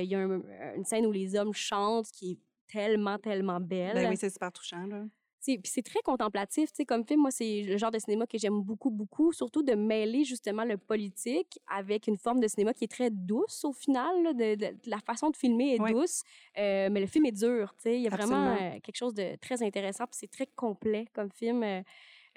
Il 0.02 0.04
y 0.10 0.14
a 0.14 0.20
un- 0.20 0.74
une 0.76 0.84
scène 0.84 1.06
où 1.06 1.12
les 1.12 1.34
hommes 1.36 1.52
chantent 1.54 2.10
qui 2.10 2.32
est 2.32 2.38
tellement, 2.72 3.18
tellement 3.18 3.60
belle. 3.60 3.94
Ben 3.94 4.08
oui, 4.10 4.16
c'est 4.16 4.30
super 4.30 4.52
touchant 4.52 4.86
là. 4.86 5.04
C'est- 5.44 5.58
Puis 5.58 5.70
c'est 5.74 5.82
très 5.82 6.00
contemplatif, 6.00 6.70
tu 6.70 6.76
sais, 6.76 6.84
comme 6.86 7.04
film, 7.06 7.20
moi, 7.20 7.30
c'est 7.30 7.62
le 7.62 7.76
genre 7.76 7.90
de 7.90 7.98
cinéma 7.98 8.26
que 8.26 8.38
j'aime 8.38 8.62
beaucoup, 8.62 8.88
beaucoup, 8.90 9.32
surtout 9.32 9.62
de 9.62 9.74
mêler 9.74 10.24
justement 10.24 10.64
le 10.64 10.78
politique 10.78 11.58
avec 11.70 12.06
une 12.06 12.16
forme 12.16 12.40
de 12.40 12.48
cinéma 12.48 12.72
qui 12.72 12.84
est 12.84 12.88
très 12.90 13.10
douce 13.10 13.64
au 13.64 13.72
final, 13.74 14.22
là, 14.22 14.32
de, 14.32 14.54
de- 14.54 14.74
la 14.86 14.98
façon 15.00 15.28
de 15.30 15.36
filmer 15.36 15.74
est 15.74 15.80
Ouais. 15.80 15.92
douce, 15.92 16.22
euh, 16.58 16.88
mais 16.90 17.00
le 17.00 17.06
film 17.06 17.26
est 17.26 17.32
dur, 17.32 17.74
tu 17.76 17.82
sais, 17.82 17.96
il 17.96 18.02
y 18.02 18.06
a 18.06 18.10
vraiment 18.10 18.56
euh, 18.56 18.80
quelque 18.82 18.96
chose 18.96 19.12
de 19.12 19.36
très 19.36 19.62
intéressant, 19.62 20.04
puis 20.06 20.16
c'est 20.18 20.30
très 20.30 20.46
complet 20.46 21.06
comme 21.12 21.30
film. 21.30 21.62
euh, 21.62 21.82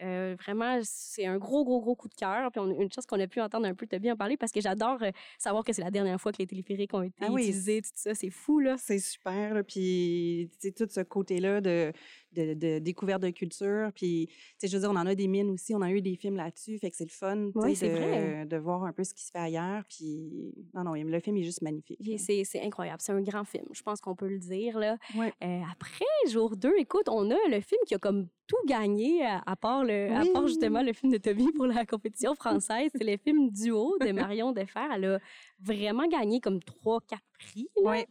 euh, 0.03 0.35
vraiment, 0.39 0.77
c'est 0.83 1.25
un 1.25 1.39
gros, 1.39 1.65
gros, 1.65 1.81
gros 1.81 1.95
coup 1.95 2.07
de 2.07 2.13
cœur. 2.13 2.51
Puis 2.51 2.59
on, 2.59 2.81
une 2.81 2.91
chose 2.91 3.07
qu'on 3.07 3.19
a 3.19 3.25
pu 3.25 3.41
entendre 3.41 3.65
un 3.65 3.73
peu 3.73 3.87
Toby 3.87 4.11
en 4.11 4.15
parler 4.15 4.37
parce 4.37 4.51
que 4.51 4.61
j'adore 4.61 5.01
euh, 5.01 5.09
savoir 5.39 5.63
que 5.63 5.73
c'est 5.73 5.81
la 5.81 5.89
dernière 5.89 6.21
fois 6.21 6.31
que 6.31 6.37
les 6.37 6.45
téléphériques 6.45 6.93
ont 6.93 7.01
été 7.01 7.15
Ah 7.21 7.31
oui. 7.31 7.41
utilisés, 7.41 7.81
tout 7.81 7.89
ça. 7.95 8.13
C'est 8.13 8.29
fou, 8.29 8.59
là. 8.59 8.75
C'est 8.77 8.99
super. 8.99 9.55
là, 9.55 9.63
Puis, 9.63 10.51
tout 10.77 10.85
ce 10.87 11.01
côté-là 11.01 11.61
de, 11.61 11.91
de, 12.37 12.53
de 12.53 12.79
découverte 12.79 13.21
de 13.21 13.29
culture. 13.29 13.91
Puis, 13.95 14.27
tu 14.27 14.33
sais, 14.59 14.67
je 14.67 14.75
veux 14.77 14.81
dire, 14.81 14.89
on 14.91 14.95
en 14.95 15.05
a 15.05 15.15
des 15.15 15.27
mines 15.27 15.49
aussi. 15.51 15.73
On 15.75 15.81
a 15.81 15.91
eu 15.91 16.01
des 16.01 16.15
films 16.15 16.35
là-dessus. 16.37 16.77
Fait 16.79 16.89
que 16.89 16.95
c'est 16.95 17.05
le 17.05 17.09
fun, 17.09 17.49
Oui, 17.55 17.73
vrai. 17.73 18.45
de, 18.45 18.49
de 18.49 18.57
voir 18.57 18.83
un 18.83 18.93
peu 18.93 19.03
ce 19.03 19.13
qui 19.13 19.23
se 19.23 19.31
fait 19.31 19.39
ailleurs. 19.39 19.83
Puis, 19.89 20.53
non, 20.73 20.83
non, 20.83 20.93
le 20.93 21.19
film 21.19 21.37
est 21.37 21.43
juste 21.43 21.61
magnifique. 21.61 21.99
C'est 22.17 22.43
c'est 22.43 22.61
incroyable. 22.61 22.99
C'est 23.01 23.11
un 23.13 23.21
grand 23.21 23.43
film. 23.43 23.65
Je 23.73 23.81
pense 23.81 23.99
qu'on 24.01 24.15
peut 24.15 24.27
le 24.27 24.39
dire, 24.39 24.77
là. 24.77 24.97
Ouais. 25.15 25.33
Euh, 25.43 25.61
après, 25.71 26.05
jour 26.29 26.55
2, 26.55 26.73
écoute, 26.77 27.09
on 27.09 27.29
a 27.31 27.37
le 27.49 27.59
film 27.61 27.81
qui 27.87 27.95
a 27.95 27.99
comme 27.99 28.27
tout 28.47 28.55
gagné, 28.65 29.25
à, 29.25 29.43
à 29.45 29.55
part, 29.57 29.83
le, 29.83 30.09
à 30.13 30.23
part 30.33 30.47
justement 30.47 30.81
le 30.81 30.93
film 30.93 31.11
de 31.11 31.17
Toby 31.17 31.51
pour 31.53 31.65
la 31.67 31.85
compétition 31.85 32.33
française. 32.35 32.89
C'est 32.95 33.03
le 33.03 33.17
film 33.17 33.49
Duo 33.51 33.97
de 33.99 34.11
Marion 34.13 34.53
Defer. 34.53 34.87
Elle 34.93 35.05
a 35.05 35.19
vraiment 35.59 36.07
gagné 36.07 36.39
comme 36.39 36.59
3-4 36.59 37.17
prix. 37.39 37.67
Là. 37.83 37.89
Ouais. 37.91 38.07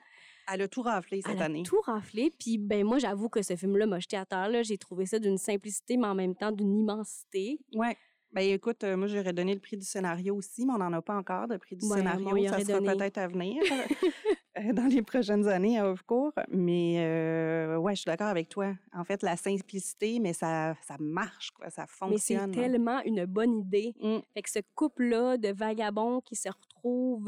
Elle 0.52 0.62
a 0.62 0.68
tout 0.68 0.82
raflé 0.82 1.22
cette 1.22 1.32
Elle 1.36 1.42
a 1.42 1.46
année. 1.46 1.62
tout 1.64 1.80
raflé. 1.84 2.32
Puis, 2.38 2.58
ben, 2.58 2.84
moi, 2.84 2.98
j'avoue 2.98 3.28
que 3.28 3.42
ce 3.42 3.56
film-là 3.56 3.86
m'a 3.86 3.98
jeté 4.00 4.16
à 4.16 4.24
terre. 4.26 4.48
là. 4.48 4.62
J'ai 4.62 4.78
trouvé 4.78 5.06
ça 5.06 5.18
d'une 5.18 5.38
simplicité, 5.38 5.96
mais 5.96 6.06
en 6.06 6.14
même 6.14 6.34
temps 6.34 6.52
d'une 6.52 6.76
immensité. 6.76 7.58
Ouais. 7.74 7.96
Ben 8.32 8.42
écoute, 8.42 8.82
euh, 8.84 8.96
moi 8.98 9.06
j'aurais 9.06 9.32
donné 9.32 9.54
le 9.54 9.60
prix 9.60 9.76
du 9.78 9.86
scénario 9.86 10.34
aussi, 10.36 10.66
mais 10.66 10.72
on 10.74 10.78
n'en 10.78 10.92
a 10.92 11.00
pas 11.00 11.16
encore 11.16 11.46
de 11.48 11.56
prix 11.56 11.76
du 11.76 11.86
Ouais, 11.86 11.98
scénario. 11.98 12.48
ça 12.48 12.58
sera 12.60 12.80
donné. 12.80 12.96
peut-être 12.96 13.18
à 13.18 13.28
venir 13.28 13.62
euh, 14.58 14.72
dans 14.74 14.86
les 14.92 15.00
prochaines 15.00 15.46
années 15.48 15.78
à 15.78 15.88
Off-Court. 15.90 16.32
Mais 16.50 16.96
euh, 16.98 17.76
ouais, 17.78 17.94
je 17.94 18.00
suis 18.00 18.06
d'accord 18.08 18.26
avec 18.26 18.48
toi. 18.50 18.74
En 18.92 19.04
fait, 19.04 19.22
la 19.22 19.36
simplicité, 19.36 20.18
mais 20.20 20.32
ça, 20.34 20.74
ça 20.82 20.96
marche, 20.98 21.52
quoi. 21.52 21.70
Ça 21.70 21.86
Mais 22.10 22.18
c'est 22.18 22.34
fonctionne. 22.36 22.50
tellement 22.50 23.00
une 23.06 23.24
bonne 23.26 23.60
idée. 23.60 23.94
Mm. 24.02 24.18
Fait 24.34 24.42
que 24.42 24.50
ce 24.50 24.58
couple-là 24.74 25.38
de 25.38 25.48
vagabonds 25.52 26.20
qui 26.20 26.34
se 26.36 26.48
retrouvent, 26.48 26.65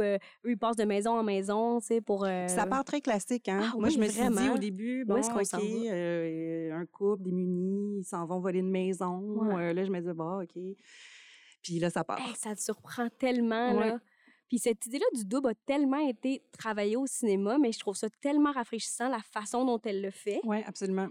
euh, 0.00 0.16
eux, 0.44 0.50
ils 0.50 0.58
passent 0.58 0.76
de 0.76 0.84
maison 0.84 1.12
en 1.18 1.22
maison, 1.22 1.80
tu 1.80 1.86
sais, 1.86 2.00
pour... 2.00 2.24
euh, 2.24 2.46
Ça 2.48 2.66
part 2.66 2.84
très 2.84 3.00
classique, 3.00 3.48
hein? 3.48 3.60
Ah 3.72 3.74
Moi, 3.76 3.88
oui, 3.88 3.94
je 3.94 3.98
me 3.98 4.04
suis 4.08 4.12
dit 4.20 4.28
vraiment? 4.34 4.54
au 4.54 4.58
début, 4.58 5.04
bon, 5.04 5.16
est-ce 5.16 5.30
qu'on 5.30 5.40
OK, 5.40 5.62
va? 5.84 5.90
euh, 5.92 6.72
un 6.72 6.86
couple 6.86 7.22
démuni, 7.24 7.98
ils 8.00 8.04
s'en 8.04 8.26
vont 8.26 8.40
voler 8.40 8.60
une 8.60 8.70
maison. 8.70 9.18
Ouais. 9.20 9.70
Euh, 9.70 9.72
là, 9.72 9.84
je 9.84 9.90
me 9.90 10.00
dis, 10.00 10.12
bon, 10.12 10.42
OK. 10.42 10.58
Puis 11.62 11.78
là, 11.78 11.90
ça 11.90 12.04
part. 12.04 12.18
Hey, 12.20 12.34
ça 12.36 12.54
te 12.54 12.60
surprend 12.60 13.08
tellement, 13.18 13.72
Ouais. 13.76 13.88
là. 13.90 13.98
Puis 14.48 14.58
cette 14.58 14.86
idée-là 14.86 15.04
du 15.14 15.24
double 15.26 15.48
a 15.50 15.54
tellement 15.66 15.98
été 16.08 16.42
travaillée 16.58 16.96
au 16.96 17.06
cinéma, 17.06 17.58
mais 17.58 17.70
je 17.70 17.78
trouve 17.80 17.96
ça 17.96 18.08
tellement 18.22 18.50
rafraîchissant, 18.52 19.08
la 19.10 19.20
façon 19.20 19.64
dont 19.66 19.78
elle 19.84 20.00
le 20.00 20.10
fait. 20.10 20.40
Oui, 20.44 20.62
absolument. 20.66 21.08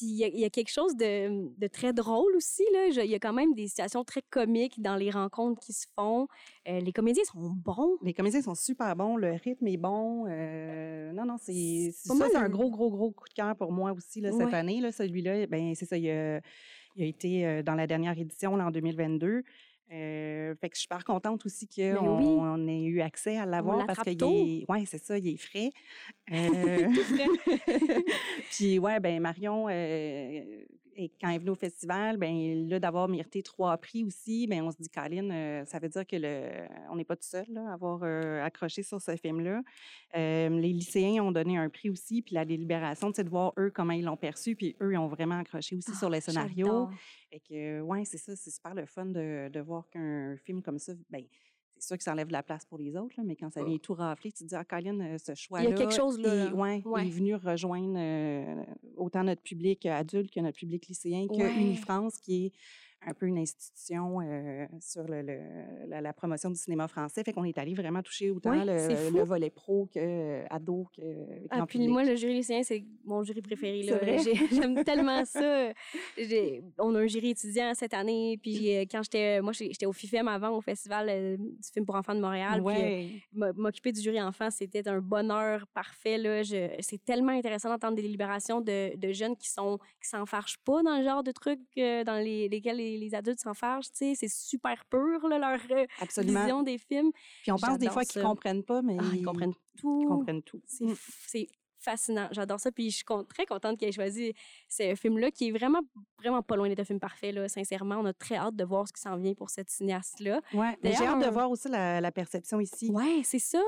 Puis 0.00 0.06
il 0.08 0.16
y, 0.16 0.24
a- 0.24 0.28
il 0.28 0.40
y 0.40 0.44
a 0.46 0.50
quelque 0.50 0.70
chose 0.72 0.96
de, 0.96 1.54
de 1.58 1.66
très 1.66 1.92
drôle 1.92 2.34
aussi, 2.36 2.62
Il 2.96 3.04
y 3.04 3.14
a 3.14 3.18
quand 3.18 3.34
même 3.34 3.52
des 3.54 3.68
situations 3.68 4.02
très 4.02 4.22
comiques 4.22 4.80
dans 4.80 4.96
les 4.96 5.10
rencontres 5.10 5.60
qui 5.60 5.74
se 5.74 5.86
font. 5.94 6.26
Euh, 6.68 6.80
les 6.80 6.92
comédiens 6.92 7.22
sont 7.24 7.50
bons. 7.50 7.98
Les 8.02 8.14
comédiens 8.14 8.40
sont 8.40 8.54
super 8.54 8.96
bons, 8.96 9.16
le 9.16 9.32
rythme 9.32 9.66
est 9.66 9.76
bon. 9.76 10.24
euh, 10.28 11.12
non, 11.12 11.26
non, 11.26 11.36
c'est 11.38 11.90
ça, 11.94 12.14
c'est 12.30 12.36
un- 12.36 12.48
gros, 12.48 12.70
gros, 12.70 12.90
gros 12.90 13.10
coup 13.10 13.28
de 13.28 13.34
cœur 13.34 13.54
pour 13.56 13.72
moi 13.72 13.92
aussi 13.92 14.20
là, 14.22 14.32
cette 14.32 14.46
Ouais. 14.46 14.54
année. 14.54 14.80
Là, 14.80 14.90
celui-là, 14.90 15.46
ben 15.48 15.74
c'est 15.74 15.84
ça, 15.86 15.98
il 15.98 16.08
a, 16.08 16.40
il 16.96 17.02
a 17.04 17.06
été 17.06 17.46
euh, 17.46 17.62
dans 17.62 17.74
la 17.74 17.86
dernière 17.86 18.18
édition 18.18 18.56
là, 18.56 18.66
en 18.66 18.70
2022. 18.70 19.42
Euh, 19.92 20.54
fait 20.60 20.68
que 20.68 20.76
je 20.76 20.80
suis 20.80 20.84
super 20.84 21.04
contente 21.04 21.44
aussi 21.46 21.66
qu'on 21.66 21.94
Ben 21.94 22.00
oui. 22.00 22.24
on 22.26 22.68
ait 22.68 22.82
eu 22.82 23.00
accès 23.00 23.36
à 23.36 23.46
l'avoir 23.46 23.86
parce 23.86 24.00
est, 24.04 24.64
ouais, 24.70 24.84
c'est 24.86 25.02
ça, 25.02 25.18
il 25.18 25.28
est 25.28 25.36
frais. 25.36 25.70
Euh, 26.32 26.88
Puis 28.52 28.78
ouais, 28.78 29.00
ben 29.00 29.20
Marion, 29.20 29.66
euh, 29.68 30.44
et 31.00 31.10
quand 31.18 31.30
elle 31.30 31.36
est 31.36 31.38
venue 31.38 31.50
au 31.50 31.54
festival, 31.54 32.18
ben 32.18 32.68
là 32.68 32.78
d'avoir 32.78 33.08
mérité 33.08 33.42
trois 33.42 33.76
prix 33.78 34.04
aussi, 34.04 34.46
ben 34.46 34.62
on 34.62 34.70
se 34.70 34.76
dit, 34.76 34.90
Colin, 34.90 35.30
euh, 35.30 35.64
ça 35.64 35.78
veut 35.78 35.88
dire 35.88 36.06
que 36.06 36.16
le, 36.16 36.68
on 36.90 36.96
n'est 36.96 37.04
pas 37.04 37.16
tout 37.16 37.26
seul 37.26 37.46
là, 37.48 37.70
à 37.70 37.72
avoir 37.72 38.00
euh, 38.02 38.44
accroché 38.44 38.82
sur 38.82 39.00
ce 39.00 39.16
film-là. 39.16 39.62
Euh, 40.14 40.48
les 40.50 40.74
lycéens 40.74 41.24
ont 41.24 41.32
donné 41.32 41.56
un 41.56 41.70
prix 41.70 41.88
aussi, 41.88 42.20
puis 42.20 42.34
la 42.34 42.44
délibération, 42.44 43.10
c'est 43.14 43.24
de 43.24 43.30
voir 43.30 43.54
eux 43.58 43.70
comment 43.74 43.94
ils 43.94 44.04
l'ont 44.04 44.18
perçu, 44.18 44.54
puis 44.54 44.76
eux 44.82 44.92
ils 44.92 44.98
ont 44.98 45.08
vraiment 45.08 45.38
accroché 45.38 45.74
aussi 45.74 45.94
sur 45.94 46.10
les 46.10 46.20
scénarios. 46.20 46.88
Ah. 46.90 46.94
Fait 47.30 47.40
que 47.40 47.80
ouais, 47.80 48.04
c'est 48.04 48.18
ça, 48.18 48.36
c'est 48.36 48.50
super 48.50 48.74
le 48.74 48.84
fun 48.84 49.06
de, 49.06 49.48
de 49.48 49.60
voir 49.60 49.88
qu'un 49.88 50.36
film 50.36 50.60
comme 50.60 50.78
ça, 50.78 50.92
ben 51.08 51.24
c'est 51.80 51.88
sûr 51.88 51.96
que 51.98 52.04
ça 52.04 52.12
enlève 52.12 52.28
de 52.28 52.32
la 52.32 52.42
place 52.42 52.64
pour 52.66 52.78
les 52.78 52.96
autres, 52.96 53.14
là, 53.16 53.24
mais 53.26 53.34
quand 53.36 53.50
ça 53.52 53.64
vient 53.64 53.78
tout 53.78 53.94
rafler, 53.94 54.30
tu 54.32 54.44
te 54.44 54.48
dis, 54.48 54.54
ah, 54.54 54.64
Colin, 54.64 55.00
euh, 55.00 55.18
ce 55.18 55.34
choix-là. 55.34 55.72
quelque 55.72 55.92
chose, 55.94 56.18
là, 56.20 56.32
est- 56.34 56.44
là. 56.50 56.54
ouais, 56.54 56.82
Ouais. 56.84 57.02
il 57.04 57.08
est 57.08 57.10
venu 57.10 57.34
rejoindre 57.34 57.94
euh, 57.96 58.62
autant 58.96 59.24
notre 59.24 59.42
public 59.42 59.86
adulte 59.86 60.30
que 60.32 60.40
notre 60.40 60.58
public 60.58 60.86
lycéen, 60.88 61.26
que 61.26 61.32
Ouais. 61.34 61.54
Unifrance, 61.60 62.18
qui 62.18 62.46
est 62.46 62.52
un 63.06 63.14
peu 63.14 63.26
une 63.26 63.38
institution 63.38 64.20
euh, 64.20 64.66
sur 64.80 65.04
le, 65.04 65.22
le- 65.22 65.86
la, 65.88 66.00
la 66.02 66.12
promotion 66.12 66.50
du 66.50 66.56
cinéma 66.56 66.86
français. 66.86 67.22
Fait 67.24 67.32
qu'on 67.32 67.44
est 67.44 67.56
allé 67.56 67.72
vraiment 67.74 68.02
toucher 68.02 68.30
autant 68.30 68.50
Oui, 68.50 68.58
le, 68.64 69.22
volet 69.22 69.48
pro 69.50 69.86
que 69.86 69.98
euh, 69.98 70.44
ado 70.50 70.86
que 70.94 71.02
Ah, 71.50 71.64
puis 71.66 71.78
public. 71.78 71.90
moi, 71.90 72.04
le 72.04 72.14
jury 72.16 72.34
lycéen, 72.34 72.62
c'est 72.62 72.84
mon 73.04 73.22
jury 73.22 73.40
préféré. 73.40 73.82
J'aime 74.52 74.84
tellement 74.84 75.24
ça. 75.24 75.72
On 76.78 76.94
a 76.94 76.98
un 77.00 77.06
jury 77.06 77.30
étudiant 77.30 77.72
cette 77.74 77.94
année. 77.94 78.38
Puis 78.42 78.76
euh, 78.76 78.84
quand 78.90 79.02
j'étais, 79.02 79.40
moi, 79.40 79.52
j'étais 79.52 79.86
au 79.86 79.92
FIFEM 79.92 80.28
avant, 80.28 80.50
au 80.56 80.60
Festival 80.60 81.36
du 81.38 81.68
film 81.72 81.86
pour 81.86 81.94
enfants 81.94 82.14
de 82.14 82.20
Montréal. 82.20 82.60
Euh, 82.60 82.64
Ouais. 82.70 83.08
m'occuper 83.56 83.92
du 83.92 84.00
jury 84.00 84.20
enfant, 84.20 84.50
c'était 84.50 84.86
un 84.88 85.00
bonheur 85.00 85.66
parfait. 85.68 86.18
Là. 86.18 86.42
C'est 86.80 87.02
tellement 87.04 87.32
intéressant 87.32 87.68
d'entendre 87.70 87.96
des 87.96 88.02
délibérations 88.02 88.60
de, 88.60 88.96
de 88.96 89.12
jeunes 89.12 89.36
qui 89.36 89.48
sont 89.50 89.78
qui 90.02 90.08
s'enfargent 90.08 90.58
pas 90.64 90.82
dans 90.82 90.98
le 90.98 91.04
genre 91.04 91.22
de 91.22 91.32
trucs 91.32 91.60
dans 91.76 92.22
les, 92.22 92.48
lesquels 92.48 92.76
les, 92.76 92.89
les 92.98 93.14
adultes 93.14 93.40
s'enfargent. 93.40 93.90
tu 93.92 93.98
sais. 93.98 94.14
C'est 94.14 94.30
super 94.30 94.84
pur, 94.86 95.26
là, 95.28 95.38
leur 95.38 95.60
euh, 95.70 95.86
Absolument. 96.00 96.40
vision 96.40 96.62
des 96.62 96.78
films. 96.78 97.10
Puis 97.42 97.52
on 97.52 97.56
pense 97.56 97.78
des 97.78 97.88
fois 97.90 98.04
qu'ils 98.04 98.22
comprennent 98.22 98.64
pas, 98.64 98.82
mais 98.82 98.96
Ah, 99.00 99.04
ils 99.14 99.24
comprennent 99.24 99.54
tout. 99.78 100.00
ils 100.02 100.06
comprennent 100.08 100.42
tout. 100.42 100.60
Mm. 100.80 100.92
c'est 101.26 101.46
fascinant. 101.80 102.28
J'adore 102.32 102.60
ça. 102.60 102.70
Puis 102.70 102.90
je 102.90 102.96
suis 102.96 103.04
con- 103.04 103.24
très 103.24 103.46
contente 103.46 103.78
qu'il 103.78 103.88
ait 103.88 103.92
choisi 103.92 104.34
ce 104.68 104.94
film-là, 104.94 105.30
qui 105.30 105.48
est 105.48 105.50
vraiment, 105.52 105.80
vraiment 106.18 106.42
pas 106.42 106.56
loin 106.56 106.68
d'être 106.68 106.80
un 106.80 106.84
film 106.84 107.00
parfait. 107.00 107.32
Là. 107.32 107.48
Sincèrement, 107.48 107.96
on 107.96 108.06
a 108.06 108.12
très 108.12 108.36
hâte 108.36 108.54
de 108.56 108.64
voir 108.64 108.86
ce 108.86 108.92
qui 108.92 109.00
s'en 109.00 109.16
vient 109.16 109.34
pour 109.34 109.50
cette 109.50 109.70
cinéaste-là. 109.70 110.40
Ouais. 110.54 110.76
J'ai 110.82 111.04
hâte 111.06 111.24
de 111.24 111.30
voir 111.30 111.50
aussi 111.50 111.68
la, 111.68 112.00
la 112.00 112.12
perception 112.12 112.60
ici. 112.60 112.90
Ouais, 112.90 113.22
c'est 113.24 113.38
ça. 113.38 113.60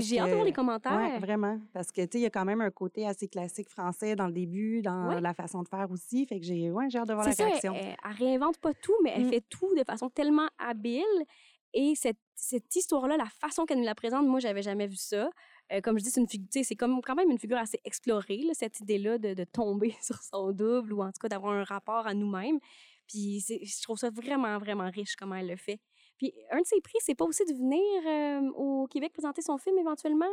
J'ai 0.00 0.18
hâte 0.18 0.28
de 0.30 0.34
voir 0.34 0.44
les 0.44 0.52
commentaires. 0.52 0.92
Ouais, 0.96 1.18
vraiment. 1.18 1.58
Parce 1.72 1.92
que, 1.92 2.00
tu 2.02 2.08
sais, 2.12 2.18
il 2.18 2.22
y 2.22 2.26
a 2.26 2.30
quand 2.30 2.44
même 2.44 2.60
un 2.60 2.70
côté 2.70 3.06
assez 3.06 3.28
classique 3.28 3.68
français 3.68 4.16
dans 4.16 4.26
le 4.26 4.32
début, 4.32 4.82
dans 4.82 5.08
Ouais. 5.08 5.20
la 5.20 5.34
façon 5.34 5.62
de 5.62 5.68
faire 5.68 5.90
aussi. 5.90 6.26
Fait 6.26 6.40
que 6.40 6.46
j'ai 6.46 6.70
ouais, 6.70 6.88
j'ai 6.90 6.98
hâte 6.98 7.08
de 7.08 7.14
voir 7.14 7.26
la 7.26 7.32
ça, 7.32 7.44
elle, 7.44 7.50
réaction. 7.50 7.74
elle- 7.74 7.96
elle 8.04 8.12
réinvente 8.16 8.58
pas 8.58 8.74
tout, 8.74 8.94
mais 9.04 9.12
elle 9.14 9.26
Mm. 9.26 9.30
fait 9.30 9.44
tout 9.48 9.74
de 9.76 9.84
façon 9.84 10.08
tellement 10.08 10.48
habile. 10.58 11.02
Et 11.74 11.94
cette, 11.96 12.16
cette 12.34 12.74
histoire-là, 12.74 13.16
la 13.18 13.26
façon 13.26 13.66
qu'elle 13.66 13.78
nous 13.78 13.84
la 13.84 13.94
présente, 13.94 14.26
moi, 14.26 14.40
j'avais 14.40 14.62
jamais 14.62 14.86
vu 14.86 14.96
ça. 14.96 15.28
Euh, 15.72 15.80
comme 15.80 15.98
je 15.98 16.04
dis, 16.04 16.10
c'est 16.10 16.62
c'est 16.64 16.76
comme 16.76 17.00
quand 17.02 17.14
même 17.14 17.30
une 17.30 17.38
figure 17.38 17.58
assez 17.58 17.78
explorée, 17.84 18.42
cette 18.52 18.80
idée-là 18.80 19.18
de, 19.18 19.44
tomber 19.44 19.94
sur 20.02 20.22
son 20.22 20.52
double 20.52 20.92
ou 20.92 21.02
en 21.02 21.08
tout 21.08 21.20
cas 21.20 21.28
d'avoir 21.28 21.52
un 21.52 21.64
rapport 21.64 22.06
à 22.06 22.14
nous-mêmes. 22.14 22.58
Puis 23.06 23.40
je 23.40 23.82
trouve 23.82 23.98
ça 23.98 24.10
vraiment, 24.10 24.58
vraiment 24.58 24.90
riche 24.90 25.16
comment 25.16 25.36
elle 25.36 25.48
le 25.48 25.56
fait. 25.56 25.80
Puis 26.18 26.34
un 26.50 26.60
de 26.60 26.66
ses 26.66 26.80
prix, 26.80 26.98
c'est 27.00 27.14
pas 27.14 27.24
aussi 27.24 27.44
de 27.46 27.54
venir 27.54 27.80
euh, 28.06 28.50
au 28.54 28.86
Québec 28.86 29.12
présenter 29.12 29.40
son 29.40 29.56
film 29.56 29.78
éventuellement? 29.78 30.26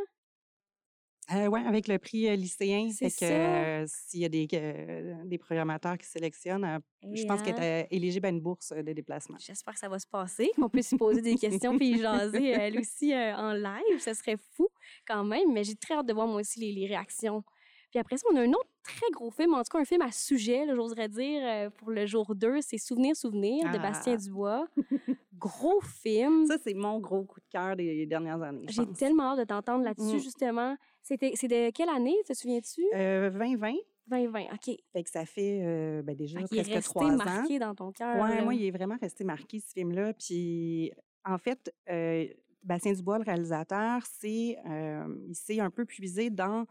Euh, 1.32 1.48
ouais, 1.48 1.64
avec 1.66 1.88
le 1.88 1.98
prix 1.98 2.36
lycéen. 2.36 2.90
C'est 2.92 3.10
que 3.10 3.24
euh, 3.24 3.84
s'il 3.88 4.20
y 4.20 4.24
a 4.24 4.28
des, 4.28 4.46
euh, 4.52 5.14
des 5.24 5.38
programmateurs 5.38 5.98
qui 5.98 6.06
sélectionnent, 6.06 6.80
je 7.02 7.24
pense 7.24 7.42
qu'elle 7.42 7.60
est 7.60 7.88
éligible 7.90 8.26
à 8.26 8.28
une 8.28 8.40
bourse 8.40 8.72
de 8.72 8.92
déplacement. 8.92 9.36
J'espère 9.40 9.74
que 9.74 9.80
ça 9.80 9.88
va 9.88 9.98
se 9.98 10.06
passer, 10.06 10.50
qu'on 10.54 10.68
puisse 10.68 10.94
poser 10.96 11.22
des 11.22 11.34
questions 11.34 11.76
puis 11.78 11.98
jaser 11.98 12.50
elle 12.50 12.78
aussi 12.78 13.12
en 13.14 13.52
live. 13.52 13.98
Ce 13.98 14.14
serait 14.14 14.36
fou 14.54 14.68
quand 15.06 15.24
même, 15.24 15.52
mais 15.52 15.64
j'ai 15.64 15.74
très 15.74 15.94
hâte 15.94 16.06
de 16.06 16.12
voir 16.12 16.28
moi 16.28 16.40
aussi 16.40 16.60
les, 16.60 16.72
les 16.72 16.86
réactions. 16.86 17.42
Puis 17.90 17.98
après 18.00 18.16
ça, 18.16 18.26
on 18.32 18.36
a 18.36 18.42
un 18.42 18.50
autre 18.50 18.68
très 18.82 19.10
gros 19.12 19.30
film, 19.30 19.54
en 19.54 19.62
tout 19.62 19.70
cas 19.72 19.78
un 19.78 19.84
film 19.84 20.02
à 20.02 20.10
sujet, 20.12 20.64
j'oserais 20.74 21.08
dire, 21.08 21.40
euh, 21.44 21.70
pour 21.70 21.90
le 21.90 22.04
jour 22.06 22.34
2, 22.34 22.60
c'est 22.60 22.78
Souvenir, 22.78 23.16
Souvenir 23.16 23.64
de 23.72 23.76
Ah. 23.78 23.82
Bastien 23.82 24.16
Dubois. 24.16 24.66
gros 25.38 25.80
film. 25.80 26.46
Ça, 26.46 26.56
c'est 26.62 26.74
mon 26.74 26.98
gros 26.98 27.24
coup 27.24 27.40
de 27.40 27.46
cœur 27.50 27.76
des 27.76 28.06
dernières 28.06 28.42
années. 28.42 28.66
J'ai 28.68 28.86
tellement 28.92 29.32
hâte 29.32 29.40
de 29.40 29.44
t'entendre 29.44 29.84
là-dessus, 29.84 30.16
Mm. 30.16 30.20
justement. 30.20 30.76
C'est 31.02 31.16
de 31.20 31.70
quelle 31.70 31.88
année, 31.90 32.16
te 32.26 32.32
souviens-tu? 32.34 32.82
Euh, 32.94 33.30
2020. 33.30 33.74
2020, 34.08 34.44
OK. 34.54 34.76
Fait 34.92 35.02
que 35.02 35.10
ça 35.10 35.24
fait 35.26 35.60
euh, 35.62 36.02
ben, 36.02 36.14
déjà 36.16 36.38
Fait 36.38 36.44
est 36.44 36.48
presque 36.48 36.70
resté 36.72 36.90
trois 36.92 37.10
ans. 37.12 37.16
marqué 37.16 37.58
dans 37.58 37.74
ton 37.74 37.90
cœur. 37.92 38.16
Là. 38.16 38.42
moi, 38.42 38.54
il 38.54 38.64
est 38.64 38.70
vraiment 38.70 38.96
resté 39.00 39.24
marqué, 39.24 39.58
ce 39.60 39.72
film-là. 39.72 40.12
Puis, 40.14 40.92
en 41.24 41.38
fait, 41.38 41.72
euh, 41.90 42.24
Bastien 42.62 42.92
Dubois, 42.92 43.18
le 43.18 43.24
réalisateur, 43.24 44.00
c'est, 44.20 44.56
il 44.64 45.34
s'est 45.34 45.58
un 45.60 45.70
peu 45.70 45.84
puisé 45.84 46.30
dans 46.30 46.66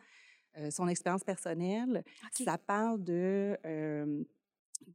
euh, 0.57 0.71
son 0.71 0.87
expérience 0.87 1.23
personnelle. 1.23 2.03
Ça 2.31 2.57
parle 2.57 3.03
de, 3.03 3.57
euh, 3.65 4.23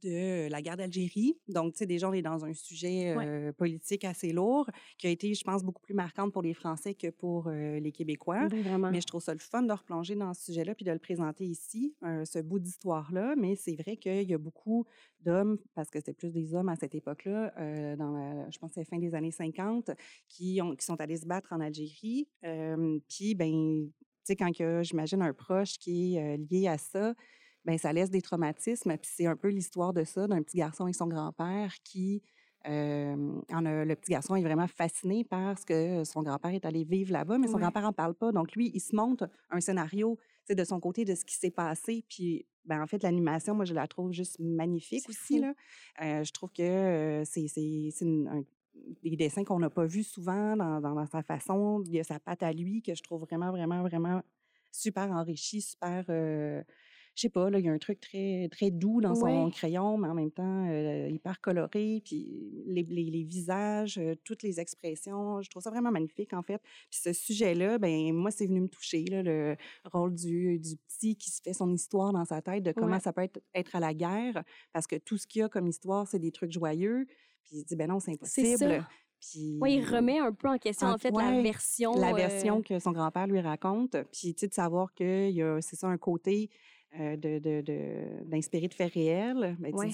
de 0.03 0.47
la 0.49 0.61
guerre 0.61 0.77
d'Algérie. 0.77 1.35
Donc, 1.47 1.73
tu 1.73 1.79
sais, 1.79 1.85
déjà, 1.85 2.07
on 2.09 2.13
est 2.13 2.21
dans 2.21 2.45
un 2.45 2.53
sujet 2.53 3.15
Ouais. 3.15 3.51
politique 3.53 4.05
assez 4.05 4.31
lourd, 4.31 4.69
qui 4.97 5.07
a 5.07 5.09
été, 5.09 5.33
je 5.33 5.43
pense, 5.43 5.63
beaucoup 5.63 5.81
plus 5.81 5.93
marquante 5.95 6.31
pour 6.31 6.43
les 6.43 6.53
Français 6.53 6.93
que 6.93 7.09
pour 7.09 7.47
euh, 7.47 7.79
les 7.79 7.91
Québécois. 7.91 8.47
Oui. 8.51 8.63
Mais 8.91 9.01
je 9.01 9.07
trouve 9.07 9.21
ça 9.21 9.33
le 9.33 9.39
fun 9.39 9.63
de 9.63 9.73
replonger 9.73 10.15
dans 10.15 10.33
ce 10.33 10.45
sujet-là 10.45 10.75
puis 10.75 10.85
de 10.85 10.91
le 10.91 10.99
présenter 10.99 11.45
ici, 11.45 11.95
euh, 12.03 12.23
ce 12.25 12.39
bout 12.39 12.59
d'histoire-là. 12.59 13.35
Mais 13.37 13.55
c'est 13.55 13.75
vrai 13.75 13.97
qu'il 13.97 14.29
y 14.29 14.33
a 14.33 14.37
beaucoup 14.37 14.85
d'hommes, 15.19 15.57
parce 15.75 15.89
que 15.89 15.99
c'était 15.99 16.13
plus 16.13 16.31
des 16.31 16.53
hommes 16.55 16.69
à 16.69 16.75
cette 16.75 16.95
époque-là, 16.95 17.95
dans 17.95 18.11
la- 18.11 18.49
je 18.49 18.57
pense 18.59 18.69
que 18.69 18.75
c'est 18.75 18.81
la 18.81 18.85
fin 18.85 18.99
des 18.99 19.13
années 19.13 19.31
50, 19.31 19.91
qui, 20.29 20.59
ont, 20.61 20.75
qui 20.75 20.85
sont 20.85 20.99
allés 21.01 21.17
se 21.17 21.25
battre 21.25 21.53
en 21.53 21.59
Algérie. 21.59 22.27
Puis, 23.09 23.35
ben, 23.35 23.89
sais, 24.25 24.35
quand 24.35 24.51
j'imagine, 24.83 25.21
un 25.21 25.33
proche 25.33 25.77
qui 25.77 26.15
est 26.17 26.37
lié 26.37 26.67
à 26.67 26.77
ça, 26.77 27.13
ben 27.65 27.77
ça 27.77 27.93
laisse 27.93 28.09
des 28.09 28.21
traumatismes. 28.21 28.97
Puis 28.97 29.11
c'est 29.15 29.25
un 29.27 29.35
peu 29.35 29.49
l'histoire 29.49 29.93
de 29.93 30.03
ça, 30.03 30.27
d'un 30.27 30.41
petit 30.41 30.57
garçon 30.57 30.87
et 30.87 30.93
son 30.93 31.07
grand-père 31.07 31.73
qui... 31.83 32.21
euh, 32.67 33.15
en 33.51 33.65
a- 33.65 33.85
le 33.85 33.95
petit 33.95 34.11
garçon 34.11 34.35
est 34.35 34.43
vraiment 34.43 34.67
fasciné 34.67 35.23
par 35.23 35.57
ce 35.57 35.65
que 35.65 36.03
son 36.03 36.21
grand-père 36.21 36.51
est 36.53 36.65
allé 36.65 36.83
vivre 36.83 37.11
là-bas, 37.11 37.37
mais 37.39 37.47
son 37.47 37.55
Ouais. 37.55 37.61
grand-père 37.61 37.81
n'en 37.83 37.93
parle 37.93 38.13
pas. 38.13 38.31
Donc, 38.31 38.53
lui, 38.55 38.69
il 38.73 38.79
se 38.79 38.95
montre 38.95 39.27
un 39.49 39.59
scénario 39.61 40.17
tu 40.21 40.47
sais, 40.47 40.55
de 40.55 40.63
son 40.63 40.79
côté 40.79 41.03
de 41.05 41.13
ce 41.15 41.23
qui 41.25 41.35
s'est 41.35 41.51
passé. 41.51 42.03
Puis, 42.09 42.45
ben, 42.65 42.81
en 42.81 42.87
fait, 42.87 43.01
l'animation, 43.03 43.53
moi, 43.55 43.65
je 43.65 43.73
la 43.73 43.87
trouve 43.87 44.11
juste 44.11 44.37
magnifique 44.39 45.01
C'est 45.05 45.09
aussi. 45.09 45.35
fou. 45.37 45.41
Là. 45.41 45.53
Euh, 46.03 46.23
je 46.23 46.31
trouve 46.31 46.51
que 46.51 46.61
euh, 46.63 47.23
c'est 47.25 47.47
c'est- 47.47 47.89
c'est 47.91 48.05
un- 48.05 48.43
des 49.03 49.15
dessins 49.15 49.43
qu'on 49.43 49.59
n'a 49.59 49.69
pas 49.69 49.85
vus 49.85 50.03
souvent 50.03 50.55
dans, 50.57 50.81
dans- 50.81 50.95
dans 50.95 51.05
sa 51.07 51.23
façon. 51.23 51.83
Il 51.85 51.93
y 51.93 51.99
a 51.99 52.03
sa 52.03 52.19
patte 52.19 52.43
à 52.43 52.51
lui 52.53 52.81
que 52.81 52.95
je 52.95 53.03
trouve 53.03 53.21
vraiment, 53.21 53.51
vraiment, 53.51 53.81
vraiment 53.83 54.21
super 54.71 55.11
enrichi, 55.11 55.61
super. 55.61 56.05
euh, 56.09 56.63
je 57.15 57.23
sais 57.23 57.29
pas, 57.29 57.49
là, 57.49 57.59
il 57.59 57.65
y 57.65 57.69
a 57.69 57.73
un 57.73 57.77
truc 57.77 57.99
très, 57.99 58.47
très 58.49 58.71
doux 58.71 59.01
dans 59.01 59.15
son 59.15 59.49
crayon, 59.51 59.97
mais 59.97 60.07
en 60.07 60.13
même 60.13 60.31
temps 60.31 60.65
euh, 60.69 61.09
hyper 61.09 61.41
coloré. 61.41 62.01
Puis 62.05 62.63
les, 62.65 62.83
les- 62.83 63.09
les 63.11 63.23
visages, 63.23 63.97
euh, 63.97 64.15
toutes 64.23 64.43
les 64.43 64.61
expressions, 64.61 65.41
je 65.41 65.49
trouve 65.49 65.61
ça 65.61 65.69
vraiment 65.71 65.91
magnifique, 65.91 66.31
en 66.33 66.41
fait. 66.41 66.61
Puis 66.89 66.99
ce 67.03 67.11
sujet-là, 67.11 67.79
ben 67.79 68.13
moi, 68.13 68.31
c'est 68.31 68.47
venu 68.47 68.61
me 68.61 68.69
toucher, 68.69 69.03
là, 69.05 69.23
le 69.23 69.57
rôle 69.91 70.13
du, 70.15 70.57
du 70.59 70.77
petit 70.77 71.17
qui 71.17 71.31
se 71.31 71.41
fait 71.41 71.53
son 71.53 71.73
histoire 71.73 72.13
dans 72.13 72.23
sa 72.25 72.41
tête, 72.41 72.63
de 72.63 72.71
comment 72.71 72.99
ça 73.01 73.11
peut 73.11 73.21
être, 73.23 73.41
être 73.53 73.75
à 73.75 73.81
la 73.81 73.93
guerre, 73.93 74.43
parce 74.71 74.87
que 74.87 74.95
tout 74.95 75.17
ce 75.17 75.27
qu'il 75.27 75.41
y 75.41 75.43
a 75.43 75.49
comme 75.49 75.67
histoire, 75.67 76.07
c'est 76.07 76.19
des 76.19 76.31
trucs 76.31 76.51
joyeux. 76.53 77.07
Puis 77.45 77.57
il 77.57 77.63
dit, 77.65 77.75
ben 77.75 77.87
non, 77.89 77.99
c'est 77.99 78.11
impossible. 78.11 78.87
Puis, 79.19 79.59
Oui, 79.61 79.75
il 79.75 79.85
remet 79.85 80.17
un 80.19 80.31
peu 80.33 80.47
en 80.49 80.57
question, 80.57 80.87
En- 80.87 80.93
en 80.93 80.97
fait, 80.97 81.11
la 81.11 81.41
version. 81.43 81.93
la 81.93 82.11
euh, 82.11 82.15
version 82.15 82.61
que 82.63 82.79
son 82.79 82.91
grand-père 82.91 83.27
lui 83.27 83.39
raconte. 83.39 83.95
Puis, 84.11 84.33
tu 84.33 84.39
sais, 84.41 84.47
de 84.47 84.53
savoir 84.53 84.93
qu'il 84.95 85.29
y 85.29 85.43
a, 85.43 85.61
c'est 85.61 85.75
ça, 85.75 85.87
un 85.87 85.97
côté 85.99 86.49
euh, 86.99 87.15
de, 87.15 87.39
de, 87.39 87.61
de- 87.61 88.23
de 88.67 88.73
faits 88.73 88.93
réels. 88.93 89.55
Ben, 89.59 89.71
tu 89.71 89.77
Ouais. 89.77 89.87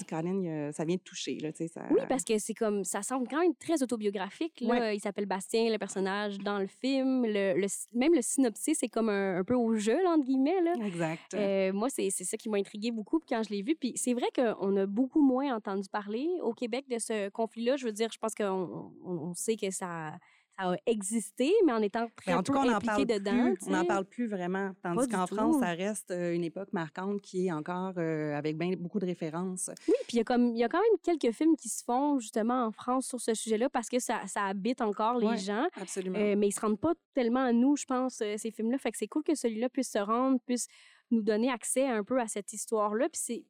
ça 0.72 0.84
vient 0.84 0.96
de 0.96 1.00
toucher, 1.00 1.38
là. 1.38 1.50
Ça... 1.52 1.86
Oui, 1.90 2.00
parce 2.08 2.24
que 2.24 2.38
c'est 2.38 2.54
comme 2.54 2.82
ça 2.84 3.02
semble 3.02 3.28
quand 3.28 3.40
même 3.40 3.54
très 3.54 3.82
autobiographique. 3.82 4.60
Là. 4.60 4.68
Ouais. 4.68 4.96
Il 4.96 5.00
s'appelle 5.00 5.26
Bastien, 5.26 5.70
le 5.70 5.78
personnage 5.78 6.38
dans 6.38 6.58
le 6.58 6.66
film. 6.66 7.24
Le, 7.24 7.54
le- 7.60 7.98
même 7.98 8.14
le 8.14 8.22
synopsis, 8.22 8.78
c'est 8.80 8.88
comme 8.88 9.08
un, 9.08 9.38
un 9.38 9.44
peu 9.44 9.54
au 9.54 9.74
jeu, 9.76 10.02
là, 10.02 10.10
entre 10.16 10.24
guillemets. 10.24 10.60
Là. 10.62 10.74
Exact. 10.84 11.34
Euh, 11.34 11.72
moi, 11.72 11.88
c'est 11.90 12.10
ça 12.10 12.36
qui 12.36 12.48
m'a 12.48 12.58
intrigué 12.58 12.90
beaucoup 12.90 13.20
quand 13.28 13.42
je 13.42 13.50
l'ai 13.50 13.62
vu. 13.62 13.76
Puis 13.76 13.92
c'est 13.96 14.14
vrai 14.14 14.26
qu'on 14.34 14.76
a 14.76 14.86
beaucoup 14.86 15.22
moins 15.22 15.54
entendu 15.54 15.88
parler 15.88 16.28
au 16.42 16.52
Québec 16.52 16.86
de 16.90 16.98
ce 16.98 17.28
conflit-là. 17.30 17.76
Je 17.76 17.86
veux 17.86 17.92
dire, 17.92 18.08
je 18.12 18.18
pense 18.18 18.34
qu'on 18.34 18.92
on, 19.04 19.12
on 19.12 19.34
sait 19.34 19.56
que 19.56 19.70
ça, 19.70 20.12
a 20.58 20.76
existé, 20.86 21.52
mais 21.64 21.72
en 21.72 21.80
étant 21.82 22.08
très 22.16 22.34
en 22.34 22.42
tout 22.42 22.52
peu 22.52 22.58
cas, 22.58 22.64
on 22.64 22.68
impliqué 22.74 23.06
parle 23.06 23.06
dedans. 23.06 23.54
plus. 23.54 23.66
On 23.68 23.70
n'en 23.70 23.84
parle 23.84 24.04
plus 24.04 24.26
vraiment. 24.26 24.72
Tandis 24.82 25.08
qu'en 25.08 25.26
France, 25.26 25.56
ça 25.60 25.68
reste 25.72 26.10
euh, 26.10 26.34
une 26.34 26.42
époque 26.44 26.72
marquante 26.72 27.20
qui 27.20 27.46
est 27.46 27.52
encore 27.52 27.92
euh, 27.98 28.34
avec 28.36 28.58
bien 28.58 28.72
beaucoup 28.76 28.98
de 28.98 29.06
références. 29.06 29.70
Oui, 29.88 29.94
puis 30.08 30.16
il 30.16 30.18
y, 30.18 30.20
a 30.20 30.24
comme- 30.24 30.48
il 30.54 30.58
y 30.58 30.64
a 30.64 30.68
quand 30.68 30.80
même 30.80 30.98
quelques 31.18 31.34
films 31.34 31.56
qui 31.56 31.68
se 31.68 31.84
font 31.84 32.18
justement 32.18 32.64
en 32.66 32.72
France 32.72 33.06
sur 33.06 33.20
ce 33.20 33.34
sujet-là 33.34 33.68
parce 33.70 33.88
que 33.88 33.98
ça, 34.00 34.26
ça 34.26 34.44
habite 34.46 34.80
encore 34.80 35.18
les 35.18 35.26
Ouais. 35.28 35.36
gens. 35.38 35.66
Absolument. 35.80 36.18
Euh, 36.18 36.34
mais 36.36 36.48
ils 36.48 36.52
se 36.52 36.60
rendent 36.60 36.80
pas 36.80 36.92
tellement 37.14 37.44
à 37.44 37.52
nous, 37.52 37.76
je 37.76 37.84
pense, 37.84 38.14
ces 38.36 38.50
films-là. 38.50 38.78
Fait 38.78 38.90
que 38.90 38.98
c'est 38.98 39.06
cool 39.08 39.22
que 39.22 39.34
celui-là 39.34 39.68
puisse 39.68 39.90
se 39.92 39.98
rendre, 39.98 40.38
puisse 40.44 40.66
nous 41.10 41.22
donner 41.22 41.50
accès 41.50 41.86
un 41.86 42.02
peu 42.04 42.20
à 42.20 42.26
cette 42.26 42.52
histoire-là. 42.52 43.08
Puis 43.08 43.20
c'est. 43.24 43.44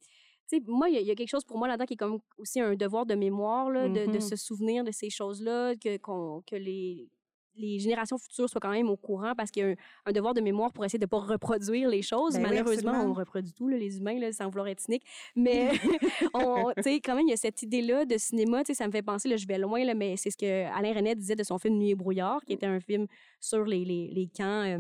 Sais, 0.48 0.60
moi, 0.66 0.88
il 0.88 0.94
y, 0.94 0.98
a- 0.98 1.00
il 1.00 1.06
y 1.06 1.10
a 1.10 1.14
quelque 1.14 1.28
chose 1.30 1.44
pour 1.44 1.58
moi 1.58 1.68
là-dedans 1.68 1.84
qui 1.86 1.94
est 1.94 1.96
comme 1.98 2.18
aussi 2.38 2.58
un 2.60 2.74
devoir 2.74 3.04
de 3.06 3.14
mémoire, 3.14 3.70
là, 3.70 3.88
de, 3.88 4.06
de 4.12 4.18
se 4.20 4.34
souvenir 4.36 4.82
de 4.82 4.90
ces 4.90 5.10
choses-là, 5.10 5.74
que, 5.76 5.96
qu'on- 5.98 6.42
que 6.46 6.56
les, 6.56 7.08
les 7.54 7.78
générations 7.80 8.16
futures 8.18 8.48
soient 8.48 8.60
quand 8.60 8.70
même 8.70 8.88
au 8.88 8.96
courant 8.96 9.34
parce 9.36 9.50
qu'il 9.50 9.62
y 9.62 9.66
a 9.66 9.70
un, 9.70 9.74
un 10.06 10.12
devoir 10.12 10.32
de 10.32 10.40
mémoire 10.40 10.72
pour 10.72 10.84
essayer 10.84 10.98
de 10.98 11.04
ne 11.04 11.08
pas 11.08 11.18
reproduire 11.18 11.88
les 11.88 12.02
choses. 12.02 12.34
Ben 12.34 12.38
oui, 12.44 12.48
Malheureusement, 12.50 12.92
absolument. 12.92 13.10
on 13.12 13.14
reproduit 13.14 13.52
tout, 13.52 13.66
là, 13.68 13.76
les 13.76 13.98
humains, 13.98 14.18
là, 14.18 14.32
sans 14.32 14.48
vouloir 14.48 14.68
être 14.68 14.80
cynique. 14.80 15.02
Mais 15.36 15.70
on- 16.34 16.72
tu 16.76 16.82
sais, 16.84 17.00
quand 17.00 17.14
même, 17.16 17.26
il 17.26 17.30
y 17.30 17.34
a 17.34 17.36
cette 17.36 17.60
idée-là 17.62 18.04
de 18.04 18.16
cinéma. 18.16 18.60
tu 18.60 18.68
sais, 18.68 18.74
Ça 18.74 18.86
me 18.86 18.92
fait 18.92 19.02
penser, 19.02 19.28
là, 19.28 19.36
je 19.36 19.46
vais 19.46 19.58
loin, 19.58 19.84
là, 19.84 19.94
mais 19.94 20.16
c'est 20.16 20.30
ce 20.30 20.36
que 20.38 20.64
Alain 20.72 20.94
Renet 20.94 21.14
disait 21.16 21.36
de 21.36 21.42
son 21.42 21.58
film 21.58 21.76
Nuit 21.76 21.90
et 21.90 21.94
brouillard, 21.94 22.42
qui 22.46 22.52
était 22.54 22.66
un 22.66 22.80
film 22.80 23.06
sur 23.40 23.64
les, 23.64 23.84
les, 23.84 24.08
les 24.14 24.28
camps. 24.28 24.64
euh, 24.64 24.78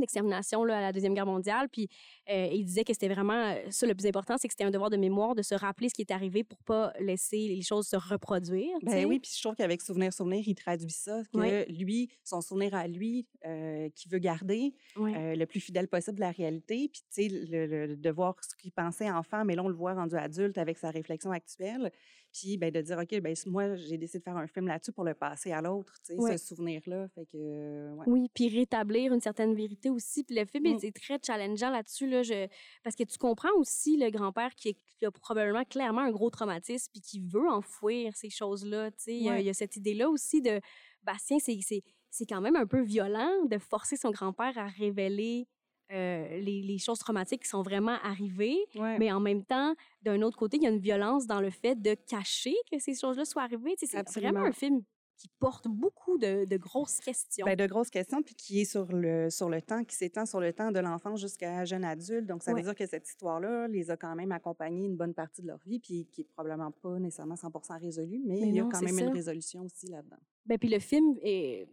d'extermination 0.00 0.62
à 0.64 0.80
la 0.80 0.92
Deuxième 0.92 1.14
Guerre 1.14 1.26
mondiale. 1.26 1.68
Puis 1.68 1.88
euh, 2.30 2.48
il 2.52 2.64
disait 2.64 2.84
que 2.84 2.92
c'était 2.92 3.08
vraiment 3.08 3.34
euh, 3.34 3.70
ça 3.70 3.86
le 3.86 3.94
plus 3.94 4.06
important, 4.06 4.36
c'est 4.38 4.48
que 4.48 4.52
c'était 4.52 4.64
un 4.64 4.70
devoir 4.70 4.90
de 4.90 4.96
mémoire 4.96 5.34
de 5.34 5.42
se 5.42 5.54
rappeler 5.54 5.88
ce 5.88 5.94
qui 5.94 6.02
est 6.02 6.10
arrivé 6.10 6.44
pour 6.44 6.58
pas 6.62 6.92
laisser 7.00 7.48
les 7.48 7.62
choses 7.62 7.86
se 7.88 7.96
reproduire. 7.96 8.76
Ben 8.82 9.06
oui, 9.06 9.18
puis 9.18 9.30
je 9.34 9.42
trouve 9.42 9.54
qu'avec 9.54 9.82
Souvenir, 9.82 10.12
Souvenir, 10.12 10.42
il 10.46 10.54
traduit 10.54 10.90
ça, 10.90 11.22
que 11.32 11.70
lui, 11.70 12.10
son 12.24 12.40
souvenir 12.40 12.74
à 12.74 12.86
lui, 12.86 13.26
euh, 13.44 13.88
qui 13.94 14.08
veut 14.08 14.18
garder 14.18 14.74
le 14.96 15.44
plus 15.44 15.60
fidèle 15.60 15.88
possible 15.88 16.16
de 16.16 16.22
la 16.22 16.30
réalité. 16.30 16.88
Puis 16.92 17.02
tu 17.12 17.28
sais, 17.28 17.28
le, 17.28 17.96
de 17.96 18.10
voir 18.10 18.36
ce 18.42 18.54
qu'il 18.56 18.72
pensait 18.72 19.10
enfant, 19.10 19.44
mais 19.44 19.54
là, 19.54 19.62
on 19.62 19.68
le 19.68 19.74
voit 19.74 19.94
rendu 19.94 20.16
adulte 20.16 20.58
avec 20.58 20.78
sa 20.78 20.90
réflexion 20.90 21.30
actuelle. 21.30 21.90
Puis 22.38 22.58
ben, 22.58 22.70
de 22.70 22.82
dire, 22.82 22.98
OK, 22.98 23.20
ben, 23.20 23.34
moi, 23.46 23.76
j'ai 23.76 23.96
décidé 23.96 24.18
de 24.18 24.24
faire 24.24 24.36
un 24.36 24.46
film 24.46 24.66
là-dessus 24.66 24.92
pour 24.92 25.04
le 25.04 25.14
passer 25.14 25.52
à 25.52 25.62
l'autre, 25.62 25.94
tu 26.04 26.14
sais, 26.16 26.36
ce 26.36 26.46
souvenir-là. 26.48 27.08
Fait 27.14 27.24
que, 27.24 27.94
Oui, 28.06 28.28
puis 28.34 28.48
rétablir 28.48 29.14
une 29.14 29.20
certaine 29.20 29.54
vérité 29.54 29.88
aussi. 29.88 30.22
Puis 30.22 30.36
le 30.36 30.44
film 30.44 30.66
est, 30.66 30.84
mmh. 30.84 30.92
très 30.92 31.18
challengeant 31.24 31.70
là-dessus, 31.70 32.06
là, 32.06 32.22
je... 32.22 32.46
parce 32.82 32.94
que 32.94 33.04
tu 33.04 33.16
comprends 33.16 33.52
aussi 33.56 33.96
le 33.96 34.10
grand-père 34.10 34.54
qui, 34.54 34.76
a 35.02 35.10
probablement 35.10 35.64
clairement 35.64 36.02
un 36.02 36.10
gros 36.10 36.30
traumatisme 36.30 36.90
puis 36.92 37.00
qui 37.00 37.20
veut 37.20 37.48
enfouir 37.48 38.14
ces 38.16 38.30
choses-là, 38.30 38.90
tu 38.90 38.96
sais. 38.98 39.16
Il, 39.16 39.42
y 39.42 39.48
a 39.48 39.54
cette 39.54 39.76
idée-là 39.76 40.08
aussi 40.10 40.42
de, 40.42 40.60
Bastien, 41.02 41.38
c'est 41.38 42.26
quand 42.28 42.40
même 42.40 42.56
un 42.56 42.66
peu 42.66 42.82
violent 42.82 43.44
de 43.48 43.58
forcer 43.58 43.96
son 43.96 44.10
grand-père 44.10 44.58
à 44.58 44.66
révéler 44.66 45.46
euh, 45.92 46.40
les, 46.40 46.78
choses 46.78 46.98
traumatiques 46.98 47.42
qui 47.42 47.48
sont 47.48 47.62
vraiment 47.62 47.96
arrivées, 48.02 48.58
mais 48.74 49.12
en 49.12 49.20
même 49.20 49.44
temps, 49.44 49.74
d'un 50.02 50.22
autre 50.22 50.36
côté, 50.36 50.56
il 50.56 50.62
y 50.62 50.66
a 50.66 50.70
une 50.70 50.80
violence 50.80 51.26
dans 51.26 51.40
le 51.40 51.50
fait 51.50 51.80
de 51.80 51.94
cacher 51.94 52.54
que 52.70 52.78
ces 52.78 52.94
choses-là 52.94 53.24
soient 53.24 53.42
arrivées. 53.42 53.74
C'est 53.78 54.20
vraiment 54.20 54.40
un 54.40 54.52
film 54.52 54.82
qui 55.16 55.28
porte 55.38 55.66
beaucoup 55.68 56.18
de, 56.18 56.56
grosses 56.56 57.00
questions. 57.00 57.46
Bien, 57.46 57.56
de 57.56 57.66
grosses 57.66 57.90
questions, 57.90 58.22
puis 58.22 58.34
qui 58.34 58.60
est 58.60 58.64
sur 58.64 58.86
le, 58.92 59.30
sur 59.30 59.48
le 59.48 59.62
temps, 59.62 59.84
qui 59.84 59.96
s'étend 59.96 60.26
sur 60.26 60.40
le 60.40 60.52
temps 60.52 60.70
de 60.70 60.78
l'enfance 60.78 61.20
jusqu'à 61.20 61.64
jeune 61.64 61.84
adulte. 61.84 62.26
Donc, 62.26 62.42
ça 62.42 62.52
veut 62.52 62.62
dire 62.62 62.74
que 62.74 62.86
cette 62.86 63.08
histoire-là 63.08 63.68
les 63.68 63.90
a 63.90 63.96
quand 63.96 64.14
même 64.14 64.32
accompagnés 64.32 64.86
une 64.86 64.96
bonne 64.96 65.14
partie 65.14 65.42
de 65.42 65.46
leur 65.46 65.60
vie, 65.64 65.78
puis 65.78 66.06
qui 66.12 66.22
est 66.22 66.28
probablement 66.34 66.70
pas 66.70 66.98
nécessairement 66.98 67.36
100 67.36 67.50
résolue, 67.80 68.22
mais, 68.26 68.40
il 68.40 68.54
y 68.54 68.60
a 68.60 68.64
quand 68.70 68.82
même 68.82 68.98
une 68.98 69.08
résolution 69.08 69.62
aussi 69.62 69.86
là-dedans. 69.88 70.18
Bien, 70.44 70.58
puis 70.58 70.68
le 70.68 70.78
film 70.78 71.16
est 71.22 71.68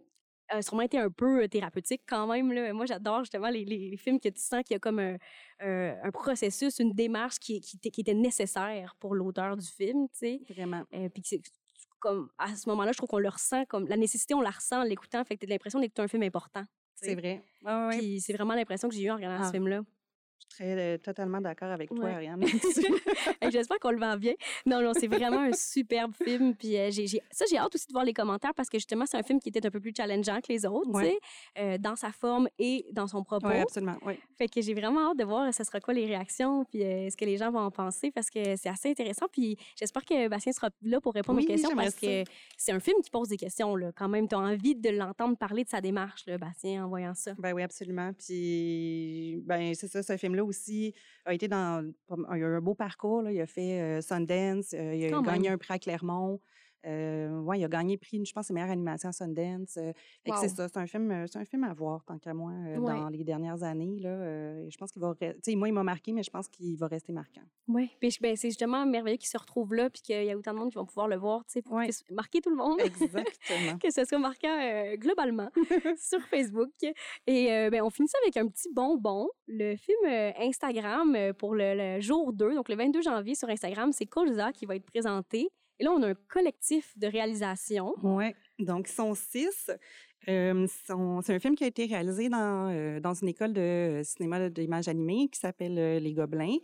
a 0.58 0.62
sûrement 0.62 0.84
été 0.84 0.98
un 0.98 1.10
peu 1.10 1.48
thérapeutique 1.48 2.02
quand 2.08 2.28
même. 2.28 2.52
Là. 2.52 2.74
Moi, 2.74 2.86
j'adore 2.86 3.20
justement 3.20 3.50
les, 3.50 3.66
les, 3.66 3.98
films 3.98 4.20
que 4.20 4.30
tu 4.30 4.42
sens 4.42 4.64
qu'il 4.64 4.74
y 4.74 4.78
a 4.78 4.80
comme 4.80 5.00
un, 5.00 5.18
un 5.60 6.12
processus, 6.12 6.80
une 6.80 6.94
démarche 6.94 7.40
qui, 7.40 7.62
qui, 7.62 7.78
qui, 7.80 8.02
était 8.02 8.14
nécessaire 8.14 8.96
pour 9.00 9.16
l'auteur 9.16 9.58
du 9.58 9.68
film, 9.68 10.08
tu 10.10 10.20
sais. 10.20 10.42
Vraiment. 10.50 10.84
Euh, 10.94 11.10
puis 11.10 11.24
comme 12.00 12.30
à 12.38 12.56
ce 12.56 12.68
moment-là, 12.70 12.92
je 12.92 12.98
trouve 12.98 13.10
qu'on 13.10 13.20
le 13.20 13.30
ressent 13.30 13.66
comme 13.66 13.88
la 13.88 13.98
nécessité, 13.98 14.34
on 14.34 14.42
la 14.42 14.52
ressent 14.52 14.82
en 14.82 14.84
l'écoutant, 14.84 15.24
fait 15.24 15.36
que 15.36 15.46
tu 15.46 15.52
as 15.52 15.56
l'impression 15.56 15.80
d'écouter 15.80 16.02
un 16.02 16.08
film 16.08 16.24
important. 16.24 16.64
C'est 16.96 17.16
vrai. 17.16 17.42
Puis 17.92 18.22
c'est 18.22 18.34
vraiment 18.34 18.54
l'impression 18.54 18.90
que 18.90 18.96
j'ai 18.96 19.04
eue 19.04 19.12
en 19.12 19.16
regardant 19.16 19.44
ce 19.44 19.50
ah. 19.50 19.52
film-là. 19.52 19.82
Je 20.50 20.56
suis 20.56 20.76
très, 20.76 20.98
totalement 21.00 21.42
d'accord 21.42 21.70
avec 21.70 21.90
toi, 21.90 22.10
Ariane. 22.10 22.44
J'espère 23.52 23.80
qu'on 23.80 23.92
le 23.92 24.00
vend 24.00 24.18
bien. 24.18 24.34
Non, 24.66 24.82
non, 24.82 24.92
c'est 24.94 25.08
vraiment 25.08 25.42
un 25.42 25.54
superbe 25.54 26.14
film. 26.14 26.56
Puis 26.56 26.78
euh, 26.78 26.90
j'ai, 26.92 27.08
ça, 27.32 27.46
j'ai 27.50 27.58
hâte 27.58 27.74
aussi 27.76 27.88
de 27.88 27.94
voir 27.94 28.06
les 28.06 28.14
commentaires 28.14 28.54
parce 28.54 28.70
que 28.70 28.78
justement, 28.78 29.06
c'est 29.06 29.18
un 29.18 29.24
film 29.24 29.40
qui 29.40 29.50
était 29.50 29.66
un 29.66 29.70
peu 29.70 29.80
plus 29.80 29.94
challengeant 29.96 30.40
que 30.42 30.52
les 30.52 30.66
autres, 30.66 30.92
tu 30.94 31.06
sais, 31.06 31.20
euh, 31.58 31.78
dans 31.78 31.96
sa 31.96 32.12
forme 32.12 32.48
et 32.60 32.86
dans 32.92 33.08
son 33.08 33.24
propos. 33.24 33.48
Oui, 33.48 33.58
absolument. 33.58 33.98
Ouais. 34.06 34.20
Fait 34.38 34.48
que 34.48 34.62
j'ai 34.62 34.74
vraiment 34.74 35.12
hâte 35.12 35.18
de 35.18 35.24
voir 35.24 35.54
ce 35.54 35.64
sera 35.64 35.80
quoi 35.80 35.94
les 35.94 36.06
réactions 36.06 36.66
puis 36.66 36.84
euh, 36.84 37.10
ce 37.10 37.18
que 37.18 37.26
les 37.26 37.38
gens 37.38 37.52
vont 37.52 37.60
en 37.60 37.72
penser 37.72 38.12
parce 38.12 38.30
que 38.30 38.56
c'est 38.56 38.70
assez 38.70 38.90
intéressant. 38.90 39.28
Puis 39.32 39.58
j'espère 39.78 40.04
que 40.06 40.28
Bastien 40.28 40.52
sera 40.52 40.70
là 40.82 41.00
pour 41.02 41.14
répondre 41.14 41.42
aux 41.42 41.46
questions 41.46 41.76
parce 41.76 41.96
que 41.96 42.24
c'est 42.58 42.72
un 42.72 42.80
film 42.80 42.98
qui 43.04 43.10
pose 43.10 43.30
des 43.30 43.38
questions, 43.38 43.76
là, 43.76 43.92
quand 43.96 44.10
même. 44.10 44.28
Tu 44.28 44.36
as 44.36 44.40
envie 44.40 44.76
de 44.76 44.90
l'entendre 44.90 45.38
parler 45.38 45.64
de 45.64 45.70
sa 45.70 45.82
démarche, 45.82 46.26
là, 46.28 46.38
Bastien, 46.38 46.86
en 46.86 46.88
voyant 46.88 47.14
ça. 47.14 47.34
Ben 47.38 47.54
oui, 47.54 47.64
absolument. 47.64 48.12
Puis, 48.14 49.42
ben 49.46 49.74
c'est 49.76 49.88
ça, 49.88 50.04
ce 50.04 50.18
film-là 50.34 50.44
aussi 50.44 50.94
a 51.26 51.34
été 51.34 51.48
dans. 51.48 51.92
Il 52.10 52.26
a 52.34 52.38
eu 52.38 52.56
un 52.58 52.62
beau 52.62 52.74
parcours. 52.74 53.22
Là. 53.22 53.32
Il 53.32 53.40
a 53.40 53.46
fait 53.46 53.82
euh, 53.82 54.02
Sundance, 54.02 54.74
euh, 54.74 54.96
il 54.96 55.14
a 55.14 55.22
gagné 55.22 55.50
un 55.50 55.58
prix 55.58 55.74
à 55.74 55.80
Clermont. 55.80 56.40
Euh, 56.86 57.40
ouais, 57.42 57.60
il 57.60 57.66
a 57.66 57.68
gagné 57.68 57.98
prix, 57.98 58.24
je 58.26 58.34
pense, 58.34 58.50
meilleure 58.50 58.70
animation 58.70 59.10
à 59.10 59.12
Sundance. 59.12 59.78
Euh, 59.78 59.94
c'est 60.40 60.50
ça, 60.50 60.68
c'est 60.68 60.78
un 60.78 60.88
film, 60.88 61.12
euh, 61.12 61.26
c'est 61.28 61.40
un 61.40 61.46
film 61.46 61.64
à 61.64 61.74
voir 61.74 62.04
tant 62.04 62.18
qu'à 62.18 62.34
moi 62.34 62.52
dans 62.78 63.10
les 63.10 63.24
dernières 63.24 63.64
années 63.64 64.00
là. 64.00 64.70
je 64.70 64.78
pense 64.78 64.92
qu'il 64.92 65.02
va, 65.02 65.14
moi 65.56 65.68
il 65.68 65.74
m'a 65.74 65.84
marqué, 65.84 66.12
mais 66.12 66.24
je 66.24 66.30
pense 66.30 66.48
qu'il 66.48 66.78
va 66.78 66.88
rester 66.88 67.14
marquant. 67.14 67.42
Oui, 67.68 67.90
puis 68.00 68.18
ben, 68.22 68.36
c'est 68.36 68.50
justement 68.50 68.86
merveilleux 68.86 69.18
qu'il 69.18 69.30
se 69.30 69.38
retrouve 69.38 69.74
là, 69.74 69.90
puis 69.90 70.02
qu'il 70.02 70.24
y 70.24 70.32
a 70.32 70.38
autant 70.38 70.54
de 70.54 70.60
monde 70.60 70.70
qui 70.70 70.76
vont 70.76 70.86
pouvoir 70.86 71.08
le 71.08 71.16
voir, 71.16 71.46
tu 71.46 71.54
sais, 71.54 71.62
pour 71.62 71.80
marquer 72.12 72.42
tout 72.42 72.50
le 72.50 72.56
monde. 72.56 72.80
Exactement. 72.82 73.78
que 73.82 73.92
ce 73.92 74.04
soit 74.06 74.20
marquant 74.20 74.94
globalement 74.96 75.50
sur 75.98 76.20
Facebook. 76.28 76.72
Et 77.28 77.70
ben, 77.70 77.82
on 77.82 77.90
finit 77.90 78.10
ça 78.10 78.18
avec 78.24 78.38
un 78.38 78.48
petit 78.48 78.70
bonbon. 78.74 79.30
Le 79.48 79.76
film 79.76 80.34
Instagram 80.40 81.34
pour 81.38 81.56
le, 81.56 81.76
le, 81.76 82.02
jour 82.02 82.34
2, 82.34 82.56
donc 82.56 82.70
le 82.70 82.76
22 82.76 83.02
janvier 83.02 83.36
sur 83.36 83.50
Instagram, 83.50 83.92
c'est 83.92 84.06
Colza 84.06 84.52
qui 84.52 84.66
va 84.66 84.76
être 84.76 84.86
présenté. 84.86 85.50
Et 85.80 85.84
là, 85.84 85.92
on 85.92 86.02
a 86.04 86.10
un 86.10 86.16
collectif 86.30 86.98
de 86.98 87.08
réalisation. 87.08 87.94
Oui, 88.04 88.34
donc 88.60 88.90
ils 88.90 88.94
sont 88.94 89.16
six. 89.16 89.72
Euh, 90.30 90.68
c'est 90.86 91.34
un 91.34 91.40
film 91.40 91.56
qui 91.56 91.64
a 91.64 91.68
été 91.68 91.86
réalisé 91.86 92.30
dans, 92.30 92.70
euh, 92.70 93.00
dans 93.00 93.14
une 93.14 93.28
école 93.28 93.54
de 93.54 94.02
cinéma 94.04 94.50
d'image 94.50 94.88
animée 94.88 95.28
qui 95.30 95.40
s'appelle 95.40 95.78
euh, 95.78 96.00
Les 96.00 96.14
Gobelins. 96.14 96.58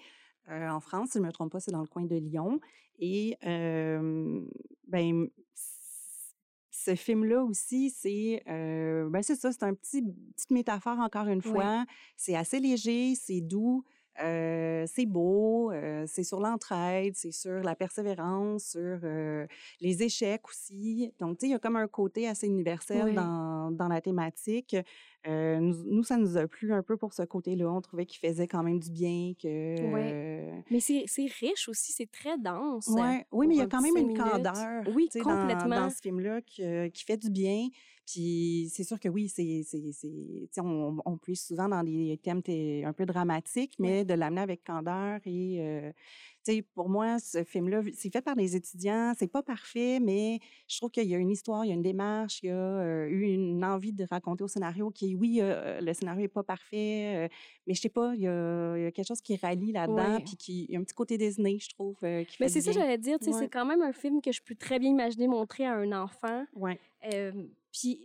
en 0.47 0.79
France, 0.79 1.09
si 1.11 1.17
je 1.17 1.23
ne 1.23 1.27
me 1.27 1.31
trompe 1.31 1.51
pas, 1.51 1.59
c'est 1.59 1.71
dans 1.71 1.81
le 1.81 1.87
coin 1.87 2.03
de 2.03 2.15
Lyon. 2.15 2.59
Et 2.99 3.37
ben, 4.87 5.27
ce 6.71 6.95
film-là 6.95 7.43
aussi, 7.43 7.89
c'est 7.89 8.43
ben 8.45 9.21
c'est 9.21 9.35
ça, 9.35 9.51
c'est 9.51 9.63
un 9.63 9.73
petit 9.73 10.01
petite 10.01 10.51
métaphore 10.51 10.99
encore 10.99 11.27
une 11.27 11.41
fois. 11.41 11.85
C'est 12.17 12.35
assez 12.35 12.59
léger, 12.59 13.15
c'est 13.15 13.41
doux. 13.41 13.83
Euh, 14.21 14.85
c'est 14.87 15.05
beau, 15.05 15.71
euh, 15.71 16.03
c'est 16.07 16.23
sur 16.23 16.39
l'entraide, 16.39 17.13
c'est 17.15 17.31
sur 17.31 17.61
la 17.61 17.75
persévérance, 17.75 18.71
sur 18.71 18.99
euh, 19.03 19.47
les 19.79 20.03
échecs 20.03 20.47
aussi. 20.47 21.13
Donc, 21.19 21.37
tu 21.37 21.41
sais, 21.41 21.47
il 21.47 21.51
y 21.51 21.55
a 21.55 21.59
comme 21.59 21.77
un 21.77 21.87
côté 21.87 22.27
assez 22.27 22.47
universel 22.47 23.13
dans, 23.13 23.71
dans, 23.71 23.87
la 23.87 24.01
thématique. 24.01 24.75
Nous, 25.27 26.03
ça 26.03 26.17
nous 26.17 26.37
a 26.37 26.47
plu 26.47 26.73
un 26.73 26.83
peu 26.83 26.97
pour 26.97 27.13
ce 27.13 27.23
côté-là. 27.23 27.71
On 27.71 27.81
trouvait 27.81 28.05
qu'il 28.05 28.19
faisait 28.19 28.47
quand 28.47 28.63
même 28.63 28.79
du 28.79 28.91
bien. 28.91 29.33
Que, 29.41 29.91
ouais. 29.91 30.63
Mais 30.71 30.79
c'est 30.79 31.05
riche 31.39 31.67
aussi, 31.67 31.91
c'est 31.91 32.09
très 32.11 32.37
dense. 32.37 32.87
Ouais. 32.87 33.25
Oui, 33.31 33.47
mais 33.47 33.55
il 33.55 33.57
y 33.59 33.61
a 33.61 33.67
quand 33.67 33.81
même 33.81 33.97
une 33.97 34.17
candeur 34.17 34.83
oui, 34.95 35.09
complètement. 35.21 35.69
Dans, 35.69 35.81
dans 35.83 35.89
ce 35.89 36.01
film-là 36.01 36.41
qui, 36.41 36.63
qui 36.93 37.03
fait 37.03 37.17
du 37.17 37.29
bien. 37.29 37.67
Puis 38.05 38.69
c'est 38.71 38.83
sûr 38.83 38.99
que 38.99 39.07
oui, 39.07 39.29
c'est, 39.29 39.63
on, 40.57 40.97
on 41.05 41.17
puise 41.17 41.41
souvent 41.41 41.69
dans 41.69 41.83
des 41.83 42.19
thèmes 42.23 42.41
un 42.83 42.93
peu 42.93 43.05
dramatiques, 43.05 43.75
mais 43.77 44.03
de 44.03 44.15
l'amener 44.15 44.41
avec 44.41 44.63
candeur 44.63 45.19
et 45.25 45.93
euh, 46.47 46.61
pour 46.73 46.89
moi, 46.89 47.19
ce 47.19 47.43
film-là, 47.43 47.81
c'est 47.93 48.11
fait 48.11 48.21
par 48.21 48.35
des 48.35 48.55
étudiants, 48.55 49.13
c'est 49.17 49.27
pas 49.27 49.43
parfait, 49.43 49.99
mais 49.99 50.39
je 50.67 50.77
trouve 50.77 50.91
qu'il 50.91 51.07
y 51.07 51.15
a 51.15 51.17
une 51.17 51.29
histoire, 51.29 51.65
il 51.65 51.69
y 51.69 51.71
a 51.71 51.73
une 51.73 51.81
démarche, 51.81 52.41
il 52.43 52.47
y 52.47 52.49
a 52.49 52.55
euh, 52.55 53.07
eu 53.07 53.23
une 53.23 53.63
envie 53.63 53.93
de 53.93 54.05
raconter 54.09 54.43
au 54.43 54.47
scénario 54.47 54.89
qui, 54.91 55.15
oui, 55.15 55.39
euh, 55.41 55.81
le 55.81 55.93
scénario 55.93 56.25
est 56.25 56.29
pas 56.29 56.43
parfait, 56.43 57.29
mais 57.67 57.73
je 57.73 57.81
sais 57.81 57.89
pas, 57.89 58.13
il 58.15 58.21
y, 58.21 58.27
a, 58.27 58.91
quelque 58.91 59.07
chose 59.07 59.21
qui 59.21 59.35
rallie 59.35 59.71
là-dedans, 59.71 60.19
puis 60.25 60.35
qui, 60.35 60.65
il 60.65 60.73
y 60.73 60.75
a 60.75 60.79
un 60.79 60.83
petit 60.83 60.95
côté 60.95 61.17
Disney, 61.17 61.57
je 61.59 61.69
trouve. 61.69 61.97
mais 62.01 62.47
c'est 62.47 62.61
ça, 62.61 62.71
j'allais 62.71 62.97
dire, 62.97 63.17
c'est 63.21 63.49
quand 63.49 63.65
même 63.65 63.81
un 63.81 63.93
film 63.93 64.21
que 64.21 64.31
je 64.31 64.41
peux 64.41 64.55
très 64.55 64.79
bien 64.79 64.89
imaginer 64.89 65.27
montrer 65.27 65.65
à 65.65 65.75
un 65.75 65.91
enfant. 65.91 66.45
Ouais. 66.55 66.79
Puis 67.71 68.01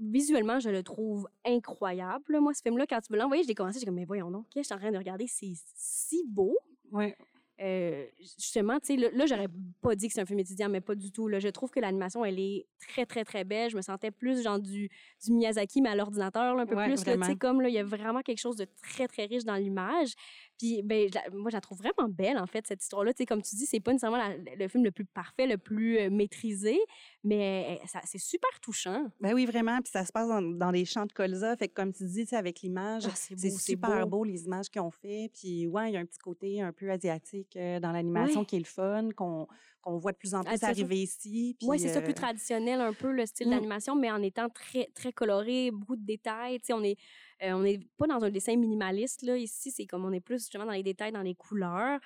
visuellement, 0.00 0.58
je 0.60 0.70
le 0.70 0.82
trouve 0.82 1.28
incroyable. 1.44 2.40
Moi, 2.40 2.54
ce 2.54 2.62
film-là, 2.62 2.86
quand 2.86 3.00
tu 3.00 3.12
me 3.12 3.18
l'as 3.18 3.24
envoyé, 3.24 3.42
j'ai 3.44 3.54
commencé, 3.54 3.78
j'ai 3.78 3.86
comme, 3.86 3.94
mais 3.94 4.04
voyons 4.04 4.30
donc, 4.30 4.46
je 4.56 4.62
suis 4.62 4.74
en 4.74 4.78
train 4.78 4.90
de 4.90 4.98
regarder, 4.98 5.26
c'est 5.26 5.52
si 5.74 6.24
beau. 6.26 6.56
Ouais. 6.90 7.16
Euh, 7.62 8.06
justement, 8.20 8.80
tu 8.80 8.98
sais, 8.98 9.10
là, 9.12 9.26
j'aurais 9.26 9.48
pas 9.80 9.94
dit 9.94 10.08
que 10.08 10.14
c'est 10.14 10.20
un 10.20 10.26
film 10.26 10.40
étudiant, 10.40 10.68
mais 10.68 10.80
pas 10.80 10.96
du 10.96 11.12
tout. 11.12 11.28
Là. 11.28 11.38
Je 11.38 11.48
trouve 11.48 11.70
que 11.70 11.78
l'animation, 11.78 12.24
elle 12.24 12.40
est 12.40 12.66
très, 12.88 13.06
très, 13.06 13.24
très 13.24 13.44
belle. 13.44 13.70
Je 13.70 13.76
me 13.76 13.82
sentais 13.82 14.10
plus 14.10 14.42
genre 14.42 14.58
du, 14.58 14.90
du 15.24 15.32
Miyazaki, 15.32 15.80
mais 15.80 15.90
à 15.90 15.94
l'ordinateur, 15.94 16.58
un 16.58 16.66
peu 16.66 16.74
plus. 16.74 17.02
Tu 17.04 17.22
sais, 17.22 17.36
comme 17.36 17.60
là, 17.60 17.68
il 17.68 17.74
y 17.74 17.78
a 17.78 17.84
vraiment 17.84 18.22
quelque 18.22 18.40
chose 18.40 18.56
de 18.56 18.66
très, 18.82 19.06
très 19.06 19.26
riche 19.26 19.44
dans 19.44 19.54
l'image. 19.54 20.14
Puis, 20.62 20.80
ben, 20.80 21.10
moi, 21.32 21.50
je 21.50 21.56
la 21.56 21.60
trouve 21.60 21.78
vraiment 21.78 22.08
belle, 22.08 22.38
en 22.38 22.46
fait, 22.46 22.64
cette 22.68 22.80
histoire-là. 22.80 23.12
Tu 23.12 23.18
sais, 23.18 23.26
comme 23.26 23.42
tu 23.42 23.56
dis, 23.56 23.66
c'est 23.66 23.80
pas 23.80 23.90
nécessairement 23.90 24.22
le 24.56 24.68
film 24.68 24.84
le 24.84 24.92
plus 24.92 25.04
parfait, 25.04 25.48
le 25.48 25.58
plus 25.58 25.98
euh, 25.98 26.08
maîtrisé, 26.08 26.78
mais 27.24 27.80
euh, 27.82 27.98
c'est 28.04 28.20
super 28.20 28.48
touchant. 28.60 29.10
Ben 29.20 29.34
oui, 29.34 29.44
vraiment. 29.44 29.80
Puis 29.80 29.90
ça 29.90 30.04
se 30.04 30.12
passe 30.12 30.28
dans, 30.28 30.40
dans 30.40 30.70
les 30.70 30.84
champs 30.84 31.06
de 31.06 31.12
colza. 31.12 31.56
Fait 31.56 31.66
que, 31.66 31.74
comme 31.74 31.92
tu 31.92 32.04
dis, 32.04 32.28
avec 32.30 32.60
l'image, 32.60 33.06
ah, 33.08 33.12
c'est 33.12 33.50
super 33.50 34.06
beau. 34.06 34.22
les 34.22 34.44
images 34.44 34.68
qu'ils 34.68 34.82
ont 34.82 34.92
fait. 34.92 35.32
Puis, 35.34 35.66
ouais, 35.66 35.90
il 35.90 35.94
y 35.94 35.96
a 35.96 36.00
un 36.00 36.06
petit 36.06 36.20
côté 36.20 36.62
un 36.62 36.72
peu 36.72 36.92
asiatique 36.92 37.56
euh, 37.56 37.80
dans 37.80 37.90
l'animation 37.90 38.44
qui 38.44 38.54
est 38.54 38.60
le 38.60 38.64
fun, 38.64 39.08
qu'on 39.16 39.48
qu'on 39.82 39.98
voit 39.98 40.12
de 40.12 40.16
plus 40.16 40.34
en 40.34 40.42
ah, 40.42 40.50
plus 40.50 40.62
arriver 40.62 41.02
ici. 41.02 41.56
Oui, 41.62 41.78
c'est 41.78 41.88
ça, 41.88 42.00
plus 42.00 42.14
traditionnel 42.14 42.80
un 42.80 42.92
peu, 42.92 43.10
le 43.10 43.26
style 43.26 43.48
mmh. 43.48 43.50
d'animation, 43.50 43.96
mais 43.96 44.10
en 44.10 44.22
étant 44.22 44.48
très, 44.48 44.88
très 44.94 45.12
coloré, 45.12 45.70
beaucoup 45.72 45.96
de 45.96 46.06
détails. 46.06 46.60
Tu 46.60 46.66
sais, 46.66 46.72
on 46.72 46.84
est 46.84 46.96
euh, 47.44 47.52
on 47.52 47.60
n'est 47.60 47.80
pas 47.98 48.06
dans 48.06 48.22
un 48.24 48.30
dessin 48.30 48.56
minimaliste, 48.56 49.22
là. 49.22 49.36
Ici, 49.36 49.70
c'est 49.70 49.86
comme 49.86 50.04
on 50.04 50.12
est 50.12 50.20
plus 50.20 50.38
justement 50.40 50.66
dans 50.66 50.72
les 50.72 50.82
détails, 50.82 51.12
dans 51.12 51.22
les 51.22 51.34
couleurs. 51.34 52.00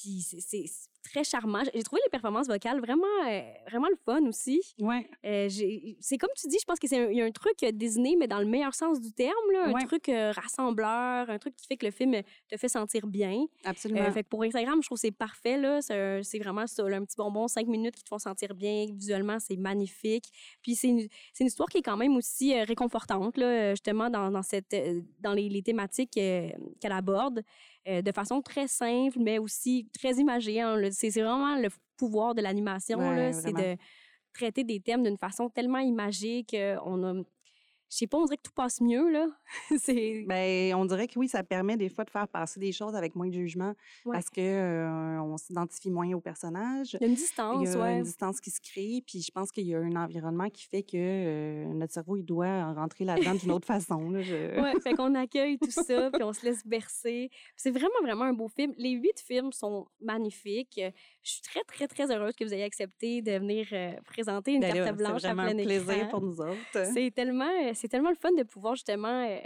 Puis 0.00 0.20
c'est 0.20 0.64
très 1.02 1.24
charmant. 1.24 1.62
J'ai 1.74 1.82
trouvé 1.82 2.00
les 2.04 2.10
performances 2.10 2.48
vocales 2.48 2.80
vraiment, 2.80 3.06
euh, 3.26 3.40
vraiment 3.70 3.88
le 3.88 3.96
fun 4.04 4.20
aussi. 4.26 4.60
Ouais. 4.78 5.08
Euh, 5.24 5.48
c'est 6.00 6.18
comme 6.18 6.28
tu 6.36 6.48
dis, 6.48 6.58
je 6.60 6.64
pense 6.66 6.78
qu'il 6.78 6.92
y 6.92 7.20
a 7.20 7.24
un 7.24 7.30
truc 7.30 7.54
euh, 7.62 7.72
Disney, 7.72 8.14
mais 8.18 8.26
dans 8.26 8.38
le 8.40 8.44
meilleur 8.44 8.74
sens 8.74 9.00
du 9.00 9.10
terme, 9.12 9.32
là, 9.52 9.64
un 9.68 9.72
Ouais. 9.72 9.84
truc 9.86 10.08
euh, 10.10 10.32
rassembleur, 10.32 11.30
un 11.30 11.38
truc 11.38 11.56
qui 11.56 11.66
fait 11.66 11.76
que 11.76 11.86
le 11.86 11.92
film 11.92 12.14
te 12.50 12.56
fait 12.56 12.68
sentir 12.68 13.06
bien. 13.06 13.46
Absolument. 13.64 14.10
Fait 14.12 14.22
que 14.22 14.28
pour 14.28 14.42
Instagram, 14.42 14.80
je 14.82 14.88
trouve 14.88 14.96
que 14.96 15.00
c'est 15.00 15.10
parfait. 15.10 15.56
là. 15.56 15.80
C'est 15.80 15.94
un- 15.94 16.22
c'est 16.22 16.38
vraiment 16.38 16.66
ça, 16.66 16.86
là, 16.88 16.96
un 16.98 17.04
petit 17.04 17.16
bonbon, 17.16 17.48
cinq 17.48 17.66
minutes 17.68 17.96
qui 17.96 18.02
te 18.04 18.08
font 18.08 18.18
sentir 18.18 18.54
bien. 18.54 18.86
Visuellement, 18.92 19.38
c'est 19.40 19.56
magnifique. 19.56 20.24
Puis 20.62 20.74
c'est 20.74 20.88
une, 20.88 21.08
c'est 21.32 21.44
une 21.44 21.48
histoire 21.48 21.68
qui 21.70 21.78
est 21.78 21.82
quand 21.82 21.96
même 21.96 22.16
aussi 22.16 22.54
réconfortante, 22.64 23.36
là, 23.38 23.70
justement, 23.70 24.10
dans, 24.10 24.30
dans, 24.30 24.42
cette, 24.42 24.74
dans 25.20 25.32
les, 25.32 25.48
les 25.48 25.62
thématiques 25.62 26.10
qu'elle 26.10 26.92
aborde, 26.92 27.42
euh, 27.88 28.02
de 28.02 28.12
façon 28.12 28.42
très 28.42 28.68
simple, 28.68 29.18
mais 29.18 29.38
aussi 29.38 29.88
très 29.98 30.14
imagée. 30.14 30.60
hein. 30.60 30.76
C'est 30.90 31.10
vraiment 31.10 31.56
le 31.56 31.68
pouvoir 31.96 32.34
de 32.34 32.42
l'animation. 32.42 32.98
Ouais, 32.98 33.32
c'est 33.32 33.52
de 33.52 33.76
traiter 34.32 34.62
des 34.64 34.80
thèmes 34.80 35.02
d'une 35.02 35.16
façon 35.18 35.48
tellement 35.48 35.78
imagée 35.78 36.44
qu'on 36.48 37.04
a... 37.04 37.22
Je 37.90 37.96
sais 37.96 38.06
pas, 38.06 38.18
on 38.18 38.24
dirait 38.26 38.36
que 38.36 38.42
tout 38.42 38.52
passe 38.54 38.80
mieux, 38.80 39.10
là. 39.10 39.26
c'est... 39.78 40.24
Ben, 40.28 40.74
on 40.74 40.84
dirait 40.84 41.06
que 41.08 41.18
oui, 41.18 41.26
ça 41.28 41.42
permet 41.42 41.76
des 41.76 41.88
fois 41.88 42.04
de 42.04 42.10
faire 42.10 42.28
passer 42.28 42.60
des 42.60 42.70
choses 42.72 42.94
avec 42.94 43.14
moins 43.16 43.28
de 43.28 43.32
jugement 43.32 43.74
Ouais. 44.04 44.12
parce 44.12 44.28
que 44.30 44.40
euh, 44.40 45.20
on 45.22 45.36
s'identifie 45.38 45.90
moins 45.90 46.12
au 46.12 46.20
personnage. 46.20 46.94
Il 46.94 47.00
y 47.00 47.04
a 47.04 47.06
une 47.06 47.12
Il 47.14 47.16
distance, 47.16 47.64
y 47.68 47.72
a 47.74 47.78
ouais. 47.80 47.96
une 47.98 48.02
distance 48.04 48.40
qui 48.40 48.50
se 48.50 48.60
crée, 48.60 49.02
puis 49.06 49.22
je 49.22 49.30
pense 49.32 49.50
qu'il 49.50 49.66
y 49.66 49.74
a 49.74 49.78
un 49.78 49.96
environnement 49.96 50.48
qui 50.50 50.64
fait 50.64 50.82
que 50.82 50.96
euh, 50.96 51.64
notre 51.74 51.92
cerveau, 51.94 52.16
il 52.16 52.24
doit 52.24 52.72
rentrer 52.74 53.04
là-dedans 53.04 53.34
d'une 53.34 53.50
autre 53.52 53.66
façon. 53.66 54.10
là, 54.10 54.20
je- 54.20 54.60
Ouais, 54.60 54.78
fait 54.80 54.92
qu'on 54.94 55.14
accueille 55.14 55.58
tout 55.58 55.70
ça, 55.70 56.10
puis 56.12 56.22
on 56.22 56.32
se 56.32 56.44
laisse 56.44 56.66
bercer. 56.66 57.30
C'est 57.56 57.70
vraiment, 57.70 57.88
vraiment 58.02 58.24
un 58.24 58.32
beau 58.34 58.48
film. 58.48 58.74
Les 58.76 58.90
huit 58.92 59.18
films 59.20 59.52
sont 59.52 59.86
magnifiques. 60.00 60.78
Euh, 60.82 60.90
Je 61.22 61.32
suis 61.32 61.42
très, 61.42 61.62
très, 61.64 61.86
très 61.88 62.10
heureuse 62.14 62.34
que 62.34 62.44
vous 62.44 62.54
ayez 62.54 62.64
accepté 62.64 63.20
de 63.22 63.32
venir 63.32 63.66
euh, 63.72 63.92
présenter 64.06 64.52
une 64.54 64.60
Ben 64.60 64.74
là, 64.74 64.84
carte 64.84 64.96
blanche 64.96 65.20
C'est 65.22 65.28
à 65.28 65.34
vraiment 65.34 65.50
plein 65.50 65.60
un 65.60 65.64
plaisir 65.64 66.08
pour 66.08 66.20
nous 66.22 66.40
autres. 66.40 66.56
C'est 66.94 67.10
tellement, 67.14 67.50
c'est 67.78 67.88
tellement 67.88 68.10
le 68.10 68.16
fun 68.16 68.32
de 68.32 68.42
pouvoir 68.42 68.74
justement 68.74 69.26
euh, 69.26 69.38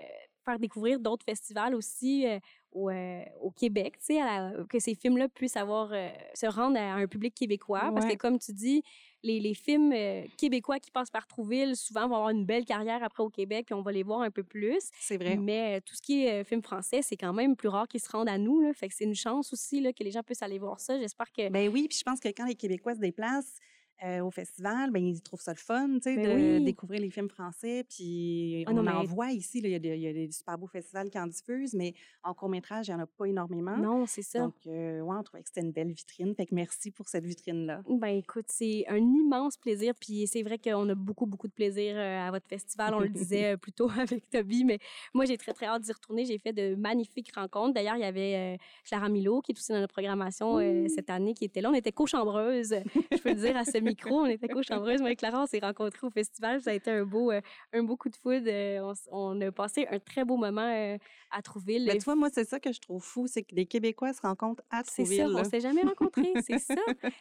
faire 0.45 0.59
découvrir 0.59 0.99
d'autres 0.99 1.25
festivals 1.25 1.75
aussi 1.75 2.27
euh, 2.27 2.39
au, 2.73 2.91
euh, 2.91 3.23
au 3.41 3.51
Québec, 3.51 3.95
tu 3.99 4.17
sais, 4.17 4.21
que 4.69 4.79
ces 4.79 4.95
films-là 4.95 5.29
puissent 5.29 5.57
avoir, 5.57 5.93
se 6.35 6.47
rendre 6.47 6.79
à 6.79 6.95
un 6.95 7.07
public 7.07 7.35
québécois. 7.35 7.93
Parce 7.95 8.07
que 8.07 8.17
comme 8.17 8.39
tu 8.39 8.53
dis, 8.53 8.83
les, 9.23 9.41
les 9.41 9.55
films 9.55 9.93
euh, 9.93 10.25
québécois 10.37 10.79
qui 10.79 10.91
passent 10.91 11.11
par 11.11 11.27
Trouville, 11.27 11.77
souvent 11.77 12.09
vont 12.09 12.17
avoir 12.17 12.31
une 12.31 12.45
belle 12.45 12.65
carrière 12.65 13.03
après 13.03 13.23
au 13.23 13.31
Québec, 13.31 13.67
puis 13.67 13.75
on 13.75 13.83
va 13.83 13.93
les 13.93 14.03
voir 14.03 14.21
un 14.21 14.31
peu 14.31 14.43
plus. 14.43 14.91
C'est 14.99 15.17
vrai. 15.17 15.37
Mais 15.37 15.77
euh, 15.77 15.81
tout 15.85 15.95
ce 15.95 16.03
qui 16.03 16.25
est 16.25 16.41
euh, 16.41 16.45
film 16.45 16.63
français, 16.63 17.03
c'est 17.03 17.17
quand 17.17 17.33
même 17.33 17.57
plus 17.57 17.69
rare 17.69 17.87
qu'ils 17.89 18.01
se 18.01 18.11
rendent 18.11 18.29
à 18.29 18.39
nous. 18.39 18.61
Là. 18.61 18.73
Fait 18.75 18.89
que 18.89 18.95
c'est 18.95 19.05
une 19.05 19.15
chance 19.15 19.53
aussi 19.53 19.81
là, 19.81 19.93
que 19.93 20.03
les 20.03 20.11
gens 20.11 20.23
puissent 20.23 20.43
aller 20.43 20.59
voir 20.59 20.81
ça. 20.81 20.99
J'espère 20.99 21.31
que. 21.33 21.49
Ben 21.49 21.69
oui, 21.69 21.87
puis 21.89 21.99
je 21.99 22.05
pense 22.05 22.21
que 22.21 22.29
quand 22.29 22.47
les 22.47 22.55
Québécois 22.55 22.95
se 22.95 23.01
déplacent 23.01 23.59
euh, 24.05 24.21
au 24.25 24.31
festival, 24.31 24.91
ben 24.91 25.05
ils 25.05 25.21
trouvent 25.23 25.41
ça 25.41 25.53
le 25.53 25.59
fun, 25.59 25.89
tu 25.95 26.01
sais, 26.03 26.17
Ben 26.17 26.25
de 26.39 26.59
oui. 26.59 26.65
découvrir 26.65 27.01
les 27.01 27.11
films 27.11 27.29
français. 27.29 27.85
Puis 27.89 28.65
Ah 28.67 28.73
on 28.75 28.87
en 28.87 29.05
voit 29.05 29.31
ici, 29.31 29.61
il 29.63 29.69
y, 29.71 29.75
a 29.75 29.79
des- 29.79 29.97
il 29.97 30.01
y 30.03 30.09
a 30.09 30.13
des 30.13 30.31
super 30.33 30.59
beaux 30.59 30.67
festivals 30.67 31.09
qui 31.11 31.19
en 31.19 31.27
diffusent, 31.27 31.75
mais 31.75 31.95
en 32.25 32.35
court 32.35 32.49
métrage, 32.49 32.89
il 32.89 32.91
n'y 32.95 33.01
en 33.01 33.05
a 33.05 33.07
pas 33.07 33.27
énormément. 33.27 33.77
non, 33.77 34.07
c'est 34.07 34.23
ça. 34.23 34.41
Donc, 34.41 34.55
euh, 34.67 35.01
ouais, 35.01 35.17
on 35.19 35.23
trouvait 35.23 35.43
que 35.43 35.49
c'était 35.49 35.61
une 35.67 35.73
belle 35.73 35.93
vitrine. 35.93 36.35
Fait 36.35 36.47
que 36.47 36.55
merci 36.55 36.91
pour 36.91 37.09
cette 37.09 37.25
vitrine-là. 37.27 37.83
Ben 37.89 38.09
écoute, 38.17 38.47
c'est 38.49 38.85
un 38.89 38.97
immense 38.99 39.57
plaisir. 39.57 39.95
Puis 40.01 40.27
c'est 40.27 40.43
vrai 40.43 40.59
qu'on 40.59 40.89
a 40.89 40.95
beaucoup, 40.95 41.27
beaucoup 41.27 41.49
de 41.49 41.53
plaisir 41.53 41.95
euh, 41.97 42.27
à 42.27 42.31
votre 42.31 42.49
festival. 42.49 42.95
On 42.95 43.01
le 43.01 43.09
disait 43.09 43.53
euh, 43.53 43.57
plus 43.57 43.73
tôt 43.73 43.89
avec 43.99 44.29
Toby, 44.31 44.65
mais 44.65 44.79
moi, 45.15 45.25
j'ai 45.27 45.37
très, 45.37 45.53
très 45.53 45.67
hâte 45.67 45.83
d'y 45.83 45.93
retourner. 45.93 46.25
J'ai 46.25 46.39
fait 46.39 46.53
de 46.53 46.75
magnifiques 46.75 47.33
rencontres. 47.35 47.75
D'ailleurs, 47.75 47.97
il 47.97 48.01
y 48.03 48.05
avait 48.05 48.55
euh, 48.55 48.57
Clara 48.85 49.09
Milo, 49.09 49.41
qui 49.43 49.53
est 49.53 49.59
aussi 49.59 49.73
dans 49.73 49.79
notre 49.81 49.93
programmation 49.93 50.59
cette 50.89 51.11
année, 51.11 51.35
qui 51.35 51.45
était 51.45 51.61
là. 51.61 51.71
On 51.71 51.75
était 51.75 51.93
co-chambreuse. 51.93 52.75
Je 53.13 53.19
peux 53.23 53.31
le 53.31 53.35
dire 53.37 53.57
à 53.57 53.65
ce 53.65 53.79
micro, 53.93 54.21
on 54.23 54.27
était 54.27 54.49
co-chambreuse. 54.49 55.01
Moi 55.01 55.11
et 55.13 55.17
Clara, 55.17 55.43
on 55.43 55.47
s'est 55.47 55.59
rencontrés 55.61 56.07
au 56.07 56.11
festival. 56.11 56.61
Ça 56.63 56.71
a 56.71 56.75
été 56.75 56.91
un 56.91 57.05
beau, 57.05 57.31
euh, 57.31 57.41
un 57.73 57.83
beau 57.83 57.97
coup 57.97 58.09
de 58.09 58.17
foudre. 58.17 58.47
Euh, 58.49 58.93
on, 59.11 59.41
a 59.41 59.53
passé 59.53 59.87
un 59.91 59.99
très 59.99 60.25
beau 60.25 60.37
moment 60.37 60.63
euh, 60.63 60.97
à 61.31 61.43
Trouville. 61.43 61.87
Ben, 61.87 61.99
tu 61.99 62.05
vois, 62.05 62.15
moi, 62.17 62.29
c'est 62.33 62.45
ça 62.45 62.59
que 62.61 62.73
je 62.73 62.81
trouve 62.81 63.03
fou, 63.03 63.27
c'est 63.27 63.43
que 63.43 63.55
des 63.55 63.67
Québécois 63.67 64.13
se 64.13 64.21
rencontrent 64.23 64.63
à 64.71 64.83
C'est 64.85 65.03
Trouville. 65.03 65.19
ça, 65.19 65.27
là. 65.29 65.41
on 65.41 65.45
s'est 65.45 65.61
jamais 65.61 65.83
rencontrés, 65.83 66.33
c'est 66.47 66.59
ça. 66.59 66.75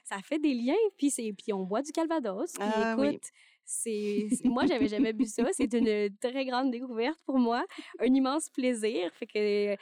Ça 0.03 0.17
fait 0.23 0.39
des 0.39 0.53
liens, 0.53 0.73
puis 0.97 1.09
c'est 1.09 1.33
puis 1.33 1.53
on 1.53 1.63
boit 1.63 1.81
du 1.81 1.91
Calvados. 1.91 2.51
Puis 2.53 2.61
Ah 2.75 2.95
oui. 2.97 3.09
écoute, 3.09 3.23
c'est 3.63 4.27
c'est- 4.31 4.45
moi 4.45 4.65
j'avais 4.65 4.87
jamais 4.87 5.13
bu 5.13 5.25
ça, 5.25 5.43
c'est 5.53 5.71
une 5.73 6.09
très 6.19 6.45
grande 6.45 6.71
découverte 6.71 7.19
pour 7.25 7.37
moi, 7.37 7.63
un 7.99 8.05
immense 8.13 8.49
plaisir. 8.49 9.11
Fait 9.13 9.27
que 9.27 9.75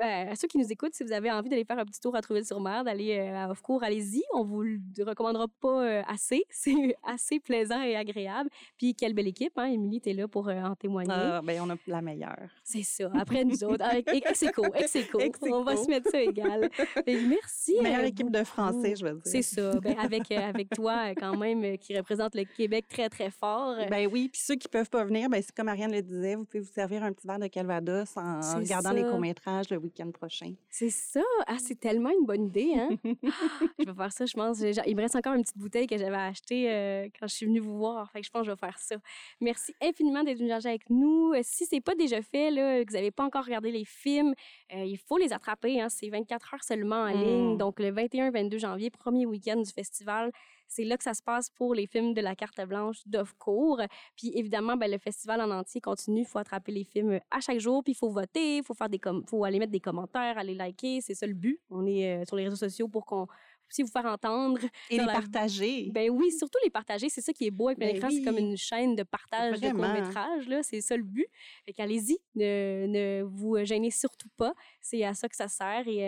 euh, 0.00 0.30
à 0.32 0.36
ceux 0.36 0.48
qui 0.48 0.58
nous 0.58 0.70
écoutent, 0.70 0.94
si 0.94 1.04
vous 1.04 1.12
avez 1.12 1.30
envie 1.30 1.48
d'aller 1.48 1.64
faire 1.64 1.78
un 1.78 1.84
petit 1.84 2.00
tour 2.00 2.14
à 2.14 2.20
Trouville-sur-Mer, 2.20 2.84
d'aller 2.84 3.18
euh, 3.18 3.36
à 3.36 3.50
Off-Court, 3.50 3.82
allez-y. 3.82 4.22
On 4.34 4.44
vous 4.44 4.62
le 4.62 4.80
recommandera 5.06 5.46
pas 5.60 5.84
euh, 5.84 6.02
assez. 6.06 6.44
C'est 6.50 6.96
assez 7.02 7.40
plaisant 7.40 7.80
et 7.82 7.96
agréable. 7.96 8.50
Puis 8.76 8.94
quelle 8.94 9.14
belle 9.14 9.28
équipe, 9.28 9.56
hein? 9.56 9.66
Émilie, 9.66 10.00
t'es 10.00 10.12
là 10.12 10.28
pour 10.28 10.48
euh, 10.48 10.60
en 10.62 10.74
témoigner. 10.74 11.10
Ah, 11.10 11.40
ben, 11.42 11.60
on 11.62 11.70
a 11.70 11.76
la 11.86 12.02
meilleure. 12.02 12.48
C'est 12.62 12.82
ça. 12.82 13.10
Après 13.14 13.44
nous 13.44 13.62
autres, 13.64 13.84
avec 13.84 14.08
ex 14.12 14.42
aequo, 14.42 14.66
ex 14.74 14.96
aequo. 14.96 15.20
Ex 15.20 15.38
On 15.50 15.62
va 15.62 15.76
se 15.76 15.88
mettre 15.88 16.10
ça 16.10 16.20
égal. 16.20 16.68
Fait 16.72 16.86
que 17.04 17.28
merci. 17.28 17.76
Meilleure 17.80 18.04
équipe 18.04 18.30
de 18.30 18.44
Français, 18.44 18.94
je 18.96 19.04
veux 19.04 19.12
dire. 19.12 19.22
C'est 19.24 19.42
ça. 19.42 19.78
Ben, 19.80 19.96
avec, 19.98 20.30
avec 20.30 20.70
toi, 20.70 21.14
quand 21.14 21.36
même, 21.36 21.78
qui 21.78 21.96
représente 21.96 22.34
le 22.34 22.44
Québec 22.44 22.86
très, 22.88 23.08
très 23.08 23.30
fort. 23.30 23.76
Ben 23.90 24.08
oui, 24.12 24.28
puis 24.28 24.40
ceux 24.42 24.56
qui 24.56 24.68
peuvent 24.68 24.90
pas 24.90 25.04
venir, 25.04 25.28
ben 25.28 25.40
c'est 25.42 25.54
comme 25.54 25.68
Ariane 25.68 25.92
le 25.92 26.02
disait, 26.02 26.34
vous 26.34 26.44
pouvez 26.44 26.60
vous 26.60 26.72
servir 26.72 27.02
un 27.02 27.12
petit 27.12 27.26
verre 27.26 27.38
de 27.38 27.46
Calvados 27.46 28.16
en 28.16 28.40
regardant 28.58 28.92
les 28.92 29.02
ça. 29.02 29.10
courts-métrages 29.10 29.70
le 29.70 29.78
week-end 29.86 30.10
prochain. 30.12 30.52
C'est 30.70 30.90
ça. 30.90 31.22
Ah, 31.46 31.56
c'est 31.58 31.80
tellement 31.80 32.10
une 32.10 32.26
bonne 32.26 32.46
idée, 32.46 32.74
hein? 32.76 32.90
je 33.78 33.84
vais 33.86 33.94
faire 33.94 34.12
ça, 34.12 34.26
je 34.26 34.34
pense. 34.34 34.60
Il 34.60 34.94
me 34.96 35.00
reste 35.02 35.16
encore 35.16 35.34
une 35.34 35.42
petite 35.42 35.58
bouteille 35.58 35.86
que 35.86 35.96
j'avais 35.96 36.16
achetée 36.16 36.70
euh, 36.70 37.08
quand 37.18 37.26
je 37.26 37.34
suis 37.34 37.46
venue 37.46 37.60
vous 37.60 37.76
voir. 37.78 38.10
Fait 38.12 38.20
que 38.20 38.26
je 38.26 38.30
pense 38.30 38.42
que 38.42 38.46
je 38.46 38.50
vais 38.52 38.56
faire 38.58 38.78
ça. 38.78 38.96
Merci 39.40 39.74
infiniment 39.82 40.22
d'être 40.22 40.38
venu 40.38 40.48
jaser 40.48 40.68
avec 40.68 40.88
nous. 40.90 41.32
Euh, 41.34 41.40
Si 41.42 41.66
c'est 41.66 41.80
pas 41.80 41.94
déjà 41.94 42.22
fait, 42.22 42.50
là, 42.50 42.84
que 42.84 42.90
vous 42.90 42.96
n'avez 42.96 43.10
pas 43.10 43.24
encore 43.24 43.44
regardé 43.44 43.70
les 43.72 43.84
films, 43.84 44.34
euh, 44.74 44.84
il 44.84 44.98
faut 44.98 45.18
les 45.18 45.32
attraper. 45.32 45.80
Hein? 45.80 45.88
C'est 45.88 46.08
24 46.08 46.54
heures 46.54 46.64
seulement 46.64 47.02
en 47.02 47.14
Mm. 47.16 47.22
ligne. 47.24 47.56
Donc, 47.58 47.80
le 47.80 47.90
21-22 47.90 48.58
janvier, 48.58 48.90
premier 48.90 49.26
week-end 49.26 49.60
du 49.60 49.70
festival, 49.70 50.32
c'est 50.68 50.84
là 50.84 50.96
que 50.96 51.04
ça 51.04 51.14
se 51.14 51.22
passe 51.22 51.50
pour 51.50 51.74
les 51.74 51.86
films 51.86 52.14
de 52.14 52.20
la 52.20 52.34
carte 52.34 52.60
blanche 52.66 52.98
d'Offcourt. 53.06 53.82
Puis 54.16 54.32
évidemment, 54.34 54.76
ben, 54.76 54.90
le 54.90 54.98
festival 54.98 55.40
en 55.40 55.50
entier 55.50 55.80
continue. 55.80 56.20
Il 56.20 56.26
faut 56.26 56.38
attraper 56.38 56.72
les 56.72 56.84
films 56.84 57.20
à 57.30 57.40
chaque 57.40 57.58
jour, 57.58 57.82
puis 57.82 57.92
il 57.92 57.96
faut 57.96 58.10
voter, 58.10 58.58
il 58.58 58.64
faut, 58.64 58.74
faire 58.74 58.88
des 58.88 59.00
faut 59.28 59.44
aller 59.44 59.58
mettre 59.58 59.72
des 59.72 59.80
commentaires, 59.80 60.38
aller 60.38 60.54
liker. 60.54 61.00
C'est 61.00 61.14
ça 61.14 61.26
le 61.26 61.34
but. 61.34 61.60
On 61.70 61.86
est 61.86 62.22
euh, 62.22 62.24
sur 62.24 62.36
les 62.36 62.44
réseaux 62.44 62.56
sociaux 62.56 62.88
pour 62.88 63.06
qu'on 63.06 63.26
aussi 63.70 63.82
vous 63.82 63.90
faire 63.90 64.06
entendre. 64.06 64.60
Et 64.90 64.98
les 64.98 65.04
la- 65.04 65.12
partager. 65.12 65.90
Ben 65.92 66.10
oui, 66.10 66.30
surtout 66.32 66.58
les 66.64 66.70
partager. 66.70 67.08
C'est 67.08 67.20
ça 67.20 67.32
qui 67.32 67.46
est 67.46 67.50
beau 67.50 67.68
avec 67.68 67.78
Ben 67.78 67.92
l'écran. 67.94 68.08
C'est 68.10 68.22
comme 68.22 68.38
une 68.38 68.56
chaîne 68.56 68.94
de 68.96 69.02
partage 69.02 69.58
Vraiment. 69.58 69.82
de 69.82 69.94
court-métrage. 69.94 70.48
là. 70.48 70.62
C'est 70.62 70.80
ça 70.80 70.96
le 70.96 71.02
but. 71.02 71.26
Fait 71.66 71.72
qu'allez-y, 71.72 72.18
ne, 72.34 72.86
ne 72.86 73.22
vous 73.22 73.56
gênez 73.64 73.90
surtout 73.90 74.28
pas. 74.36 74.54
C'est 74.80 75.02
à 75.04 75.14
ça 75.14 75.28
que 75.28 75.36
ça 75.36 75.48
sert. 75.48 75.86
Et 75.88 76.04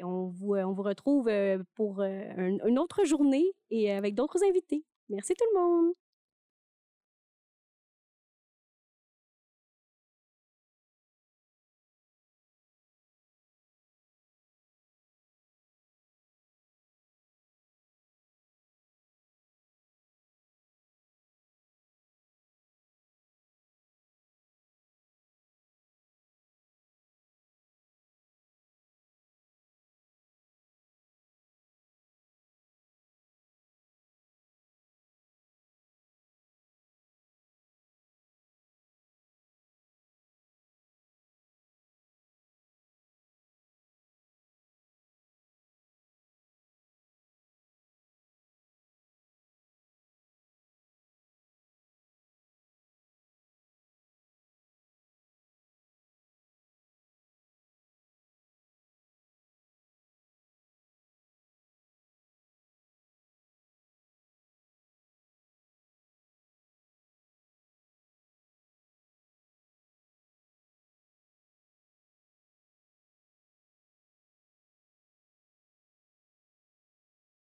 euh, 0.00 0.06
on, 0.06 0.26
vous, 0.28 0.54
on 0.56 0.72
vous 0.72 0.82
retrouve 0.82 1.28
euh, 1.28 1.62
pour 1.74 2.00
euh, 2.00 2.22
un- 2.36 2.66
une 2.66 2.78
autre 2.78 3.04
journée 3.04 3.52
et 3.70 3.90
avec 3.92 4.14
d'autres 4.14 4.42
invités. 4.44 4.84
Merci 5.08 5.34
tout 5.34 5.44
le 5.54 5.60
monde. 5.60 5.92